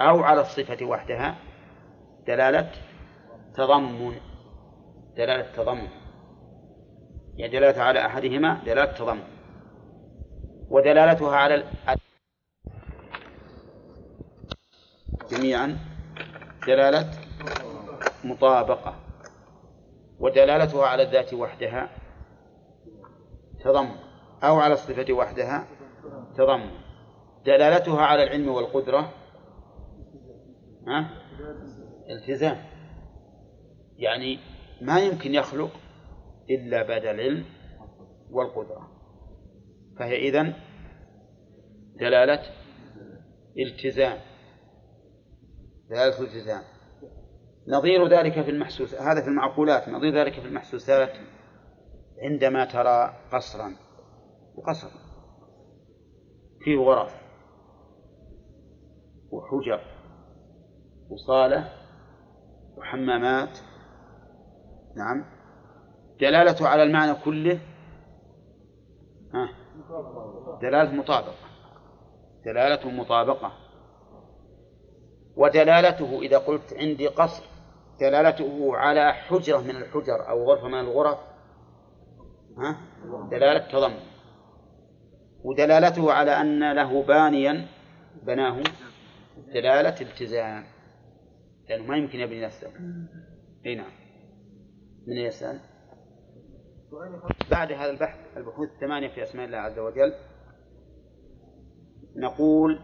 أو 0.02 0.24
على 0.24 0.42
الصفة 0.42 0.86
وحدها 0.86 1.36
دلالة 2.28 2.72
تضمن. 3.56 4.16
دلالة 5.18 5.52
تضمن. 5.56 5.88
يعني 7.36 7.52
دلالتها 7.52 7.84
على 7.84 8.06
أحدهما 8.06 8.62
دلالة 8.66 8.92
تضمن. 8.92 9.24
ودلالتها 10.70 11.36
على 11.36 11.64
جميعا 15.42 15.78
دلالة 16.68 17.12
مطابقة 18.24 18.96
ودلالتها 20.20 20.88
على 20.88 21.04
الذات 21.04 21.34
وحدها 21.34 21.89
تضمن 23.64 23.96
أو 24.44 24.60
على 24.60 24.74
الصفة 24.74 25.14
وحدها 25.14 25.68
تضمن 26.38 26.72
دلالتها 27.46 28.02
على 28.02 28.24
العلم 28.24 28.50
والقدرة 28.50 29.14
ها؟ 30.88 31.10
التزام. 32.10 32.58
يعني 33.98 34.39
ما 34.82 35.00
يمكن 35.00 35.34
يخلق 35.34 35.72
إلا 36.50 36.84
بعد 36.84 37.06
العلم 37.06 37.46
والقدرة. 38.32 38.92
فهي 40.00 40.30
إذن 40.30 40.54
دلالة 42.00 42.42
التزام. 43.58 44.31
دلالة 45.92 46.20
الالتزام 46.20 46.64
نظير 47.68 48.08
ذلك 48.08 48.42
في 48.42 48.52
المحسوس 48.52 48.96
هذا 48.96 49.22
في 49.22 49.28
المعقولات 49.28 49.89
نظير 49.89 50.14
ذلك 50.16 50.34
في 50.34 50.48
المحسوسات 50.48 51.12
عندما 52.24 52.66
ترى 52.66 53.14
قصرا 53.34 53.76
وقصر 54.56 54.89
فيه 56.64 56.78
غرف 56.78 57.22
وحجر 59.32 59.82
وصالة 61.10 61.70
وحمامات. 62.78 63.60
نعم. 64.98 65.26
دلالته 66.20 66.68
على 66.68 66.84
المعنى 66.84 67.16
كله؟ 67.26 67.60
دلالة 70.62 70.92
مطابقة. 70.92 71.48
دلالة 72.46 72.92
مطابقة. 72.92 73.52
ودلالته 75.36 76.22
إذا 76.22 76.38
قلت 76.38 76.74
عندي 76.74 77.08
قصر 77.08 77.44
دلالته 78.00 78.78
على 78.78 79.14
حجرة 79.14 79.58
من 79.58 79.76
الحجر 79.76 80.30
أو 80.30 80.44
غرفة 80.44 80.68
من 80.68 80.80
الغرف 80.80 81.18
ها؟ 82.58 82.78
دلالة 83.32 83.72
تضمن. 83.72 84.00
ودلالته 85.44 86.14
على 86.14 86.32
أن 86.32 86.72
له 86.72 87.04
بانيا 87.04 87.68
بناه 88.24 88.64
دلالة 89.54 90.02
التزام 90.02 90.64
لأنه 91.70 91.86
ما 91.86 91.98
يمكن 91.98 92.20
يبني 92.20 92.46
نفسه 92.46 92.72
أي 93.66 93.76
نعم. 93.76 93.92
من 95.08 95.18
يسأل 95.18 95.60
بعد 97.52 97.72
هذا 97.72 97.92
البحث 97.92 98.38
البحوث 98.38 98.70
الثمانية 98.70 99.08
في 99.08 99.24
أسماء 99.24 99.46
الله 99.46 99.58
عز 99.58 99.80
وجل 99.80 100.14
نقول 102.16 102.80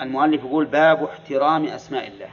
المؤلف 0.00 0.44
يقول 0.44 0.66
باب 0.66 1.04
احترام 1.04 1.64
أسماء 1.64 2.08
الله. 2.08 2.30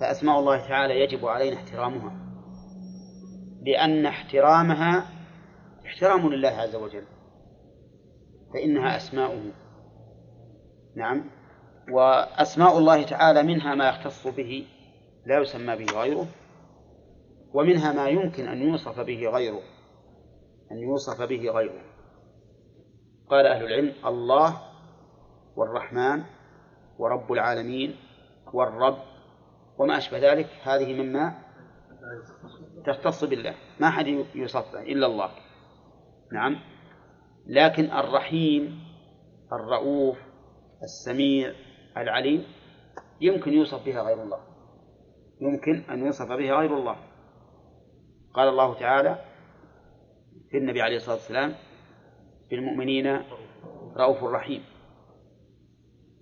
فأسماء 0.00 0.38
الله 0.38 0.68
تعالى 0.68 1.00
يجب 1.00 1.26
علينا 1.26 1.56
احترامها. 1.56 2.16
لأن 3.66 4.06
احترامها 4.06 5.06
احترام 5.86 6.28
لله 6.28 6.48
عز 6.48 6.76
وجل. 6.76 7.04
فإنها 8.54 8.96
أسماؤه. 8.96 9.42
نعم. 10.96 11.30
وأسماء 11.92 12.78
الله 12.78 13.02
تعالى 13.02 13.42
منها 13.42 13.74
ما 13.74 13.88
يختص 13.88 14.26
به 14.26 14.66
لا 15.26 15.40
يسمى 15.40 15.76
به 15.76 16.00
غيره 16.00 16.26
ومنها 17.54 17.92
ما 17.92 18.08
يمكن 18.08 18.48
أن 18.48 18.62
يوصف 18.62 19.00
به 19.00 19.28
غيره 19.28 19.62
أن 20.72 20.78
يوصف 20.78 21.22
به 21.22 21.50
غيره. 21.50 21.82
قال 23.30 23.46
أهل 23.46 23.64
العلم 23.64 23.92
الله 24.06 24.71
والرحمن 25.56 26.22
ورب 26.98 27.32
العالمين 27.32 27.96
والرب 28.52 28.98
وما 29.78 29.98
أشبه 29.98 30.32
ذلك 30.32 30.46
هذه 30.62 31.02
مما 31.02 31.38
تختص 32.86 33.24
بالله. 33.24 33.54
ما 33.80 33.90
حد 33.90 34.06
يوصف 34.34 34.72
به 34.72 34.82
إلا 34.82 35.06
الله. 35.06 35.30
نعم. 36.32 36.56
لكن 37.46 37.84
الرحيم 37.84 38.80
الرؤوف 39.52 40.18
السميع 40.82 41.52
العليم 41.96 42.44
يمكن 43.20 43.52
يوصف 43.52 43.84
بها 43.84 44.02
غير 44.02 44.22
الله. 44.22 44.40
يمكن 45.40 45.90
أن 45.90 46.06
يوصف 46.06 46.28
بها 46.28 46.54
غير 46.54 46.76
الله. 46.78 46.96
قال 48.34 48.48
الله 48.48 48.74
تعالى 48.74 49.18
في 50.50 50.58
النبي 50.58 50.82
عليه 50.82 50.96
الصلاة 50.96 51.14
والسلام 51.14 51.54
بالمؤمنين 52.50 53.22
رؤوف 53.96 54.24
رحيم. 54.24 54.71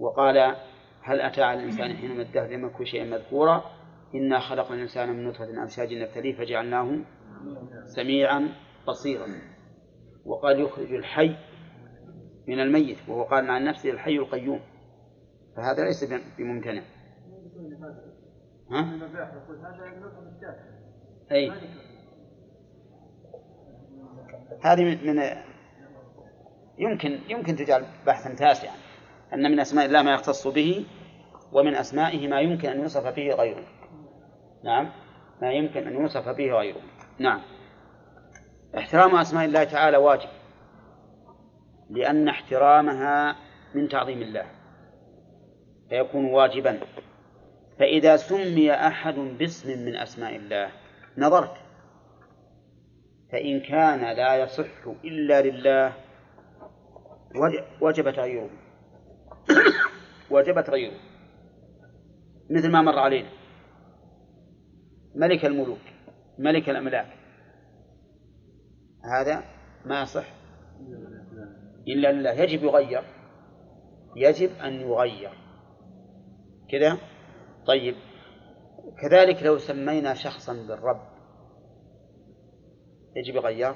وقال 0.00 0.56
هل 1.02 1.20
أتى 1.20 1.42
على 1.42 1.60
الإنسان 1.60 1.96
حين 1.96 2.10
من 2.10 2.20
الدهر 2.20 2.50
لم 2.50 2.66
يكن 2.66 2.84
شيئا 2.84 3.04
مذكورا؟ 3.04 3.64
إنا 4.14 4.40
خلقنا 4.40 4.74
الإنسان 4.74 5.08
من 5.08 5.24
نطفة 5.24 5.62
أمشاج 5.62 5.94
نبتليه 5.94 6.36
فجعلناه 6.36 6.98
سميعا 7.84 8.48
بصيرا. 8.88 9.26
وقال 10.24 10.60
يخرج 10.60 10.94
الحي 10.94 11.36
من 12.48 12.60
الميت 12.60 13.08
وهو 13.08 13.22
قال 13.22 13.50
عن 13.50 13.64
نفسه 13.64 13.90
الحي 13.90 14.16
القيوم. 14.16 14.60
فهذا 15.56 15.84
ليس 15.84 16.04
بممتنع. 16.38 16.82
ها؟ 18.70 18.98
أي. 21.32 21.52
هذه 24.62 24.84
من 24.84 25.22
يمكن 26.78 27.18
يمكن 27.28 27.56
تجعل 27.56 27.84
بحثا 28.06 28.34
تاسعا. 28.34 28.89
أن 29.34 29.50
من 29.50 29.60
أسماء 29.60 29.86
الله 29.86 30.02
ما 30.02 30.14
يختص 30.14 30.46
به 30.46 30.86
ومن 31.52 31.74
أسمائه 31.74 32.28
ما 32.28 32.40
يمكن 32.40 32.68
أن 32.68 32.80
يوصف 32.80 33.06
به 33.06 33.34
غيره. 33.34 33.64
نعم. 34.64 34.90
ما 35.42 35.52
يمكن 35.52 35.86
أن 35.86 35.92
يوصف 35.92 36.28
به 36.28 36.52
غيره. 36.52 36.80
نعم. 37.18 37.40
احترام 38.78 39.16
أسماء 39.16 39.44
الله 39.44 39.64
تعالى 39.64 39.96
واجب 39.96 40.28
لأن 41.90 42.28
احترامها 42.28 43.36
من 43.74 43.88
تعظيم 43.88 44.22
الله 44.22 44.46
فيكون 45.88 46.24
واجبا. 46.24 46.80
فإذا 47.78 48.16
سمي 48.16 48.72
أحد 48.72 49.14
باسم 49.14 49.84
من 49.84 49.96
أسماء 49.96 50.36
الله 50.36 50.70
نظرت 51.18 51.54
فإن 53.32 53.60
كان 53.60 54.16
لا 54.16 54.36
يصح 54.36 54.86
إلا 55.04 55.42
لله 55.42 55.92
وجب 57.80 58.10
تغييره 58.10 58.50
وجب 60.30 60.64
تغييره. 60.64 61.00
مثل 62.50 62.70
ما 62.70 62.82
مر 62.82 62.98
علينا. 62.98 63.28
ملك 65.14 65.44
الملوك 65.44 65.78
ملك 66.38 66.70
الأملاك. 66.70 67.06
هذا 69.04 69.44
ما 69.84 70.02
يصح. 70.02 70.26
إلا 71.88 72.12
لله 72.12 72.30
يجب 72.30 72.62
يغير. 72.62 73.02
يجب 74.16 74.50
أن 74.50 74.72
يغير. 74.72 75.32
كذا؟ 76.70 76.98
طيب. 77.66 77.94
كذلك 79.02 79.42
لو 79.42 79.58
سمينا 79.58 80.14
شخصا 80.14 80.52
بالرب. 80.52 81.00
يجب 83.16 83.34
يغير؟ 83.34 83.74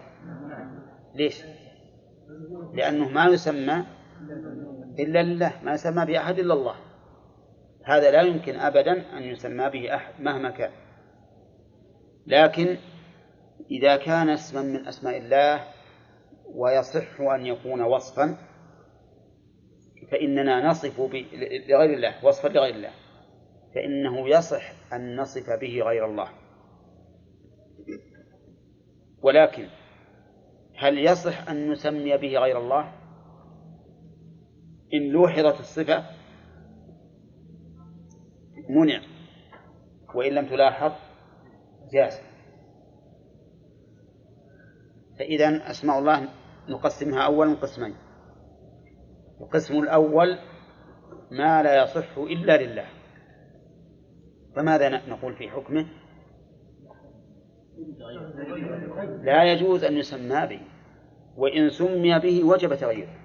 ليش؟ 1.15 1.45
لأنه 2.75 3.09
ما 3.09 3.25
يسمى 3.25 3.85
إلا 4.99 5.23
لله 5.23 5.53
ما 5.63 5.73
يسمى 5.73 6.05
بأحد 6.07 6.39
إلا 6.39 6.55
الله. 6.55 6.77
هذا 7.85 8.11
لا 8.11 8.23
يمكن 8.23 8.57
أبدا 8.57 9.19
أن 9.19 9.23
يسمى 9.23 9.71
به 9.71 9.95
أحد 9.95 10.21
مهما 10.21 10.51
كان. 10.51 10.71
لكن 12.27 12.77
إذا 13.71 13.97
كان 13.97 14.31
اسما 14.31 14.63
من 14.63 14.87
أسماء 14.89 15.17
الله 15.17 15.65
ويصح 16.55 17.21
أن 17.21 17.47
يكون 17.47 17.83
وصفا 17.83 18.37
فإننا 20.11 20.69
نصف 20.69 21.01
لغير 21.69 21.95
الله 21.95 22.25
وصفا 22.25 22.49
لغير 22.49 22.75
الله. 22.75 22.91
فإنه 23.75 24.29
يصح 24.29 24.93
أن 24.93 25.17
نصف 25.17 25.51
به 25.61 25.83
غير 25.83 26.07
الله. 26.07 26.29
ولكن 29.23 29.69
هل 30.77 30.99
يصح 30.99 31.49
أن 31.49 31.71
نسمي 31.71 32.17
به 32.17 32.39
غير 32.39 32.59
الله؟ 32.59 33.04
إن 34.93 35.09
لوحظت 35.09 35.61
الصفة 35.61 36.05
منع 38.69 39.01
وإن 40.15 40.33
لم 40.33 40.47
تلاحظ 40.47 40.93
جاز. 41.93 42.21
فإذا 45.19 45.71
أسماء 45.71 45.99
الله 45.99 46.29
نقسمها 46.69 47.23
أولا 47.23 47.55
قسمين. 47.55 47.95
القسم 49.41 49.79
الأول 49.79 50.39
ما 51.31 51.63
لا 51.63 51.83
يصح 51.83 52.19
إلا 52.19 52.63
لله. 52.63 52.87
فماذا 54.57 54.89
نقول 54.89 55.37
في 55.37 55.51
حكمه؟ 55.51 55.87
لا 59.23 59.53
يجوز 59.53 59.85
أن 59.85 59.97
يسمى 59.97 60.47
به 60.47 60.61
وإن 61.37 61.71
سمي 61.71 62.19
به 62.19 62.45
وجب 62.45 62.75
تغييره. 62.75 63.24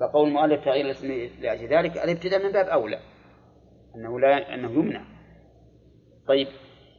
فقول 0.00 0.28
المؤلف 0.28 0.64
تغيير 0.64 0.86
الاسم 0.86 1.08
لأجل 1.40 1.68
ذلك 1.68 1.96
الابتداء 1.96 2.46
من 2.46 2.52
باب 2.52 2.66
أولى 2.66 2.98
أنه 3.96 4.20
لا 4.20 4.54
أنه 4.54 4.70
يمنع. 4.70 5.04
طيب 6.28 6.48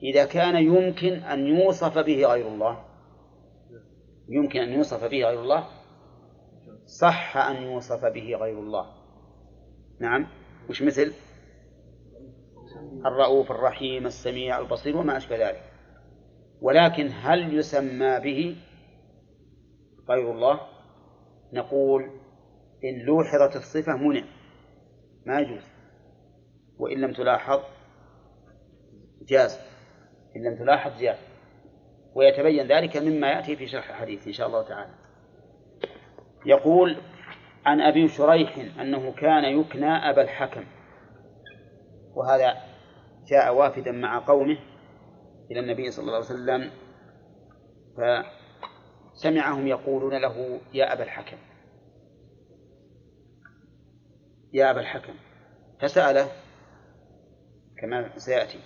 إذا 0.04 0.26
كان 0.26 0.56
يمكن 0.56 1.14
أن 1.14 1.48
يوصف 1.48 1.98
به 1.98 2.26
غير 2.26 2.48
الله 2.48 2.86
يمكن 4.30 4.60
أن 4.60 4.74
يوصف 4.74 5.04
به 5.04 5.24
غير 5.24 5.42
الله 5.42 5.68
صح 6.86 7.38
أن 7.38 7.56
يوصف 7.64 8.06
به 8.06 8.36
غير 8.36 8.60
الله. 8.60 8.86
نعم 10.00 10.28
وش 10.70 10.82
مثل؟ 10.82 11.14
الرؤوف 13.06 13.52
الرحيم 13.52 14.06
السميع 14.06 14.60
البصير 14.60 14.98
وما 14.98 15.18
أشبه 15.18 15.50
ذلك. 15.50 15.64
ولكن 16.62 17.10
هل 17.14 17.58
يسمى 17.58 18.20
به 18.20 18.56
غير 20.10 20.32
الله؟ 20.32 20.60
نقول 21.54 22.10
إن 22.84 23.06
لوحظت 23.06 23.56
الصفة 23.56 23.98
منع. 23.98 24.24
ما 25.26 25.40
يجوز. 25.40 25.64
وإن 26.78 27.02
لم 27.02 27.14
تلاحظ 27.14 27.60
جاز. 29.28 29.60
إن 30.36 30.44
لم 30.44 30.58
تلاحظ 30.58 31.02
جاز. 31.02 31.18
ويتبين 32.16 32.68
ذلك 32.68 32.98
مما 32.98 33.32
يأتي 33.32 33.56
في 33.56 33.68
شرح 33.68 33.90
الحديث 33.90 34.28
إن 34.28 34.34
شاء 34.34 34.48
الله 34.48 34.68
تعالى. 34.68 34.94
يقول 36.46 36.98
عن 37.66 37.82
أبي 37.82 38.08
شريح 38.08 38.80
أنه 38.80 39.12
كان 39.12 39.60
يكنى 39.60 40.10
أبا 40.10 40.22
الحكم. 40.22 40.64
وهذا 42.16 42.58
جاء 43.28 43.56
وافدا 43.56 43.92
مع 43.92 44.20
قومه 44.20 44.58
إلى 45.52 45.60
النبي 45.60 45.92
صلى 45.92 46.04
الله 46.04 46.16
عليه 46.16 46.26
وسلم 46.26 46.72
فسمعهم 49.18 49.68
يقولون 49.68 50.22
له 50.22 50.60
يا 50.74 50.94
أبا 50.94 51.04
الحكم. 51.04 51.38
يا 54.54 54.72
أبا 54.72 54.80
الحكم. 54.80 55.14
فسأله 55.82 56.28
كما 57.82 58.18
سيأتي. 58.18 58.60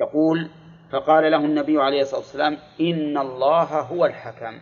يقول 0.00 0.50
فقال 0.92 1.30
له 1.30 1.44
النبي 1.44 1.78
عليه 1.78 2.00
الصلاة 2.00 2.20
والسلام 2.20 2.56
إن 2.80 3.18
الله 3.18 3.80
هو 3.80 4.06
الحكم 4.06 4.60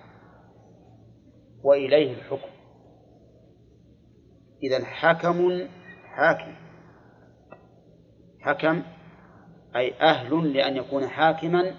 وإليه 1.64 2.14
الحكم. 2.14 2.48
إذا 4.62 4.84
حكم 4.84 5.68
حاكم. 6.04 6.54
حكم 8.40 8.82
أي 9.76 10.00
أهل 10.00 10.52
لأن 10.52 10.76
يكون 10.76 11.08
حاكما 11.08 11.74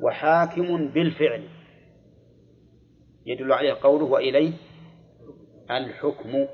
وحاكم 0.00 0.88
بالفعل. 0.88 1.48
يدل 3.26 3.52
عليه 3.52 3.72
قوله 3.72 4.04
وإليه 4.04 4.52
الحكم. 5.70 6.46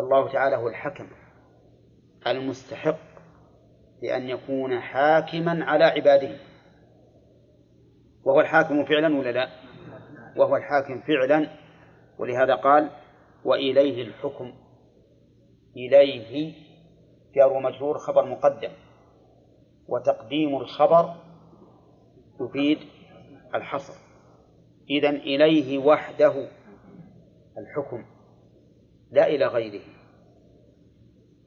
فالله 0.00 0.32
تعالى 0.32 0.56
هو 0.56 0.68
الحكم 0.68 1.06
المستحق 2.26 2.98
لأن 4.02 4.28
يكون 4.28 4.80
حاكما 4.80 5.64
على 5.64 5.84
عباده. 5.84 6.36
وهو 8.24 8.40
الحاكم 8.40 8.84
فعلا 8.84 9.18
ولا 9.18 9.32
لا؟ 9.32 9.48
وهو 10.36 10.56
الحاكم 10.56 11.00
فعلا. 11.00 11.50
ولهذا 12.18 12.54
قال 12.54 12.90
وإليه 13.44 14.02
الحكم 14.02 14.52
إليه 15.76 16.54
جار 17.34 17.60
مجرور 17.60 17.98
خبر 17.98 18.24
مقدم. 18.24 18.72
وتقديم 19.88 20.56
الخبر 20.56 21.14
يفيد 22.40 22.78
الحصر. 23.54 23.94
إذا 24.90 25.10
إليه 25.10 25.78
وحده 25.78 26.48
الحكم. 27.58 28.19
لا 29.10 29.26
إلى 29.26 29.46
غيره. 29.46 29.84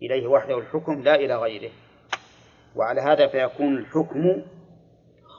إليه 0.01 0.27
وحده 0.27 0.57
الحكم 0.57 1.01
لا 1.01 1.15
إلى 1.15 1.35
غيره. 1.35 1.71
وعلى 2.75 3.01
هذا 3.01 3.27
فيكون 3.27 3.77
الحكم 3.77 4.41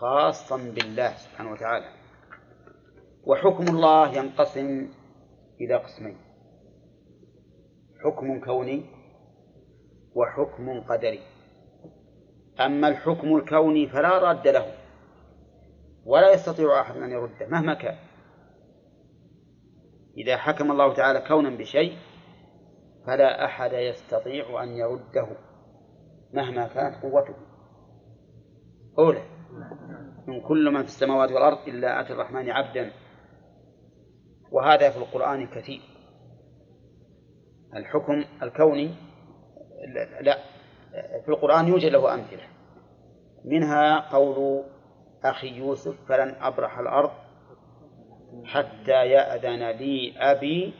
خاصا 0.01 0.57
بالله 0.57 1.11
سبحانه 1.17 1.53
وتعالى. 1.53 1.87
وحكم 3.25 3.65
الله 3.69 4.17
ينقسم 4.17 4.89
إلى 5.61 5.75
قسمين 5.75 6.17
حكم 8.05 8.41
كوني 8.41 8.87
وحكم 10.15 10.81
قدري. 10.81 11.21
أما 12.61 12.89
الحكم 12.89 13.37
الكوني 13.37 13.89
فلا 13.89 14.19
راد 14.19 14.49
له 14.49 14.75
ولا 16.05 16.33
يستطيع 16.33 16.81
أحد 16.81 16.97
أن 16.97 17.11
يرده 17.11 17.47
مهما 17.47 17.75
كان. 17.75 17.97
إذا 20.17 20.37
حكم 20.37 20.71
الله 20.71 20.95
تعالى 20.95 21.21
كونا 21.29 21.51
بشيء 21.51 21.97
فلا 23.07 23.45
أحد 23.45 23.73
يستطيع 23.73 24.63
أن 24.63 24.69
يرده 24.69 25.29
مهما 26.33 26.67
كانت 26.67 27.03
قوته. 27.03 27.35
أولى 28.99 29.23
من 30.27 30.41
كل 30.41 30.71
من 30.71 30.81
في 30.81 30.89
السماوات 30.89 31.33
والأرض 31.33 31.69
إلا 31.69 32.01
آتي 32.01 32.13
الرحمن 32.13 32.51
عبدا. 32.51 32.93
وهذا 34.53 34.91
في 34.91 34.97
القرآن 34.97 35.47
كثير. 35.47 35.81
الحكم 37.77 38.25
الكوني 38.43 38.95
لا 40.21 40.39
في 41.25 41.29
القرآن 41.29 41.69
يوجد 41.69 41.93
له 41.93 42.15
أمثلة. 42.15 42.49
منها 43.45 44.11
قول 44.13 44.65
أخي 45.25 45.49
يوسف 45.49 46.09
فلن 46.09 46.35
أبرح 46.41 46.79
الأرض 46.79 47.11
حتى 48.45 49.07
يأذن 49.07 49.71
لي 49.71 50.15
أبي 50.17 50.75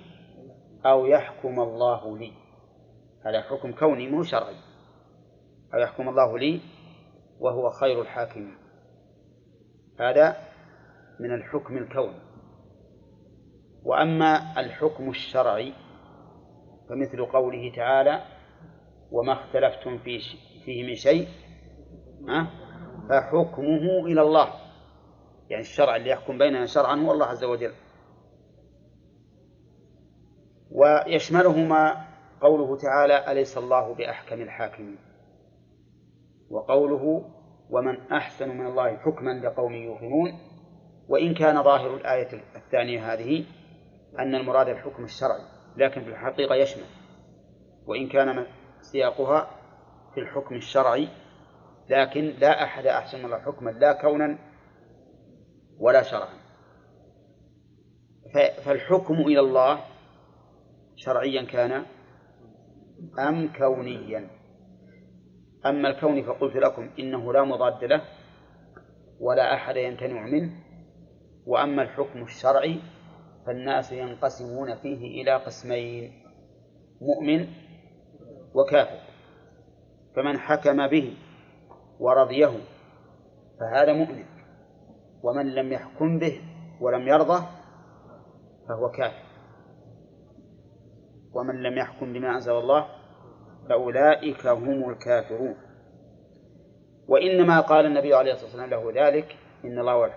أو 0.87 1.07
يحكم 1.07 1.61
الله 1.61 2.19
لي. 2.19 2.33
هذا 3.27 3.43
حكم 3.43 3.73
كوني 3.73 4.11
مو 4.11 4.23
شرعي. 4.23 4.57
أو 5.75 5.79
يحكم 5.79 6.09
الله 6.09 6.39
لي 6.39 6.61
وهو 7.41 7.71
خير 7.71 8.03
الحاكمين. 8.03 8.59
هذا 10.01 10.37
من 11.21 11.35
الحكم 11.35 11.77
الكوني. 11.77 12.21
وأما 13.85 14.61
الحكم 14.61 15.11
الشرعي 15.11 15.73
فمثل 16.89 17.27
قوله 17.27 17.73
تعالى 17.77 18.23
وما 19.11 19.33
اختلفتم 19.33 19.99
في 19.99 20.19
فيه 20.65 20.87
من 20.87 20.95
شيء 20.95 21.29
فحكمه 23.09 24.07
إلى 24.07 24.23
الله. 24.23 24.49
يعني 25.51 25.63
الشرع 25.63 25.97
اللي 25.97 26.11
يحكم 26.11 26.39
بيننا 26.39 26.67
شرعا 26.67 26.97
هو 26.97 27.13
الله 27.13 27.27
عز 27.27 27.45
وجل. 27.45 27.73
ويشملهما 30.75 32.05
قوله 32.41 32.77
تعالى 32.77 33.33
أليس 33.33 33.59
الله 33.59 33.95
بأحكم 33.95 34.43
الحاكمين؟ 34.43 34.99
وقوله 36.51 37.31
ومن 37.71 38.13
أحسن 38.13 38.49
من 38.49 38.67
الله 38.67 38.97
حكما 38.97 39.31
لقوم 39.31 39.73
يوقنون. 39.73 40.39
وإن 41.09 41.35
كان 41.35 41.63
ظاهر 41.63 41.97
الآية 41.97 42.43
الثانية 42.57 43.13
هذه 43.13 43.45
أن 44.19 44.35
المراد 44.35 44.69
الحكم 44.69 45.05
الشرعي 45.05 45.45
لكن 45.77 46.05
في 46.05 46.11
الحقيقة 46.11 46.55
يشمل. 46.55 46.87
وإن 47.87 48.09
كان 48.09 48.47
سياقها 48.81 49.51
في 50.15 50.21
الحكم 50.21 50.55
الشرعي 50.55 51.09
لكن 51.89 52.21
لا 52.25 52.65
أحد 52.65 52.87
أحسن 52.87 53.19
من 53.19 53.25
الله 53.25 53.39
حكما 53.39 53.71
لا 53.71 53.93
كونا 53.93 54.39
ولا 55.79 56.03
شرعا. 56.03 56.45
فالحكم 58.65 59.15
إلى 59.15 59.41
الله 59.41 59.94
شرعيا 61.05 61.43
كان 61.43 61.85
أم 63.19 63.53
كونيا. 63.59 64.31
أما 65.67 65.89
الكون 65.89 66.23
فقلت 66.23 66.57
لكم 66.57 66.91
إنه 66.99 67.33
لا 67.33 67.45
مضاد 67.45 67.85
له 67.85 68.03
ولا 69.21 69.55
أحد 69.55 69.77
يمتنع 69.77 70.27
منه. 70.27 70.51
وأما 71.47 71.83
الحكم 71.83 72.23
الشرعي 72.23 72.81
فالناس 73.47 73.93
ينقسمون 73.93 74.75
فيه 74.75 75.23
إلى 75.23 75.37
قسمين 75.37 76.13
مؤمن 77.01 77.49
وكافر. 78.55 79.01
فمن 80.17 80.39
حكم 80.39 80.87
به 80.87 81.17
ورضيه 82.01 82.53
فهذا 83.61 83.93
مؤمن 83.93 84.25
ومن 85.23 85.55
لم 85.55 85.73
يحكم 85.73 86.19
به 86.19 86.41
ولم 86.81 87.09
يرضه 87.09 87.41
فهو 88.69 88.91
كافر. 88.91 89.24
ومن 91.35 91.63
لم 91.63 91.79
يحكم 91.79 92.13
بما 92.13 92.35
أنزل 92.35 92.53
الله 92.53 92.89
فأولئك 93.69 94.47
هم 94.47 94.91
الكافرون. 94.91 95.57
وإنما 97.09 97.61
قال 97.61 97.87
النبي 97.87 98.15
عليه 98.15 98.33
الصلاة 98.33 98.47
والسلام 98.47 98.71
له 98.71 99.07
ذلك 99.07 99.37
إن 99.65 99.79
الله 99.79 100.11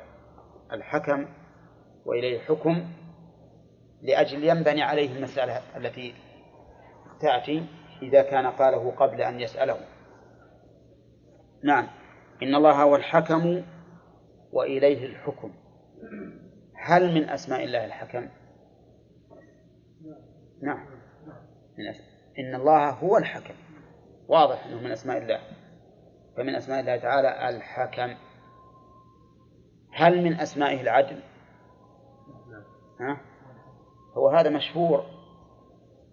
الحكم 0.71 1.27
وإليه 2.05 2.37
الحكم 2.37 2.87
لأجل 4.01 4.43
ينبني 4.43 4.81
عليه 4.81 5.17
المسألة 5.17 5.77
التي 5.77 6.13
تأتي 7.21 7.65
إذا 8.01 8.21
كان 8.21 8.47
قاله 8.47 8.91
قبل 8.91 9.21
أن 9.21 9.39
يسأله. 9.39 9.77
نعم 11.63 11.87
إن 12.43 12.55
الله 12.55 12.83
هو 12.83 12.95
الحكم 12.95 13.63
وإليه 14.51 15.05
الحكم. 15.05 15.53
هل 16.75 17.13
من 17.13 17.29
أسماء 17.29 17.63
الله 17.63 17.85
الحكم؟ 17.85 18.27
نعم. 20.61 20.96
من 21.77 21.87
أسماء. 21.87 22.07
إن 22.39 22.55
الله 22.55 22.89
هو 22.89 23.17
الحكم 23.17 23.53
واضح 24.27 24.65
أنه 24.65 24.81
من 24.81 24.91
أسماء 24.91 25.17
الله 25.17 25.39
فمن 26.37 26.55
أسماء 26.55 26.79
الله 26.79 26.97
تعالى 26.97 27.49
الحكم 27.49 28.15
هل 29.93 30.23
من 30.23 30.33
أسمائه 30.39 30.81
العدل؟ 30.81 31.23
ها؟ 32.99 33.21
هو 34.17 34.29
هذا 34.29 34.49
مشهور 34.49 35.05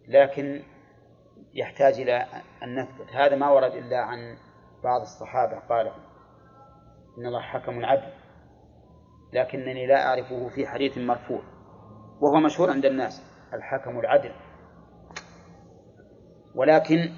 لكن 0.08 0.62
يحتاج 1.54 2.00
إلى 2.00 2.26
أن 2.62 2.80
نثبت 2.80 3.12
هذا 3.12 3.36
ما 3.36 3.50
ورد 3.50 3.72
إلا 3.72 3.98
عن 3.98 4.36
بعض 4.84 5.00
الصحابة 5.00 5.58
قالوا 5.68 5.92
إن 7.18 7.26
الله 7.26 7.40
حكم 7.40 7.84
عدل 7.84 8.12
لكنني 9.32 9.86
لا 9.86 10.06
أعرفه 10.06 10.48
في 10.48 10.66
حديث 10.66 10.98
مرفوع 10.98 11.42
وهو 12.20 12.40
مشهور 12.40 12.70
عند 12.70 12.84
الناس 12.84 13.22
الحكم 13.54 13.98
العدل 13.98 14.32
ولكن 16.54 17.12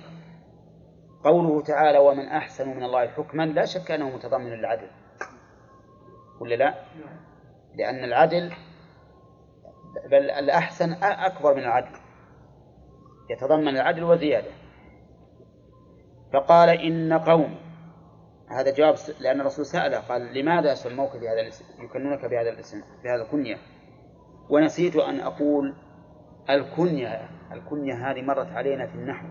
قوله 1.24 1.62
تعالى 1.62 1.99
ومن 1.99 2.28
أحسن 2.28 2.68
من 2.68 2.82
الله 2.82 3.09
حكما 3.09 3.43
لا 3.43 3.64
شك 3.64 3.91
أنه 3.91 4.11
متضمن 4.11 4.51
للعدل. 4.51 4.91
ولا 6.41 6.55
لا؟ 6.55 6.74
لأن 7.74 8.05
العدل 8.05 8.53
بل 10.11 10.30
الأحسن 10.30 10.93
أكبر 11.03 11.55
من 11.55 11.62
العدل. 11.62 11.97
يتضمن 13.30 13.68
العدل 13.68 14.05
وزيادة. 14.05 14.51
فقال 16.32 16.68
إن 16.68 17.12
قوم 17.12 17.59
هذا 18.51 18.74
جواب 18.74 18.95
لأن 19.20 19.41
الرسول 19.41 19.66
سأله 19.66 19.99
قال 19.99 20.39
لماذا 20.39 20.74
سموك 20.74 21.16
بهذا 21.16 21.41
الاسم؟ 21.41 21.64
يكنونك 21.84 22.24
بهذا 22.24 22.51
الاسم 22.51 22.82
بهذا 23.05 23.22
الكنية. 23.22 23.57
ونسيت 24.51 24.97
أن 24.97 25.20
أقول 25.20 25.74
الكنية 26.51 27.28
الكنية 27.53 28.11
هذه 28.11 28.22
مرت 28.22 28.47
علينا 28.53 28.86
في 28.86 28.94
النحو. 28.94 29.26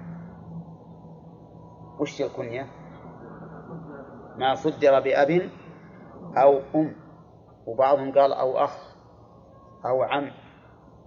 وش 2.00 2.22
الكنية؟ 2.22 2.68
ما 4.38 4.56
صدر 4.56 5.00
بأب 5.00 5.50
أو 6.38 6.60
أم 6.76 6.96
وبعضهم 7.68 8.12
قال 8.12 8.34
أو 8.34 8.58
أخ 8.58 8.96
أو 9.86 10.04
عم 10.04 10.32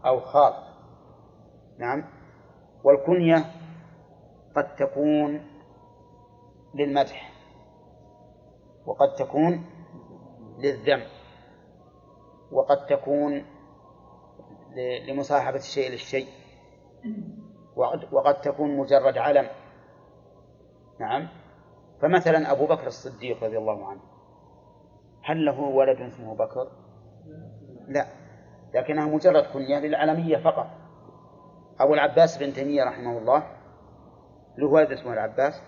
أو 0.07 0.21
خال. 0.21 0.53
نعم. 1.79 2.05
والكنية 2.85 3.45
قد 4.57 4.75
تكون 4.75 5.41
للمدح 6.75 7.33
وقد 8.87 9.15
تكون 9.19 9.65
للذم 10.59 11.03
وقد 12.53 12.87
تكون 12.87 13.45
لمصاحبة 15.09 15.57
الشيء 15.57 15.91
للشيء. 15.91 16.27
وقد 18.13 18.41
تكون 18.41 18.77
مجرد 18.77 19.19
علم. 19.19 19.49
نعم. 21.01 21.29
فمثلا 22.03 22.53
أبو 22.53 22.67
بكر 22.67 22.87
الصديق 22.87 23.45
رضي 23.45 23.59
الله 23.59 23.87
عنه. 23.87 24.01
هل 25.25 25.45
له 25.45 25.61
ولد 25.61 26.01
اسمه 26.01 26.35
بكر؟ 26.35 26.71
لا. 27.89 28.07
لكنها 28.75 29.07
مجرد 29.07 29.45
كنية 29.53 29.79
للعلمية 29.79 30.37
فقط. 30.37 30.67
أبو 31.81 31.95
العباس 31.95 32.39
بن 32.39 32.53
تيمية 32.53 32.85
رحمه 32.85 33.19
الله. 33.19 33.43
له 34.59 34.67
ولد 34.67 34.93
اسمه 34.93 35.13
العباس. 35.13 35.63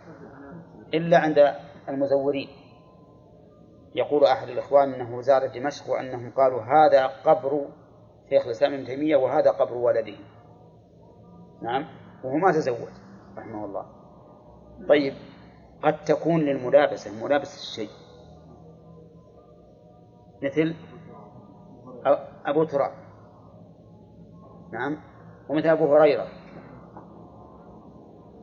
إلا 0.95 1.19
عند 1.19 1.55
المزورين. 1.89 2.49
يقول 3.95 4.25
أحد 4.25 4.49
الإخوان 4.49 4.93
أنه 4.95 5.21
زار 5.21 5.47
دمشق 5.47 5.91
وأنهم 5.91 6.31
قالوا 6.31 6.63
هذا 6.63 7.07
قبر 7.07 7.69
شيخ 8.31 8.45
الإسلام 8.45 8.75
ابن 8.75 8.85
تيمية 8.85 9.17
وهذا 9.17 9.51
قبر 9.51 9.75
ولده. 9.75 10.17
نعم؟ 11.63 11.87
وهو 12.25 12.37
ما 12.37 12.53
تزوج 12.53 12.89
رحمه 13.39 13.65
الله. 13.65 13.87
طيب 14.89 15.15
قد 15.83 16.05
تكون 16.05 16.41
للملابسة 16.41 17.25
ملابسة 17.25 17.55
الشيء. 17.55 17.91
مثل 20.43 20.75
أبو 22.47 22.65
تراب. 22.65 22.93
نعم؟ 24.73 24.97
ومثل 25.49 25.69
أبو 25.69 25.97
هريرة. 25.97 26.27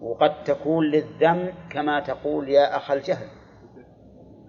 وقد 0.01 0.43
تكون 0.43 0.85
للذم 0.85 1.53
كما 1.71 1.99
تقول 1.99 2.49
يا 2.49 2.77
أخ 2.77 2.91
الجهل. 2.91 3.27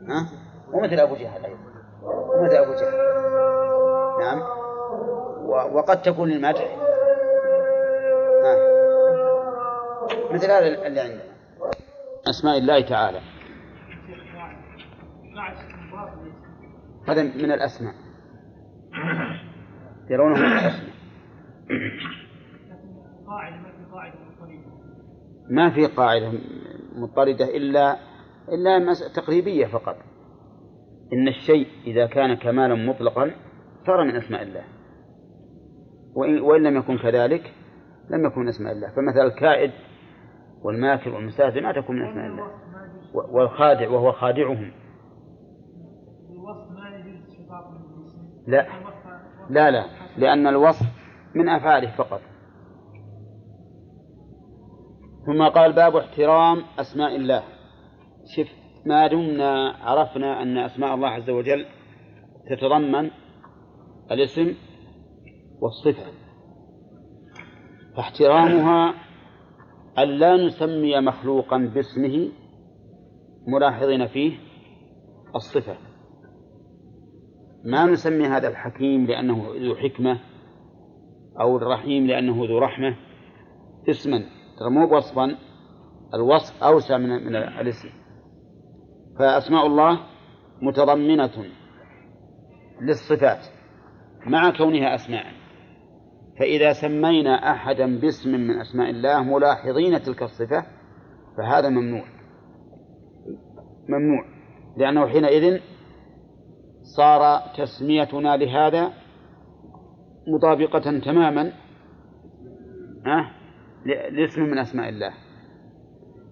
ها؟ 0.09 0.29
ومثل 0.73 1.01
أبو 1.01 1.15
جهل 1.15 1.45
أيضا. 1.45 1.61
ومثل 2.03 2.57
أبو 2.57 2.73
جهل. 2.73 2.93
نعم؟ 4.21 4.59
وقد 5.49 6.03
تكون 6.03 6.29
للمدح. 6.29 6.77
مثل 10.31 10.51
هذا 10.51 10.87
اللي 10.87 11.01
عندنا. 11.01 11.23
أسماء 12.31 12.59
الله 12.59 12.81
تعالى. 12.81 13.21
هذا 17.09 17.23
من 17.23 17.53
الأسماء. 17.53 17.95
يرونه 20.11 20.37
من 20.37 20.53
الأسماء. 20.53 20.99
ما 25.51 25.71
في 25.71 25.87
قاعدة 25.87 26.33
مضطردة 26.93 27.57
إلا 27.57 27.97
إلا 28.49 28.95
تقريبية 29.15 29.67
فقط. 29.67 29.97
إن 31.13 31.29
الشيء 31.29 31.69
إذا 31.87 32.07
كان 32.07 32.35
كمالا 32.35 32.75
مطلقا 32.75 33.31
صار 33.87 34.05
من 34.05 34.17
أسماء 34.17 34.43
الله. 34.43 34.78
وإن, 36.19 36.41
وإن 36.41 36.63
لم 36.63 36.77
يكن 36.77 36.99
كذلك 36.99 37.55
لم 38.11 38.27
يكن 38.27 38.41
من 38.41 38.49
أسماء 38.49 38.73
الله. 38.73 38.89
فمثل 38.89 39.27
الكائد 39.27 39.71
والماكر 40.63 41.15
والمسافر 41.15 41.61
ما 41.61 41.73
تكون 41.73 41.97
من 41.97 42.09
أسماء 42.09 42.27
الله. 42.27 42.51
والخادع 43.15 43.91
وهو 43.91 44.13
خادعهم. 44.13 44.73
لا. 48.47 48.67
لا 49.51 49.71
لا. 49.71 49.85
لأن 50.17 50.47
الوصف 50.47 50.87
من 51.35 51.49
أفعاله 51.49 51.97
فقط. 51.97 52.21
ثم 55.27 55.49
قال 55.49 55.73
باب 55.73 55.97
احترام 55.97 56.63
أسماء 56.79 57.17
الله. 57.17 57.43
شف 58.37 58.49
ما 58.87 59.07
دمنا 59.07 59.75
عرفنا 59.83 60.43
أن 60.43 60.59
أسماء 60.59 60.95
الله 60.95 61.09
عز 61.09 61.31
وجل 61.31 61.67
تتضمن 62.51 63.11
الاسم 64.11 64.55
والصفة. 65.61 66.13
فاحترامها 67.97 68.95
أن 69.99 70.09
لا 70.09 70.47
نسمي 70.47 71.01
مخلوقا 71.01 71.59
باسمه 71.59 72.29
ملاحظين 73.47 74.07
فيه 74.07 74.39
الصفة. 75.35 75.77
ما 77.65 77.87
نسمي 77.87 78.27
هذا 78.27 78.49
الحكيم 78.49 79.07
لأنه 79.07 79.47
ذو 79.57 79.75
حكمة 79.77 80.21
أو 81.41 81.57
الرحيم 81.57 82.07
لأنه 82.07 82.45
ذو 82.45 82.59
رحمة 82.59 82.97
اسما. 83.89 84.19
ترى 84.59 84.71
مو 84.71 84.97
وصفا 84.97 85.37
الوصف 86.15 86.63
أوسع 86.63 86.99
من 86.99 87.09
من 87.09 87.37
الاسم. 87.37 87.89
فأسماء 89.19 89.67
الله 89.67 90.01
متضمنة 90.63 91.45
للصفات 92.81 93.47
مع 94.27 94.51
كونها 94.59 94.95
أسماء. 94.95 95.38
فإذا 96.39 96.73
سمينا 96.73 97.51
أحدا 97.53 98.01
باسم 98.01 98.31
من 98.31 98.61
أسماء 98.61 98.91
الله 98.91 99.23
ملاحظين 99.23 100.03
تلك 100.03 100.23
الصفة 100.23 100.67
فهذا 101.37 101.69
ممنوع. 101.69 102.05
ممنوع. 103.89 104.25
لأنه 104.77 105.07
حينئذ 105.07 105.61
صار 106.97 107.41
تسميتنا 107.59 108.37
لهذا 108.37 108.93
مطابقة 110.35 110.99
تماما 110.99 111.53
لاسم 114.11 114.43
من 114.43 114.59
أسماء 114.59 114.89
الله. 114.89 115.13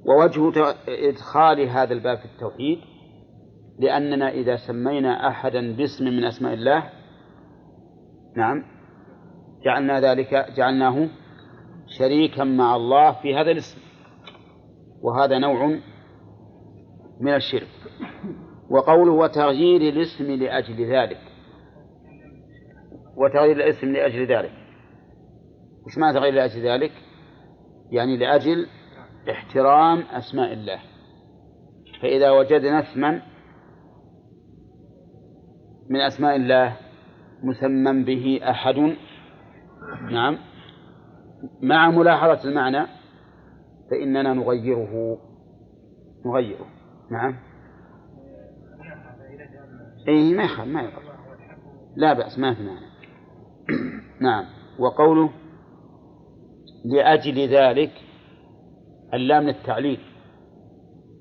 ووجه 0.07 0.74
إدخال 0.88 1.61
هذا 1.61 1.92
الباب 1.92 2.18
في 2.18 2.24
التوحيد 2.24 2.78
لأننا 3.78 4.28
إذا 4.28 4.57
سمينا 4.57 5.28
أحدا 5.28 5.76
باسم 5.76 6.04
من 6.04 6.24
أسماء 6.24 6.54
الله 6.54 6.90
نعم 8.36 8.76
جعلنا 9.64 10.00
ذلك 10.00 10.46
جعلناه 10.57 11.09
شريكا 11.98 12.44
مع 12.44 12.76
الله 12.76 13.12
في 13.12 13.34
هذا 13.34 13.50
الاسم. 13.50 13.78
وهذا 15.02 15.38
نوع 15.38 15.78
من 17.20 17.34
الشرك. 17.34 17.68
وقوله 18.70 19.12
وتغيير 19.12 19.80
الاسم 19.80 20.24
لأجل 20.24 20.84
ذلك. 20.84 21.20
وتغيير 23.16 23.57
الاسم 23.57 23.92
لأجل 23.92 24.26
ذلك. 24.26 24.52
وش 25.86 25.98
معنى 25.98 26.18
تغيير 26.18 26.34
لأجل 26.34 26.66
ذلك؟ 26.66 26.92
يعني 27.90 28.16
لأجل 28.16 28.66
احترام 29.30 29.98
أسماء 29.98 30.52
الله. 30.52 30.78
فإذا 32.02 32.30
وجدنا 32.30 32.80
اسما 32.80 33.22
من 35.90 36.00
أسماء 36.00 36.36
الله 36.36 36.76
مسمى 37.42 38.04
به 38.04 38.40
أحد 38.50 38.96
نعم. 40.11 40.39
مع 41.62 41.91
ملاحظة 41.91 42.49
المعنى 42.49 42.87
فإننا 43.91 44.34
نغيره. 44.34 45.18
نغيره. 46.26 46.66
نعم. 47.11 47.37
أي 50.09 50.34
ما 50.34 50.43
يخالف 50.43 50.68
ما 50.68 50.82
يضر 50.82 51.03
لا 51.97 52.12
بأس 52.12 52.39
ما 52.39 52.55
في 52.55 52.62
معنى 52.62 52.87
نعم. 54.20 54.45
وقوله 54.78 55.30
لأجل 56.84 57.49
ذلك 57.49 57.93
اللام 59.14 59.43
للتعليل 59.43 60.01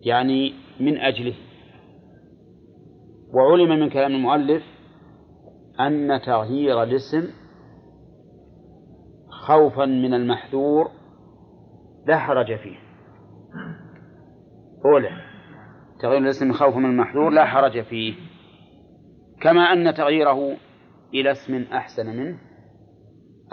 يعني 0.02 0.54
من 0.80 0.98
أجله. 0.98 1.36
وعلم 3.34 3.80
من 3.80 3.90
كلام 3.90 4.12
المؤلف 4.12 4.64
أن 5.80 6.22
تغيير 6.26 6.84
الاسم 6.84 7.45
خوفا 9.48 9.86
من 9.86 10.14
المحذور 10.14 10.92
لا 12.08 12.18
حرج 12.18 12.56
فيه. 12.56 12.78
أولى 14.86 15.10
تغيير 16.00 16.22
الاسم 16.22 16.52
خوفا 16.54 16.80
من 16.80 16.86
المحذور 16.86 17.30
لا 17.30 17.46
حرج 17.46 17.82
فيه. 17.82 18.14
كما 19.42 19.62
أن 19.62 19.94
تغييره 19.94 20.58
إلى 21.14 21.32
اسم 21.32 21.64
أحسن 21.74 22.06
منه 22.06 22.38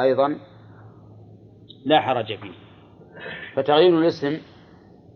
أيضا 0.01 0.39
لا 1.87 2.01
حرج 2.01 2.27
فيه. 2.27 2.53
فتغيير 3.57 3.99
الاسم 3.99 4.39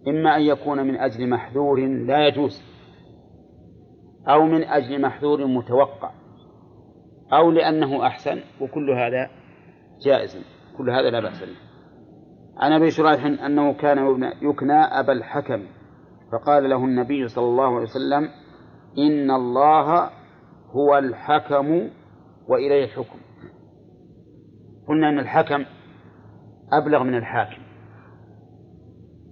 إما 0.09 0.37
أن 0.37 0.43
يكون 0.43 0.87
من 0.87 0.97
أجل 0.97 1.29
محذور 1.29 1.81
لا 1.87 2.27
يجوز 2.27 2.63
أو 4.29 4.45
من 4.47 4.65
أجل 4.65 5.01
محذور 5.01 5.47
متوقع 5.47 6.13
أو 7.33 7.51
لأنه 7.51 8.07
أحسن 8.07 8.41
وكل 8.61 8.91
هذا 8.91 9.31
جائز. 10.07 10.56
كل 10.79 10.91
هذا 10.91 11.11
لا 11.11 11.21
بأس 11.21 11.43
به. 11.43 11.57
عن 12.57 12.73
أبي 12.73 12.91
شريح 12.91 13.25
أنه 13.25 13.73
كان 13.73 13.99
يكنى 14.43 14.73
أبا 14.73 15.13
الحكم 15.13 15.67
فقال 16.33 16.71
له 16.71 16.85
النبي 16.85 17.29
صلى 17.29 17.45
الله 17.45 17.67
عليه 17.67 17.83
وسلم 17.83 18.29
إن 18.99 19.31
الله 19.31 20.11
هو 20.71 20.99
الحكم 20.99 21.91
وإليه 22.49 22.85
الحكم. 22.85 23.19
قلنا 24.89 25.09
أن 25.09 25.19
الحكم 25.19 25.65
أبلغ 26.73 27.03
من 27.03 27.15
الحاكم 27.15 27.63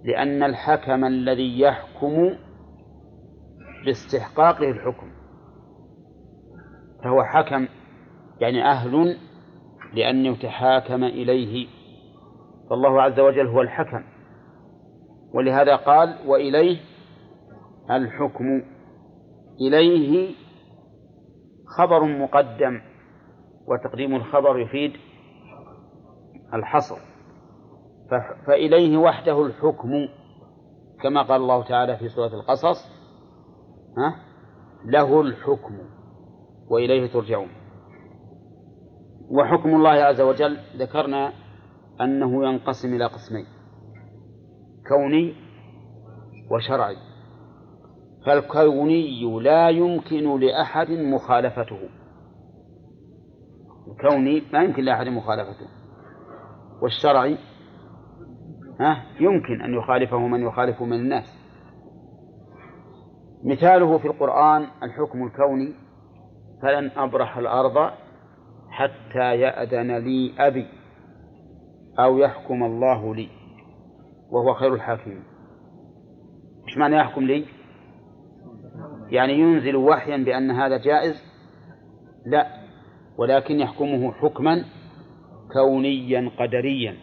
لأن 0.05 0.43
الحكم 0.43 1.05
الذي 1.05 1.59
يحكم 1.59 2.35
باستحقاقه 3.85 4.71
الحكم 4.71 5.11
فهو 7.03 7.23
حكم 7.23 7.67
يعني 8.39 8.71
أهل 8.71 9.17
لأن 9.95 10.25
يتحاكم 10.25 11.03
إليه. 11.03 11.67
فالله 12.69 13.01
عز 13.01 13.19
وجل 13.19 13.47
هو 13.47 13.61
الحكم. 13.61 14.03
ولهذا 15.33 15.75
قال 15.75 16.17
وإليه 16.27 16.79
الحكم. 17.91 18.45
إليه 19.61 20.35
خبر 21.77 22.03
مقدم 22.03 22.81
وتقديم 23.67 24.15
الخبر 24.15 24.59
يفيد 24.59 24.93
الحصر. 26.53 26.97
فإليه 28.47 28.97
وحده 28.97 29.45
الحكم 29.45 29.89
كما 31.03 31.21
قال 31.21 31.41
الله 31.41 31.63
تعالى 31.63 31.97
في 31.97 32.09
سورة 32.09 32.33
القصص 32.33 32.85
ها؟ 33.97 34.15
له 34.85 35.21
الحكم 35.21 35.77
وإليه 36.69 37.13
ترجعون. 37.13 37.64
وحكم 39.29 39.75
الله 39.75 39.89
عز 39.89 40.21
وجل 40.21 40.57
ذكرنا 40.77 41.33
أنه 42.01 42.45
ينقسم 42.45 42.93
إلى 42.93 43.05
قسمين 43.05 43.45
كوني 44.87 45.35
وشرعي. 46.51 46.97
فالكوني 48.25 49.39
لا 49.39 49.69
يمكن 49.69 50.39
لأحد 50.39 50.91
مخالفته. 50.91 51.79
الكوني 53.87 54.43
ما 54.53 54.63
يمكن 54.63 54.83
لأحد 54.83 55.07
مخالفته. 55.07 55.67
والشرعي 56.81 57.37
ها 58.79 59.03
يمكن 59.19 59.61
أن 59.61 59.73
يخالفه 59.73 60.19
من 60.19 60.41
يخالفه 60.41 60.85
من 60.85 60.93
الناس. 60.99 61.45
مثاله 63.43 63.97
في 63.97 64.07
القرآن 64.07 64.67
الحكم 64.83 65.23
الكوني 65.23 65.73
فلن 66.61 66.91
أبرح 66.97 67.37
الأرض 67.37 67.91
حتى 68.75 69.39
يأذن 69.39 69.97
لي 69.97 70.33
أبي 70.39 70.67
أو 71.99 72.17
يحكم 72.17 72.63
الله 72.63 73.15
لي 73.15 73.29
وهو 74.31 74.53
خير 74.53 74.73
الحاكمين. 74.73 75.23
إيش 76.67 76.77
معنى 76.77 76.95
يحكم 76.95 77.21
لي؟ 77.21 77.45
يعني 79.11 79.33
ينزل 79.33 79.75
وحيا 79.75 80.17
بأن 80.17 80.51
هذا 80.51 80.77
جائز؟ 80.77 81.15
لا 82.25 82.47
ولكن 83.17 83.59
يحكمه 83.59 84.11
حكما 84.11 84.65
كونيا 85.53 86.31
قدريا. 86.39 86.97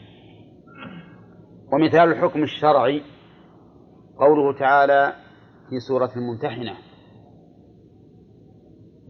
ومثال 1.73 2.13
الحكم 2.13 2.43
الشرعي 2.43 3.03
قوله 4.19 4.59
تعالى 4.59 5.13
في 5.71 5.81
سورة 5.89 6.11
الممتحنة 6.17 6.77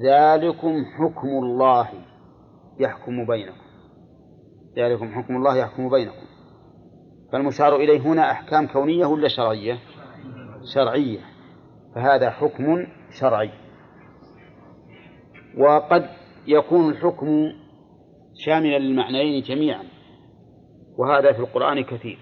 ذلكم 0.04 0.84
حكم 0.98 1.28
الله. 1.28 2.11
يحكم 2.80 3.26
بينكم. 3.26 3.62
ذلكم 4.76 5.14
حكم 5.14 5.36
الله 5.36 5.56
يحكم 5.56 5.88
بينكم. 5.90 6.26
فالمشار 7.32 7.76
إليه 7.76 8.00
هنا 8.00 8.30
أحكام 8.30 8.66
كونية 8.66 9.06
ولا 9.06 9.28
شرعية؟ 9.28 9.78
شرعية. 10.74 11.20
فهذا 11.94 12.30
حكم 12.30 12.86
شرعي. 13.20 13.50
وقد 15.58 16.08
يكون 16.46 16.90
الحكم 16.90 17.52
شاملا 18.34 18.78
للمعنيين 18.78 19.42
جميعا. 19.42 19.84
وهذا 20.98 21.32
في 21.32 21.38
القرآن 21.38 21.84
كثير. 21.84 22.18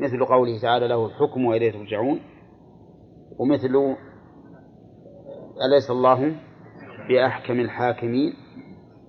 مثل 0.00 0.24
قوله 0.24 0.60
تعالى 0.62 0.88
له 0.88 1.06
الحكم 1.06 1.44
وإليه 1.44 1.72
ترجعون. 1.72 2.20
ومثل 3.38 3.96
أليس 5.66 5.90
الله 5.90 6.36
بأحكم 7.08 7.60
الحاكمين؟ 7.60 8.32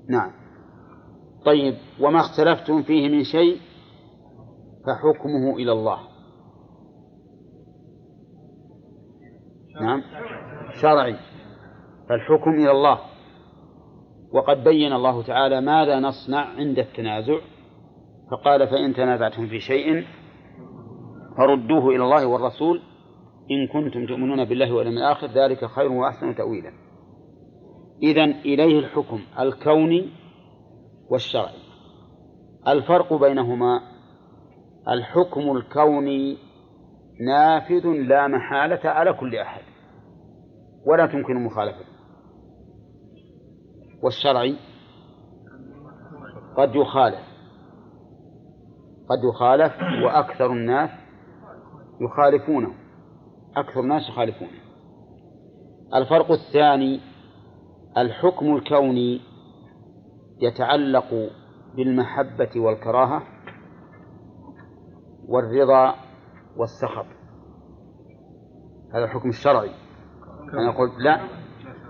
نعم. 0.10 0.32
طيب 1.46 1.76
وما 2.02 2.20
اختلفتم 2.20 2.84
فيه 2.84 3.10
من 3.10 3.24
شيء 3.24 3.58
فحكمه 4.86 5.56
إلى 5.56 5.72
الله. 5.72 6.00
نعم 9.82 10.04
شرعي. 10.82 11.16
فالحكم 12.10 12.52
إلى 12.52 12.72
الله. 12.72 13.00
وقد 14.34 14.64
بين 14.64 14.94
الله 14.94 15.24
تعالى 15.24 15.62
ماذا 15.62 16.00
نصنع 16.00 16.46
عند 16.46 16.80
التنازع 16.80 17.40
فقال 18.32 18.68
فإن 18.68 18.94
تنازعتم 18.94 19.48
في 19.48 19.60
شيء 19.60 20.06
فردوه 21.38 21.90
إلى 21.90 22.04
الله 22.04 22.26
والرسول 22.26 22.82
إن 23.52 23.68
كنتم 23.68 24.06
تؤمنون 24.06 24.46
بالله 24.46 24.74
واليوم 24.74 24.98
الآخر 24.98 25.28
ذلك 25.28 25.66
خير 25.66 25.92
وأحسن 25.92 26.36
تأويلا. 26.36 26.72
إذا 28.04 28.24
إليه 28.24 28.80
الحكم 28.80 29.20
الكوني 29.40 30.10
والشرعي 31.12 31.62
الفرق 32.68 33.14
بينهما 33.14 33.82
الحكم 34.88 35.58
الكوني 35.58 36.38
نافذ 37.28 37.88
لا 37.88 38.28
محالة 38.28 38.90
على 38.90 39.14
كل 39.14 39.36
أحد 39.36 39.62
ولا 40.86 41.06
تمكن 41.08 41.44
مخالفته 41.44 41.86
والشرعي 44.04 44.56
قد 46.58 46.76
يخالف 46.76 47.28
قد 49.10 49.24
يخالف 49.24 49.74
وأكثر 50.06 50.52
الناس 50.52 50.90
يخالفونه 52.02 52.74
أكثر 53.58 53.80
الناس 53.80 54.10
يخالفونه. 54.10 54.60
الفرق 55.96 56.32
الثاني 56.32 57.00
الحكم 57.98 58.56
الكوني 58.56 59.22
يتعلق 60.42 61.30
بالمحبة 61.76 62.50
والكراهة 62.56 63.24
والرضا 65.28 65.96
والسخط. 66.58 67.06
هذا 68.94 69.04
الحكم 69.04 69.30
الشرعي. 69.30 69.72
أنا 70.54 70.72
قلت 70.72 70.94
لا 71.00 71.20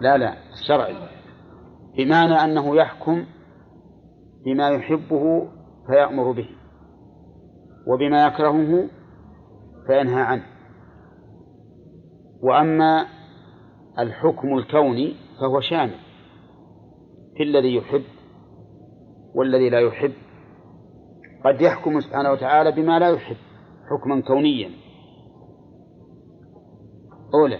لا 0.01 0.17
لا 0.17 0.33
الشرعي. 0.53 0.95
بمعنى 1.97 2.33
أنه 2.33 2.75
يحكم 2.75 3.25
بما 4.45 4.69
يحبه 4.69 5.47
فيأمر 5.87 6.31
به 6.31 6.49
وبما 7.87 8.27
يكرهه 8.27 8.89
فينهى 9.87 10.21
عنه. 10.21 10.45
وأما 12.43 13.05
الحكم 13.99 14.57
الكوني 14.57 15.15
فهو 15.39 15.59
شامل 15.59 15.99
في 17.37 17.43
الذي 17.43 17.75
يحب 17.75 18.03
والذي 19.37 19.69
لا 19.69 19.79
يحب. 19.79 20.13
قد 21.45 21.61
يحكم 21.61 22.01
سبحانه 22.01 22.31
وتعالى 22.31 22.71
بما 22.71 22.99
لا 22.99 23.09
يحب 23.09 23.35
حكما 23.89 24.21
كونيا. 24.21 24.69
أولى. 27.33 27.59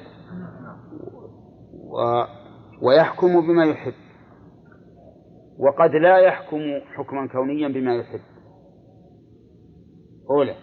و 1.73 2.23
ويحكم 2.81 3.47
بما 3.47 3.65
يحب. 3.65 3.93
وقد 5.59 5.91
لا 5.91 6.17
يحكم 6.17 6.59
حكما 6.95 7.27
كونيا 7.27 7.67
بما 7.67 7.95
يحب. 7.95 8.21
أولى. 10.29 10.55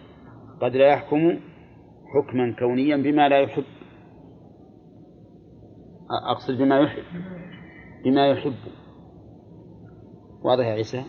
قد 0.61 0.75
لا 0.75 0.87
يحكم 0.87 1.39
حكما 2.15 2.55
كونيا 2.59 2.97
بما 2.97 3.29
لا 3.29 3.41
يحب. 3.41 3.63
أقصد 6.31 6.57
بما 6.57 6.79
يحب. 6.79 7.03
بما 8.05 8.27
يحب. 8.27 8.84
واضح 10.45 10.65
يا 10.65 10.71
عيسى؟ 10.71 11.03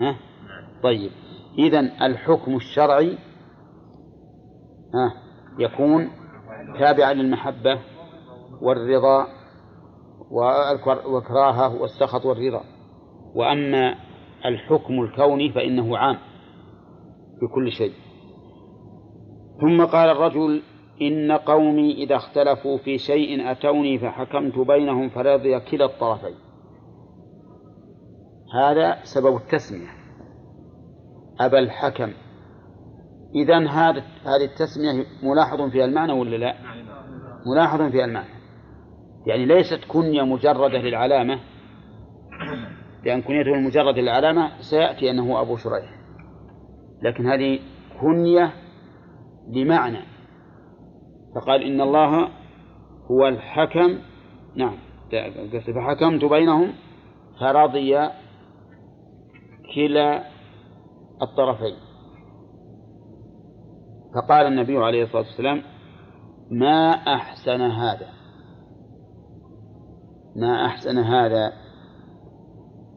ها؟ 0.00 0.16
طيب. 0.82 1.10
إذا 1.58 1.80
الحكم 1.80 2.56
الشرعي 2.56 3.18
ها 4.94 5.14
يكون 5.58 6.10
تابعا 6.78 7.12
للمحبة 7.12 7.80
والرضا 8.62 9.26
والكراهة 11.06 11.80
والسخط 11.80 12.24
والرضا. 12.24 12.64
وأما 13.34 13.94
الحكم 14.44 15.00
الكوني 15.02 15.52
فإنه 15.52 15.98
عام 15.98 16.18
في 17.40 17.46
كل 17.54 17.72
شيء. 17.72 17.92
ثم 19.60 19.84
قال 19.84 20.10
الرجل 20.10 20.62
إن 21.02 21.32
قومي 21.32 21.92
إذا 21.92 22.16
اختلفوا 22.16 22.78
في 22.78 22.98
شيء 22.98 23.50
أتوني 23.50 23.98
فحكمت 23.98 24.58
بينهم 24.58 25.08
فرضي 25.08 25.60
كلا 25.60 25.84
الطرفين. 25.84 26.34
هذا 28.52 28.98
سبب 29.02 29.36
التسمية. 29.36 29.88
أبا 31.40 31.58
الحكم. 31.58 32.12
هذا 33.68 34.02
هذه 34.24 34.44
التسمية 34.44 35.06
ملاحظ 35.22 35.70
فيها 35.70 35.84
المعنى 35.84 36.12
ولا 36.12 36.36
لا؟ 36.36 36.54
ملاحظ 37.46 37.82
فيها 37.82 38.04
المعنى. 38.04 38.34
يعني 39.26 39.46
ليست 39.46 39.84
كنية 39.88 40.22
مجردة 40.22 40.78
للعلامة. 40.78 41.40
لأن 43.04 43.22
كنيته 43.22 43.54
المجرد 43.54 43.98
للعلامة 43.98 44.60
سيأتي 44.70 45.10
أنه 45.10 45.40
أبو 45.40 45.56
شريح. 45.56 45.94
لكن 47.02 47.26
هذه 47.26 47.58
كنية 48.00 48.52
لمعنى. 49.52 50.02
فقال 51.34 51.62
إن 51.62 51.80
الله 51.80 52.28
هو 53.10 53.28
الحكم. 53.28 53.98
نعم. 54.56 54.76
فحكمت 55.74 56.24
بينهم 56.24 56.72
فرضي 57.40 58.10
كلا 59.74 60.24
الطرفين. 61.22 61.76
فقال 64.14 64.46
النبي 64.46 64.78
عليه 64.78 65.04
الصلاة 65.04 65.22
والسلام 65.22 65.62
ما 66.50 66.90
أحسن 66.90 67.60
هذا؟ 67.60 68.08
ما 70.36 70.66
أحسن 70.66 70.98
هذا؟ 70.98 71.52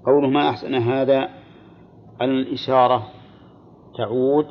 قوله 0.05 0.29
ما 0.29 0.49
أحسن 0.49 0.75
هذا؟ 0.75 1.29
الإشارة 2.21 3.03
تعود 3.97 4.45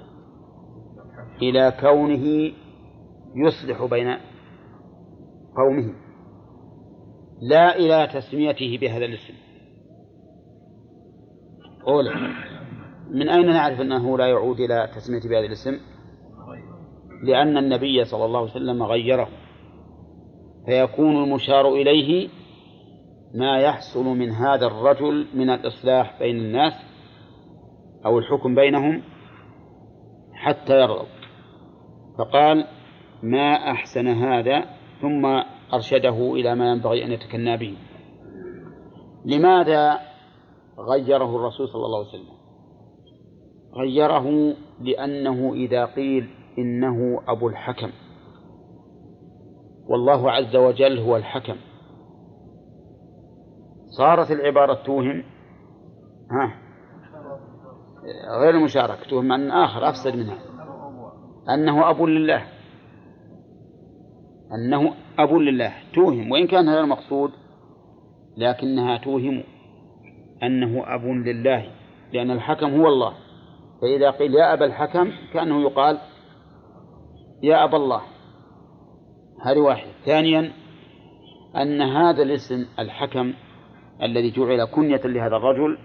إلى 1.43 1.73
كونه 1.81 2.53
يصلح 3.37 3.85
بين 3.85 4.17
قومه. 5.57 5.95
لا 7.43 7.77
إلى 7.77 8.09
تسميته 8.15 8.79
بهذا 8.81 9.05
الاسم. 9.05 9.44
أولى 11.89 12.11
من 13.11 13.29
أين 13.29 13.47
نعرف 13.47 13.81
أنه 13.81 14.19
لا 14.19 14.27
يعود 14.27 14.61
إلى 14.61 14.89
تسميته 14.97 15.29
بهذا 15.29 15.47
الاسم؟ 15.47 15.81
لأن 17.23 17.57
النبي 17.57 18.05
صلى 18.05 18.25
الله 18.25 18.41
عليه 18.41 18.51
وسلم 18.51 18.83
غيره 18.83 19.29
فيكون 20.67 21.25
المشار 21.25 21.69
إليه 21.69 22.29
ما 23.35 23.59
يحصل 23.59 24.05
من 24.05 24.31
هذا 24.31 24.67
الرجل 24.67 25.27
من 25.35 25.51
الإصلاح 25.51 26.19
بين 26.19 26.37
الناس 26.37 26.73
أو 28.07 28.19
الحكم 28.19 28.55
بينهم 28.55 29.03
حتى 30.33 30.81
يرضوا. 30.81 31.07
فقال 32.19 32.67
ما 33.23 33.71
أحسن 33.71 34.09
هذا؟ 34.09 34.65
ثم 35.03 35.27
أرشده 35.75 36.33
إلى 36.35 36.55
ما 36.55 36.71
ينبغي 36.71 37.05
أن 37.05 37.13
يتكنى 37.13 37.57
به. 37.57 37.77
لماذا 39.25 39.99
غيره 40.79 41.37
الرسول 41.37 41.69
صلى 41.69 41.87
الله 41.87 41.99
عليه 41.99 42.09
وسلم. 42.09 42.35
غيره 43.75 44.57
لأنه 44.81 45.55
إذا 45.55 45.85
قيل 45.85 46.31
إنه 46.59 47.23
أبو 47.29 47.49
الحكم. 47.49 47.91
والله 49.89 50.31
عز 50.31 50.57
وجل 50.57 50.99
هو 50.99 51.17
الحكم. 51.17 51.57
صارت 53.99 54.31
العبارة 54.31 54.75
توهم 54.75 55.25
ها 56.31 56.65
غير 58.41 58.51
المشاركة 58.51 59.11
توهم 59.11 59.33
أن 59.33 59.51
آخر 59.51 59.89
أفسد 59.89 60.17
منها. 60.17 60.39
أنه 61.55 61.91
أب 61.91 62.03
لله. 62.03 62.47
أنه 64.55 64.95
أب 65.19 65.33
لله 65.33 65.73
توهم 65.95 66.31
وإن 66.33 66.47
كان 66.47 66.69
هذا 66.69 66.81
المقصود 66.81 67.31
لكنها 68.37 68.99
توهم. 68.99 69.45
أنه 70.47 70.95
أب 70.95 71.05
لله 71.05 71.71
لأن 72.13 72.31
الحكم 72.31 72.81
هو 72.81 72.89
الله. 72.89 73.15
فإذا 73.83 74.11
قيل 74.11 74.35
يا 74.35 74.53
أبا 74.53 74.65
الحكم 74.65 75.11
كأنه 75.33 75.63
يقال 75.63 75.99
يا 77.43 77.65
أبا 77.65 77.77
الله. 77.77 78.03
هذه 79.45 79.59
واحدة. 79.59 79.91
ثانيا 80.07 80.53
أن 81.57 81.83
هذا 81.83 82.23
الاسم 82.23 82.67
الحكم 82.79 83.35
الذي 84.03 84.31
جعل 84.31 84.65
كنية 84.65 85.01
لهذا 85.05 85.37
الرجل 85.37 85.79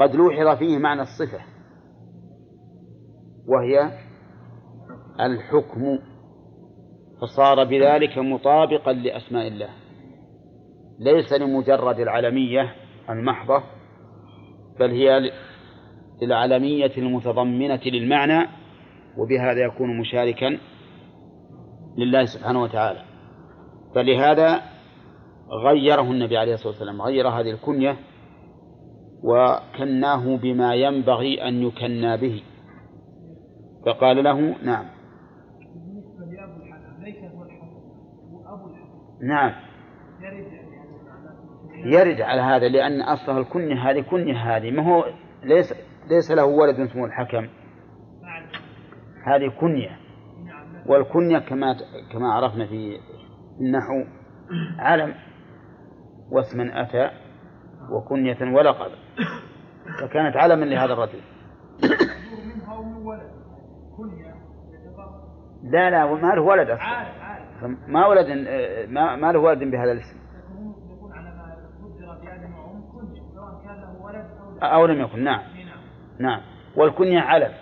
قد 0.00 0.14
لوحظ 0.14 0.58
فيه 0.58 0.78
معنى 0.78 1.02
الصفة 1.02 1.40
وهي 3.48 3.90
الحكم 5.20 5.98
فصار 7.20 7.64
بذلك 7.64 8.18
مطابقا 8.18 8.92
لأسماء 8.92 9.48
الله. 9.48 9.70
ليس 11.00 11.32
لمجرد 11.32 12.00
العلمية 12.00 12.74
المحضة 13.10 13.62
بل 14.80 14.90
هي 14.90 15.30
للعلمية 16.22 16.92
المتضمنة 16.98 17.80
للمعنى 17.86 18.48
وبهذا 19.16 19.60
يكون 19.60 19.98
مشاركا 20.00 20.58
لله 21.98 22.24
سبحانه 22.24 22.62
وتعالى. 22.62 23.02
فلهذا 23.94 24.62
غيره 25.64 26.02
النبي 26.02 26.36
عليه 26.36 26.54
الصلاة 26.54 26.72
والسلام 26.72 27.02
غير 27.02 27.28
هذه 27.28 27.50
الكنية 27.50 27.96
وكناه 29.22 30.36
بما 30.36 30.74
ينبغي 30.74 31.48
أن 31.48 31.62
يكنى 31.62 32.16
به. 32.16 32.42
فقال 33.86 34.24
له 34.24 34.40
نعم. 34.62 34.86
نعم. 39.22 39.52
يرد 41.74 42.20
على 42.20 42.40
هذا 42.40 42.68
لأن 42.68 43.02
أصلها 43.02 43.38
الكنية 43.38 43.90
هذه 43.90 44.00
كنية 44.00 44.36
هذه 44.36 44.70
ما 44.70 44.82
هو 44.82 45.04
ليس 45.42 45.74
ليس 46.10 46.30
له 46.30 46.44
ولد 46.44 46.80
اسمه 46.80 47.04
الحكم. 47.04 47.48
هذه 49.26 49.48
كنية. 49.60 49.98
والكنية 50.86 51.38
كما 51.38 51.76
كما 52.12 52.32
عرفنا 52.32 52.66
في 52.66 52.98
النحو 53.60 54.04
علم 54.78 55.14
واسما 56.30 56.82
أتى 56.82 57.10
وكنية 57.90 58.56
ولقب. 58.56 58.90
فكانت 60.00 60.36
علما 60.36 60.64
لهذا 60.64 60.92
الرجل. 60.92 61.20
لا 65.64 65.90
لا 65.90 66.06
ما 66.06 66.34
له 66.34 66.42
ولد 66.42 66.70
أصلا. 66.70 67.06
ما 67.88 68.06
ولد 68.06 68.26
ما, 68.88 69.16
ما 69.16 69.32
له 69.32 69.38
ولد 69.38 69.58
بهذا 69.58 69.92
الاسم. 69.92 70.23
أو 74.62 74.86
لم 74.86 75.00
يكن. 75.00 75.24
نعم. 75.24 75.42
نعم. 76.20 76.40
والكنية 76.76 77.20
علم. 77.20 77.52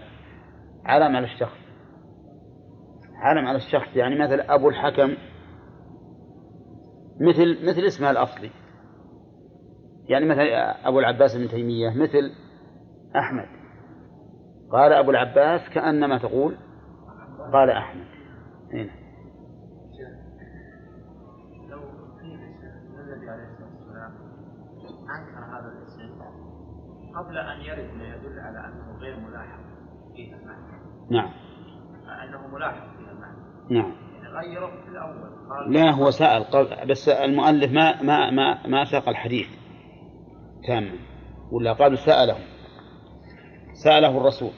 علم 0.85 1.17
على 1.17 1.27
الشخص. 1.27 1.59
علم 3.15 3.47
على 3.47 3.57
الشخص. 3.57 3.97
يعني 3.97 4.19
مثل 4.19 4.41
أبو 4.41 4.69
الحكم 4.69 5.17
مثل 7.21 7.69
مثل 7.69 7.81
اسمها 7.87 8.11
الأصلي. 8.11 8.51
يعني 10.09 10.27
مثل 10.27 10.41
أبو 10.85 11.01
العباس 11.01 11.37
بن 11.37 11.49
تيمية 11.49 11.91
مثل 11.91 12.33
أحمد. 13.17 13.47
قال 14.73 14.93
أبو 14.93 15.11
العباس 15.11 15.71
كأنما 15.75 16.19
تقول 16.19 16.57
قال 17.53 17.71
أحمد. 17.71 18.07
هنا. 18.73 18.91
لو 21.71 21.81
قيل 22.21 22.41
النبي 23.01 23.31
عليه 23.31 23.45
الصلاه 23.45 23.71
والسلام 23.75 24.13
انكر 25.11 25.45
هذا 25.45 25.73
الاسم 25.73 26.23
قبل 27.15 27.39
أن 27.39 27.61
يرد 27.61 27.95
ما 27.95 28.05
يدل 28.05 28.41
على 28.41 28.59
أنه 28.59 28.99
غير 28.99 29.17
ملاحظ 29.21 29.61
فيه 30.17 30.35
المعنى. 30.35 30.73
نعم. 31.11 31.31
أنه 32.29 32.47
ملاحظ 32.47 32.81
فيه 32.97 33.11
المعنى. 33.11 33.37
نعم. 33.71 33.93
يعني 34.15 34.29
غيره 34.29 34.83
في 34.85 34.89
الأول. 34.89 35.33
قال 35.51 35.73
لا 35.73 35.91
هو 35.91 36.11
سأل 36.11 36.45
قال 36.45 36.89
بس 36.89 37.09
المؤلف 37.09 37.73
ما 37.73 38.03
ما 38.03 38.31
ما 38.31 38.67
ما 38.67 38.85
ساق 38.85 39.09
الحديث 39.09 39.49
تاما. 40.67 40.93
ولا 41.53 41.73
قال 41.73 41.99
سأله. 41.99 42.37
سأله 43.73 44.19
الرسول. 44.19 44.53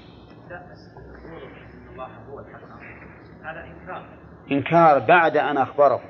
هذا 3.43 3.65
إنكار. 3.65 4.07
إنكار 4.53 4.99
بعد 4.99 5.37
أن 5.37 5.57
أخبره. 5.57 6.01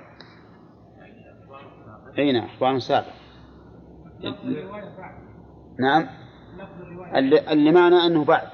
يعني 2.17 2.29
أي 2.29 2.33
نعم 2.33 2.45
أخبار 2.45 2.79
سابق؟ 2.79 3.07
نعم. 4.21 4.35
الرواية 4.45 6.24
اللي, 7.51 7.73
معنى 7.73 7.97
أنه 7.97 8.25
بعد. 8.25 8.49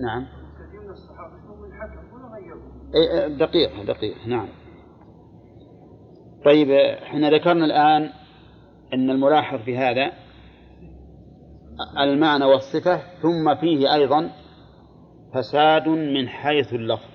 نعم. 0.00 0.26
غيروا 2.34 2.62
إيه، 2.94 3.20
إيه، 3.20 3.26
دقيقة 3.26 3.84
دقيقة 3.84 4.28
نعم. 4.28 4.48
طيب 6.44 6.70
إحنا 7.02 7.30
ذكرنا 7.30 7.64
الآن 7.64 8.10
أن 8.94 9.10
الملاحظ 9.10 9.58
في 9.58 9.78
هذا 9.78 10.12
المعنى 11.98 12.44
والصفة 12.44 12.96
ثم 13.22 13.54
فيه 13.54 13.94
أيضا 13.94 14.30
فساد 15.34 15.88
من 15.88 16.28
حيث 16.28 16.72
اللفظ. 16.72 17.12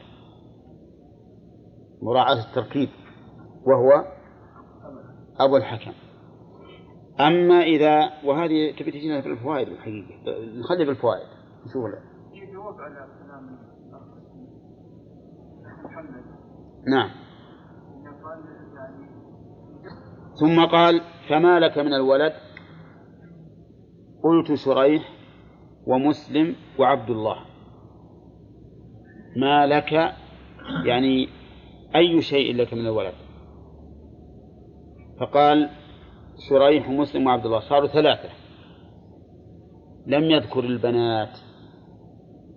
مراعاة 2.01 2.39
التركيب 2.49 2.89
وهو 3.65 4.05
أبو 5.39 5.57
الحكم. 5.57 6.06
أما 7.19 7.61
إذا 7.61 8.11
وهذه 8.23 8.75
تبي 8.79 8.91
تجينا 8.91 9.21
في 9.21 9.27
الفوائد 9.27 9.67
الحقيقة. 9.67 10.07
نخلي 10.59 10.85
بالفوائد 10.85 11.27
نشوف 11.65 11.85
في 12.31 12.53
جواب 12.53 12.81
على 12.81 13.07
كلام 13.25 13.57
محمد. 15.83 16.23
نعم. 16.87 17.09
يعني 18.03 18.17
ثم 20.39 20.65
قال 20.65 21.01
فما 21.29 21.59
لك 21.59 21.77
من 21.77 21.93
الولد؟ 21.93 22.33
قلت 24.23 24.53
شريح 24.53 25.13
ومسلم 25.87 26.55
وعبد 26.79 27.09
الله. 27.09 27.45
ما 29.37 29.67
لك؟ 29.67 29.93
يعني 30.85 31.29
أي 31.95 32.21
شيء 32.21 32.55
لك 32.55 32.73
من 32.73 32.79
الولد؟ 32.79 33.13
فقال 35.19 35.69
شريح 36.49 36.89
ومسلم 36.89 37.27
وعبد 37.27 37.45
الله 37.45 37.59
صاروا 37.59 37.87
ثلاثة. 37.87 38.29
لم 40.07 40.23
يذكر 40.23 40.59
البنات 40.59 41.37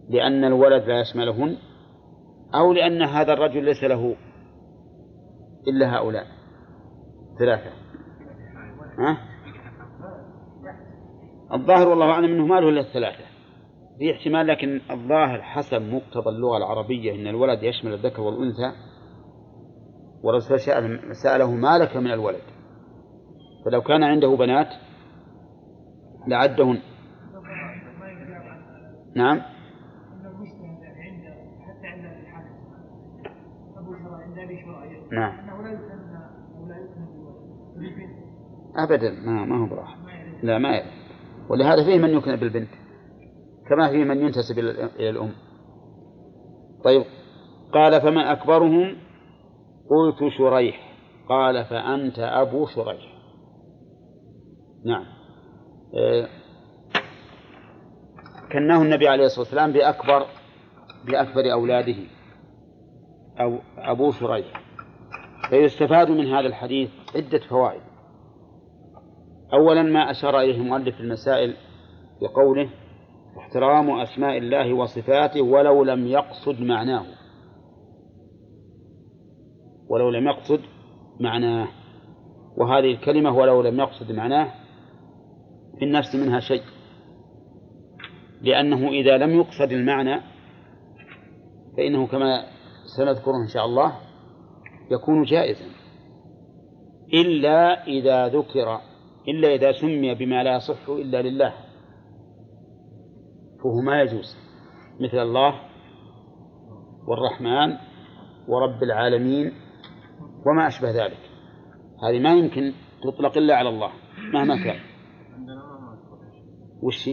لأن 0.08 0.44
الولد 0.44 0.82
لا 0.82 1.00
يشملهن 1.00 1.56
أو 2.54 2.72
لأن 2.72 3.02
هذا 3.02 3.32
الرجل 3.32 3.64
ليس 3.64 3.84
له 3.84 4.16
إلا 5.68 5.96
هؤلاء. 5.96 6.26
ثلاثة. 7.38 7.70
ها؟ 8.98 9.18
الظاهر 11.52 11.88
والله 11.88 12.10
أعلم 12.10 12.24
أنه 12.24 12.46
ما 12.46 12.60
له 12.60 12.68
إلا 12.68 12.80
الثلاثة. 12.80 13.24
في 13.98 14.12
احتمال 14.12 14.46
لكن 14.46 14.80
الظاهر 14.90 15.42
حسب 15.42 15.82
مقتضى 15.82 16.30
اللغة 16.30 16.56
العربية 16.56 17.14
أن 17.14 17.26
الولد 17.26 17.62
يشمل 17.62 17.92
الذكر 17.92 18.22
والأنثى 18.22 18.72
والرسول 20.24 20.58
سأل- 20.58 21.12
سأله 21.24 21.50
ما 21.50 21.78
لك 21.78 21.96
من 21.96 22.10
الولد. 22.12 22.59
فلو 23.64 23.82
كان 23.82 24.02
عنده 24.02 24.36
بنات 24.36 24.68
لعدهن. 26.28 26.78
نعم. 29.16 29.42
نعم. 35.12 35.50
أبدا. 38.76 39.10
ما, 39.10 39.44
ما 39.44 39.62
هو 39.62 39.66
براحة. 39.66 39.96
لا 40.42 40.58
ما 40.58 40.70
يعرف. 40.70 40.92
ولهذا 41.50 41.84
فيه 41.84 41.98
من 41.98 42.10
يكن 42.10 42.36
بالبنت 42.36 42.70
كما 43.68 43.90
فيه 43.90 44.04
من 44.04 44.18
ينتسب 44.18 44.58
إلى 44.58 45.10
الأم. 45.10 45.32
طيب. 46.84 47.04
قال 47.72 48.00
فما 48.00 48.32
أكبرهم؟ 48.32 48.96
قلت 49.90 50.32
شريح. 50.38 50.94
قال 51.28 51.64
فأنت 51.64 52.18
أبو 52.18 52.66
شريح. 52.66 53.09
نعم. 54.84 55.04
إيه، 55.94 56.28
كناه 58.52 58.82
النبي 58.82 59.08
عليه 59.08 59.24
الصلاة 59.24 59.40
والسلام 59.40 59.72
بأكبر 59.72 60.26
بأكبر 61.06 61.52
أولاده 61.52 61.96
أو 63.40 63.58
أبو 63.78 64.10
شريح. 64.10 64.46
فيستفاد 65.50 66.10
من 66.10 66.26
هذا 66.26 66.46
الحديث 66.46 66.90
عدة 67.16 67.40
فوائد. 67.50 67.80
أولا 69.52 69.82
ما 69.82 70.10
أشار 70.10 70.40
إليه 70.40 70.56
المؤلف 70.56 70.96
في 70.96 71.00
المسائل 71.00 71.56
بقوله 72.22 72.70
احترام 73.38 74.00
أسماء 74.00 74.38
الله 74.38 74.74
وصفاته 74.74 75.42
ولو 75.42 75.84
لم 75.84 76.06
يقصد 76.06 76.60
معناه. 76.60 77.06
ولو 79.88 80.10
لم 80.10 80.28
يقصد 80.28 80.60
معناه. 81.20 81.68
وهذه 82.56 82.92
الكلمة 82.92 83.36
ولو 83.36 83.62
لم 83.62 83.80
يقصد 83.80 84.12
معناه 84.12 84.59
في 85.80 85.86
النفس 85.86 86.14
منها 86.14 86.40
شيء. 86.40 86.62
لأنه 88.42 88.88
إذا 88.88 89.18
لم 89.18 89.30
يقصد 89.30 89.72
المعنى 89.72 90.20
فإنه 91.76 92.06
كما 92.06 92.44
سنذكره 92.96 93.36
إن 93.42 93.48
شاء 93.48 93.64
الله 93.64 93.92
يكون 94.90 95.22
جائزا. 95.22 95.64
إلا 97.14 97.86
إذا 97.86 98.28
ذكر 98.28 98.80
إلا 99.28 99.54
إذا 99.54 99.72
سمي 99.72 100.14
بما 100.14 100.42
لا 100.42 100.56
يصح 100.56 100.88
إلا 100.88 101.22
لله. 101.22 101.54
فهو 103.62 103.80
ما 103.84 104.02
يجوز. 104.02 104.36
مثل 105.00 105.18
الله 105.18 105.60
والرحمن 107.08 107.76
ورب 108.48 108.82
العالمين 108.82 109.52
وما 110.46 110.66
أشبه 110.66 110.90
ذلك. 110.90 111.30
هذه 112.02 112.18
ما 112.18 112.30
يمكن 112.30 112.72
تطلق 113.04 113.38
إلا 113.38 113.56
على 113.56 113.68
الله 113.68 113.90
مهما 114.34 114.64
كان. 114.64 114.89
وش؟ 116.82 117.10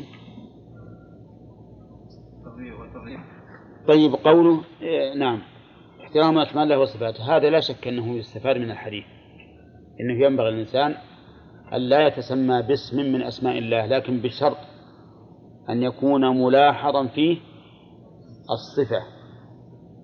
طيب 3.87 4.13
قوله 4.13 4.63
إيه 4.81 5.13
نعم. 5.13 5.41
احترام 6.03 6.37
أسماء 6.37 6.63
الله 6.63 6.79
وصفاته 6.79 7.37
هذا 7.37 7.49
لا 7.49 7.59
شك 7.59 7.87
أنه 7.87 8.15
يستفاد 8.15 8.57
من 8.57 8.71
الحديث 8.71 9.05
أنه 9.99 10.25
ينبغي 10.25 10.49
الإنسان 10.49 10.95
أن 11.73 11.81
لا 11.81 12.07
يتسمى 12.07 12.61
باسم 12.61 12.97
من 12.97 13.21
أسماء 13.21 13.57
الله 13.57 13.85
لكن 13.85 14.19
بشرط 14.21 14.57
أن 15.69 15.83
يكون 15.83 16.43
ملاحظا 16.43 17.07
فيه 17.07 17.37
الصفة 18.51 18.99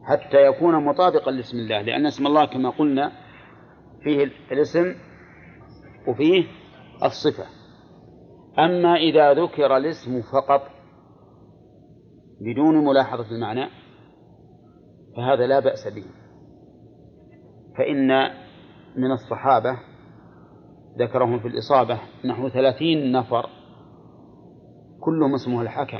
حتى 0.07 0.45
يكون 0.45 0.85
مطابقا 0.85 1.31
لاسم 1.31 1.57
الله 1.57 1.81
لأن 1.81 2.05
اسم 2.05 2.27
الله 2.27 2.45
كما 2.45 2.69
قلنا 2.69 3.11
فيه 4.03 4.31
الاسم 4.51 4.95
وفيه 6.07 6.43
الصفة. 7.03 7.43
أما 8.59 8.95
إذا 8.95 9.33
ذكر 9.33 9.77
الاسم 9.77 10.21
فقط 10.21 10.61
بدون 12.41 12.85
ملاحظة 12.85 13.31
المعنى 13.31 13.69
فهذا 15.17 15.47
لا 15.47 15.59
بأس 15.59 15.87
به. 15.95 16.05
فإن 17.77 18.07
من 18.95 19.11
الصحابة 19.11 19.79
ذكرهم 20.99 21.39
في 21.39 21.47
الإصابة 21.47 21.99
نحو 22.25 22.49
ثلاثين 22.49 23.11
نفر 23.11 23.49
كلهم 24.99 25.33
اسمه 25.33 25.61
الحكم. 25.61 25.99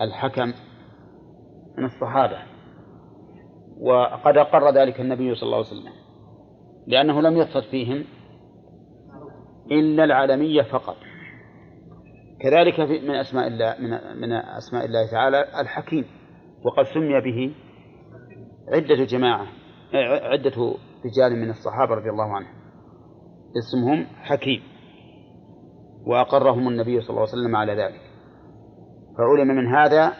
الحكم 0.00 0.52
من 1.78 1.84
الصحابة. 1.84 2.38
وقد 3.80 4.36
أقر 4.36 4.70
ذلك 4.70 5.00
النبي 5.00 5.34
صلى 5.34 5.46
الله 5.46 5.56
عليه 5.56 5.66
وسلم 5.66 5.92
لأنه 6.86 7.20
لم 7.20 7.36
يقصد 7.36 7.62
فيهم 7.70 8.04
إلا 9.70 10.04
العالمية 10.04 10.62
فقط. 10.62 10.96
كذلك 12.40 12.80
من 12.80 13.14
أسماء 13.14 13.46
الله 13.46 13.76
من 13.80 14.20
من 14.20 14.32
أسماء 14.32 14.84
الله 14.84 15.10
تعالى 15.10 15.44
الحكيم. 15.60 16.04
وقد 16.64 16.84
سمي 16.94 17.20
به 17.20 17.54
عدة 18.74 19.04
جماعة 19.04 19.46
عدة 20.32 20.74
رجال 21.04 21.40
من 21.40 21.50
الصحابة 21.50 21.94
رضي 21.94 22.10
الله 22.10 22.36
عنهم. 22.36 22.54
اسمهم 23.58 24.06
حكيم. 24.06 24.62
وأقرهم 26.06 26.68
النبي 26.68 27.00
صلى 27.00 27.10
الله 27.10 27.20
عليه 27.20 27.32
وسلم 27.32 27.56
على 27.56 27.72
ذلك. 27.72 28.00
فعلم 29.18 29.48
من 29.48 29.66
هذا 29.66 30.12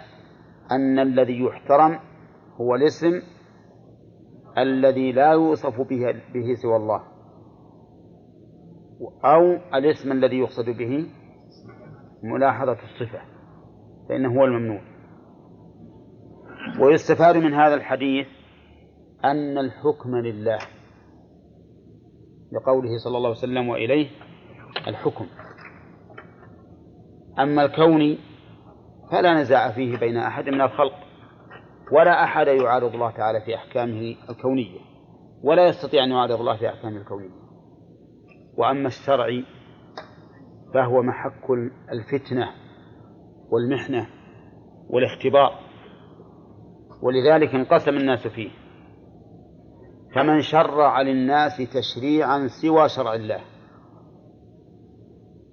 أن 0.71 0.99
الذي 0.99 1.41
يحترم 1.41 1.99
هو 2.61 2.75
الاسم 2.75 3.23
الذي 4.59 5.13
لا 5.13 5.33
يوصف 5.33 5.81
به, 5.81 6.13
به 6.35 6.55
سوى 6.63 6.77
الله. 6.77 7.03
أو 9.25 9.43
الاسم 9.75 10.13
الذي 10.13 10.39
يقصد 10.39 10.65
به 10.65 11.07
ملاحظة 12.23 12.73
الصفة 12.85 13.21
فإنه 14.09 14.41
هو 14.41 14.45
الممنوع. 14.45 14.81
ويستفاد 16.81 17.37
من 17.37 17.55
هذا 17.55 17.75
الحديث 17.75 18.27
أن 19.25 19.59
الحكم 19.59 20.17
لله 20.17 20.59
لقوله 22.53 22.99
صلى 23.05 23.17
الله 23.17 23.29
عليه 23.29 23.39
وسلم 23.39 23.69
وإليه 23.69 24.11
الحكم. 24.89 25.27
أما 27.39 27.65
الكون 27.65 28.19
فلا 29.13 29.35
نزاع 29.35 29.73
فيه 29.73 29.99
بين 29.99 30.17
أحد 30.17 30.49
من 30.49 30.61
الخلق 30.61 30.95
ولا 31.93 32.25
أحد 32.25 32.47
يعارض 32.47 32.95
الله 32.95 33.11
تعالى 33.11 33.41
في 33.41 33.55
أحكامه 33.55 34.17
الكونية 34.31 34.81
ولا 35.43 35.69
يستطيع 35.69 36.05
أن 36.05 36.11
يعارض 36.11 36.41
الله 36.41 36.57
في 36.57 36.69
أحكامه 36.69 36.97
الكونية. 36.97 37.47
وأما 38.57 38.87
الشرع 38.87 39.43
فهو 40.77 41.03
محك 41.03 41.51
الفتنة 41.93 42.49
والمحنة 43.51 44.07
والاختبار 44.91 45.59
ولذلك 47.03 47.55
انقسم 47.55 47.91
الناس 47.91 48.27
فيه. 48.27 48.51
فمن 50.15 50.41
شرع 50.41 51.01
للناس 51.01 51.57
تشريعا 51.57 52.47
سوى 52.63 52.89
شرع 52.89 53.15
الله 53.15 53.41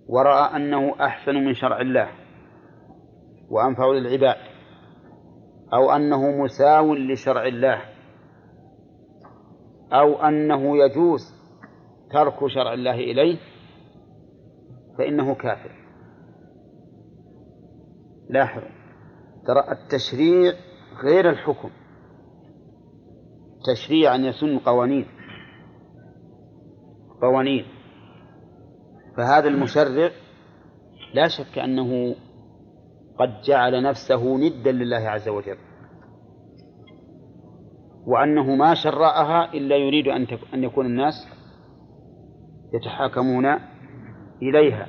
ورأى 0.08 0.56
أنه 0.56 1.06
أحسن 1.06 1.34
من 1.34 1.54
شرع 1.54 1.82
الله 1.82 2.10
وأنفع 3.50 3.86
للعباد 3.86 4.38
أو 5.74 5.92
أنه 5.92 6.44
مساو 6.44 6.96
لشرع 6.96 7.48
الله 7.48 7.82
أو 9.94 10.22
أنه 10.28 10.78
يجوز 10.78 11.34
ترك 12.12 12.48
شرع 12.48 12.74
الله 12.74 12.96
إليه 12.96 13.53
فإنه 14.98 15.36
كافر. 15.36 15.72
لاحظ 18.30 18.62
ترى 19.48 19.72
التشريع 19.72 20.54
غير 21.04 21.30
الحكم. 21.30 21.70
تشريع 23.74 24.16
أن 24.16 24.26
يسن 24.26 24.58
قوانين. 24.60 25.06
قوانين. 27.22 27.66
فهذا 29.18 29.48
المشرع 29.48 30.10
لا 31.14 31.28
شك 31.28 31.58
أنه 31.58 32.16
قد 33.20 33.42
جعل 33.42 33.84
نفسه 33.84 34.38
ندا 34.38 34.72
لله 34.72 35.10
عز 35.10 35.30
وجل. 35.30 35.58
وأنه 38.06 38.56
ما 38.56 38.74
شرعها 38.74 39.54
إلا 39.54 39.76
يريد 39.76 40.08
أن 40.08 40.28
أن 40.54 40.64
يكون 40.64 40.86
الناس 40.86 41.14
يتحاكمون 42.74 43.73
إليها. 44.50 44.88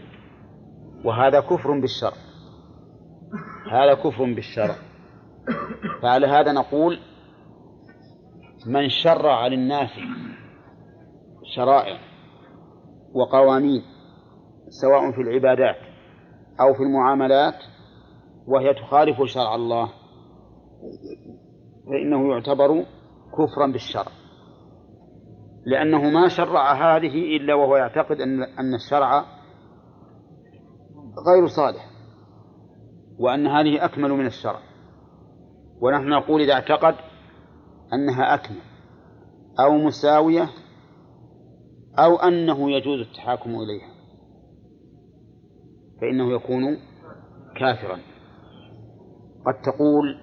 وهذا 1.04 1.40
كفر 1.40 1.80
بالشرع. 1.80 2.16
هذا 3.72 3.94
كفر 3.94 4.24
بالشرع. 4.24 4.74
فعلى 6.02 6.26
هذا 6.26 6.52
نقول 6.52 6.98
من 8.66 8.88
شرع 8.88 9.46
للناس 9.46 9.90
شرائع 11.56 11.98
وقوانين 13.14 13.82
سواء 14.68 15.12
في 15.12 15.20
العبادات 15.20 15.76
أو 16.60 16.74
في 16.74 16.82
المعاملات 16.82 17.54
وهي 18.46 18.74
تخالف 18.74 19.22
شرع 19.22 19.54
الله 19.54 19.88
فإنه 21.86 22.32
يعتبر 22.32 22.84
كفرا 23.32 23.72
بالشرع. 23.72 24.12
لأنه 25.66 26.10
ما 26.10 26.28
شرع 26.28 26.72
هذه 26.72 27.36
إلا 27.36 27.54
وهو 27.54 27.76
يعتقد 27.76 28.20
أن 28.20 28.42
أن 28.42 28.74
الشرع 28.74 29.24
غير 31.26 31.46
صالح. 31.46 31.90
وأن 33.18 33.46
هذه 33.46 33.84
أكمل 33.84 34.10
من 34.10 34.26
الشرع. 34.26 34.60
ونحن 35.80 36.08
نقول 36.08 36.40
إذا 36.40 36.52
اعتقد 36.52 36.94
أنها 37.92 38.34
أكمل 38.34 38.60
أو 39.60 39.78
مساوية 39.78 40.48
أو 41.98 42.16
أنه 42.16 42.70
يجوز 42.70 43.00
التحاكم 43.00 43.50
إليها. 43.50 43.94
فإنه 46.00 46.32
يكون 46.32 46.78
كافرا. 47.60 47.98
قد 49.46 49.54
تقول 49.64 50.20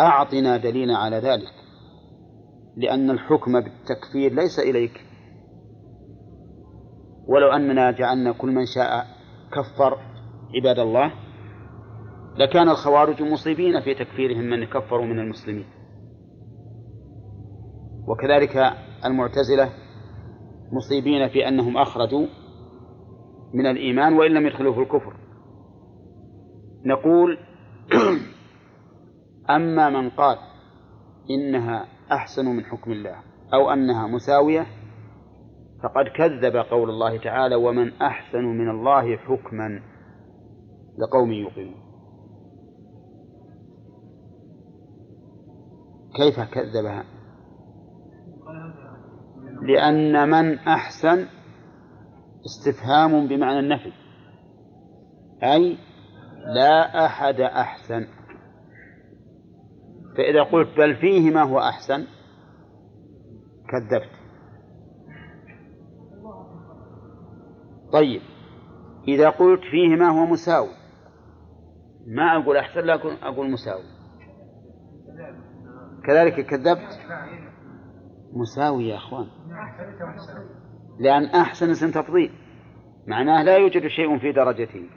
أعطنا 0.00 0.56
دليلا 0.56 0.96
على 0.96 1.16
ذلك 1.16 1.54
لأن 2.76 3.10
الحكم 3.10 3.60
بالتكفير 3.60 4.34
ليس 4.34 4.58
إليك. 4.58 5.04
ولو 7.28 7.52
أننا 7.52 7.90
جعلنا 7.90 8.32
كل 8.32 8.48
من 8.48 8.66
شاء 8.66 9.17
كفر 9.52 9.98
عباد 10.54 10.78
الله 10.78 11.12
لكان 12.36 12.68
الخوارج 12.68 13.22
مصيبين 13.22 13.80
في 13.80 13.94
تكفيرهم 13.94 14.44
من 14.44 14.64
كفروا 14.64 15.06
من 15.06 15.18
المسلمين. 15.18 15.66
وكذلك 18.08 18.56
المعتزلة 19.04 19.72
مصيبين 20.72 21.28
في 21.28 21.48
أنهم 21.48 21.76
أخرجوا 21.76 22.26
من 23.54 23.66
الإيمان 23.66 24.12
وإن 24.12 24.30
لم 24.30 24.46
يدخلوا 24.46 24.74
في 24.74 24.80
الكفر. 24.80 25.16
نقول 26.84 27.38
أما 29.56 29.90
من 29.90 30.10
قال 30.10 30.38
إنها 31.30 31.86
أحسن 32.12 32.46
من 32.46 32.64
حكم 32.64 32.92
الله 32.92 33.16
أو 33.54 33.70
أنها 33.70 34.06
مساوية 34.06 34.66
فقد 35.82 36.04
كذب 36.16 36.56
قول 36.56 36.90
الله 36.90 37.18
تعالى 37.18 37.54
ومن 37.54 37.92
أحسن 37.92 38.44
من 38.44 38.70
الله 38.70 39.16
حكما 39.16 39.80
لقوم 40.98 41.32
يوقنون. 41.32 41.88
كيف 46.16 46.40
كذبها؟ 46.40 47.04
لأن 49.62 50.30
من 50.30 50.58
أحسن 50.58 51.26
استفهام 52.46 53.28
بمعنى 53.28 53.58
النفي. 53.58 53.92
أي 55.42 55.78
لا 56.54 57.06
أحد 57.06 57.40
أحسن. 57.40 58.06
فإذا 60.16 60.42
قلت 60.42 60.68
بل 60.78 60.96
فيه 60.96 61.30
ما 61.30 61.42
هو 61.42 61.58
أحسن 61.58 62.06
كذبت. 63.70 64.17
طيب. 67.92 68.22
إذا 69.08 69.30
قلت 69.30 69.60
فيه 69.70 69.96
ما 69.96 70.08
هو 70.08 70.26
مساوي 70.26 70.78
ما 72.06 72.36
أقول 72.36 72.56
أحسن 72.56 72.80
لكن 72.80 73.08
أقول 73.22 73.50
مساوي. 73.50 73.84
كذلك 76.06 76.46
كذبت؟ 76.46 76.98
مساوي 78.32 78.88
يا 78.88 78.96
أخوان. 78.96 79.26
لأن 81.00 81.24
أحسن 81.24 81.70
اسم 81.70 81.90
تفضيل. 81.90 82.30
معناه 83.06 83.42
لا 83.42 83.56
يوجد 83.56 83.86
شيء 83.86 84.18
في 84.18 84.32
درجته. 84.32 84.88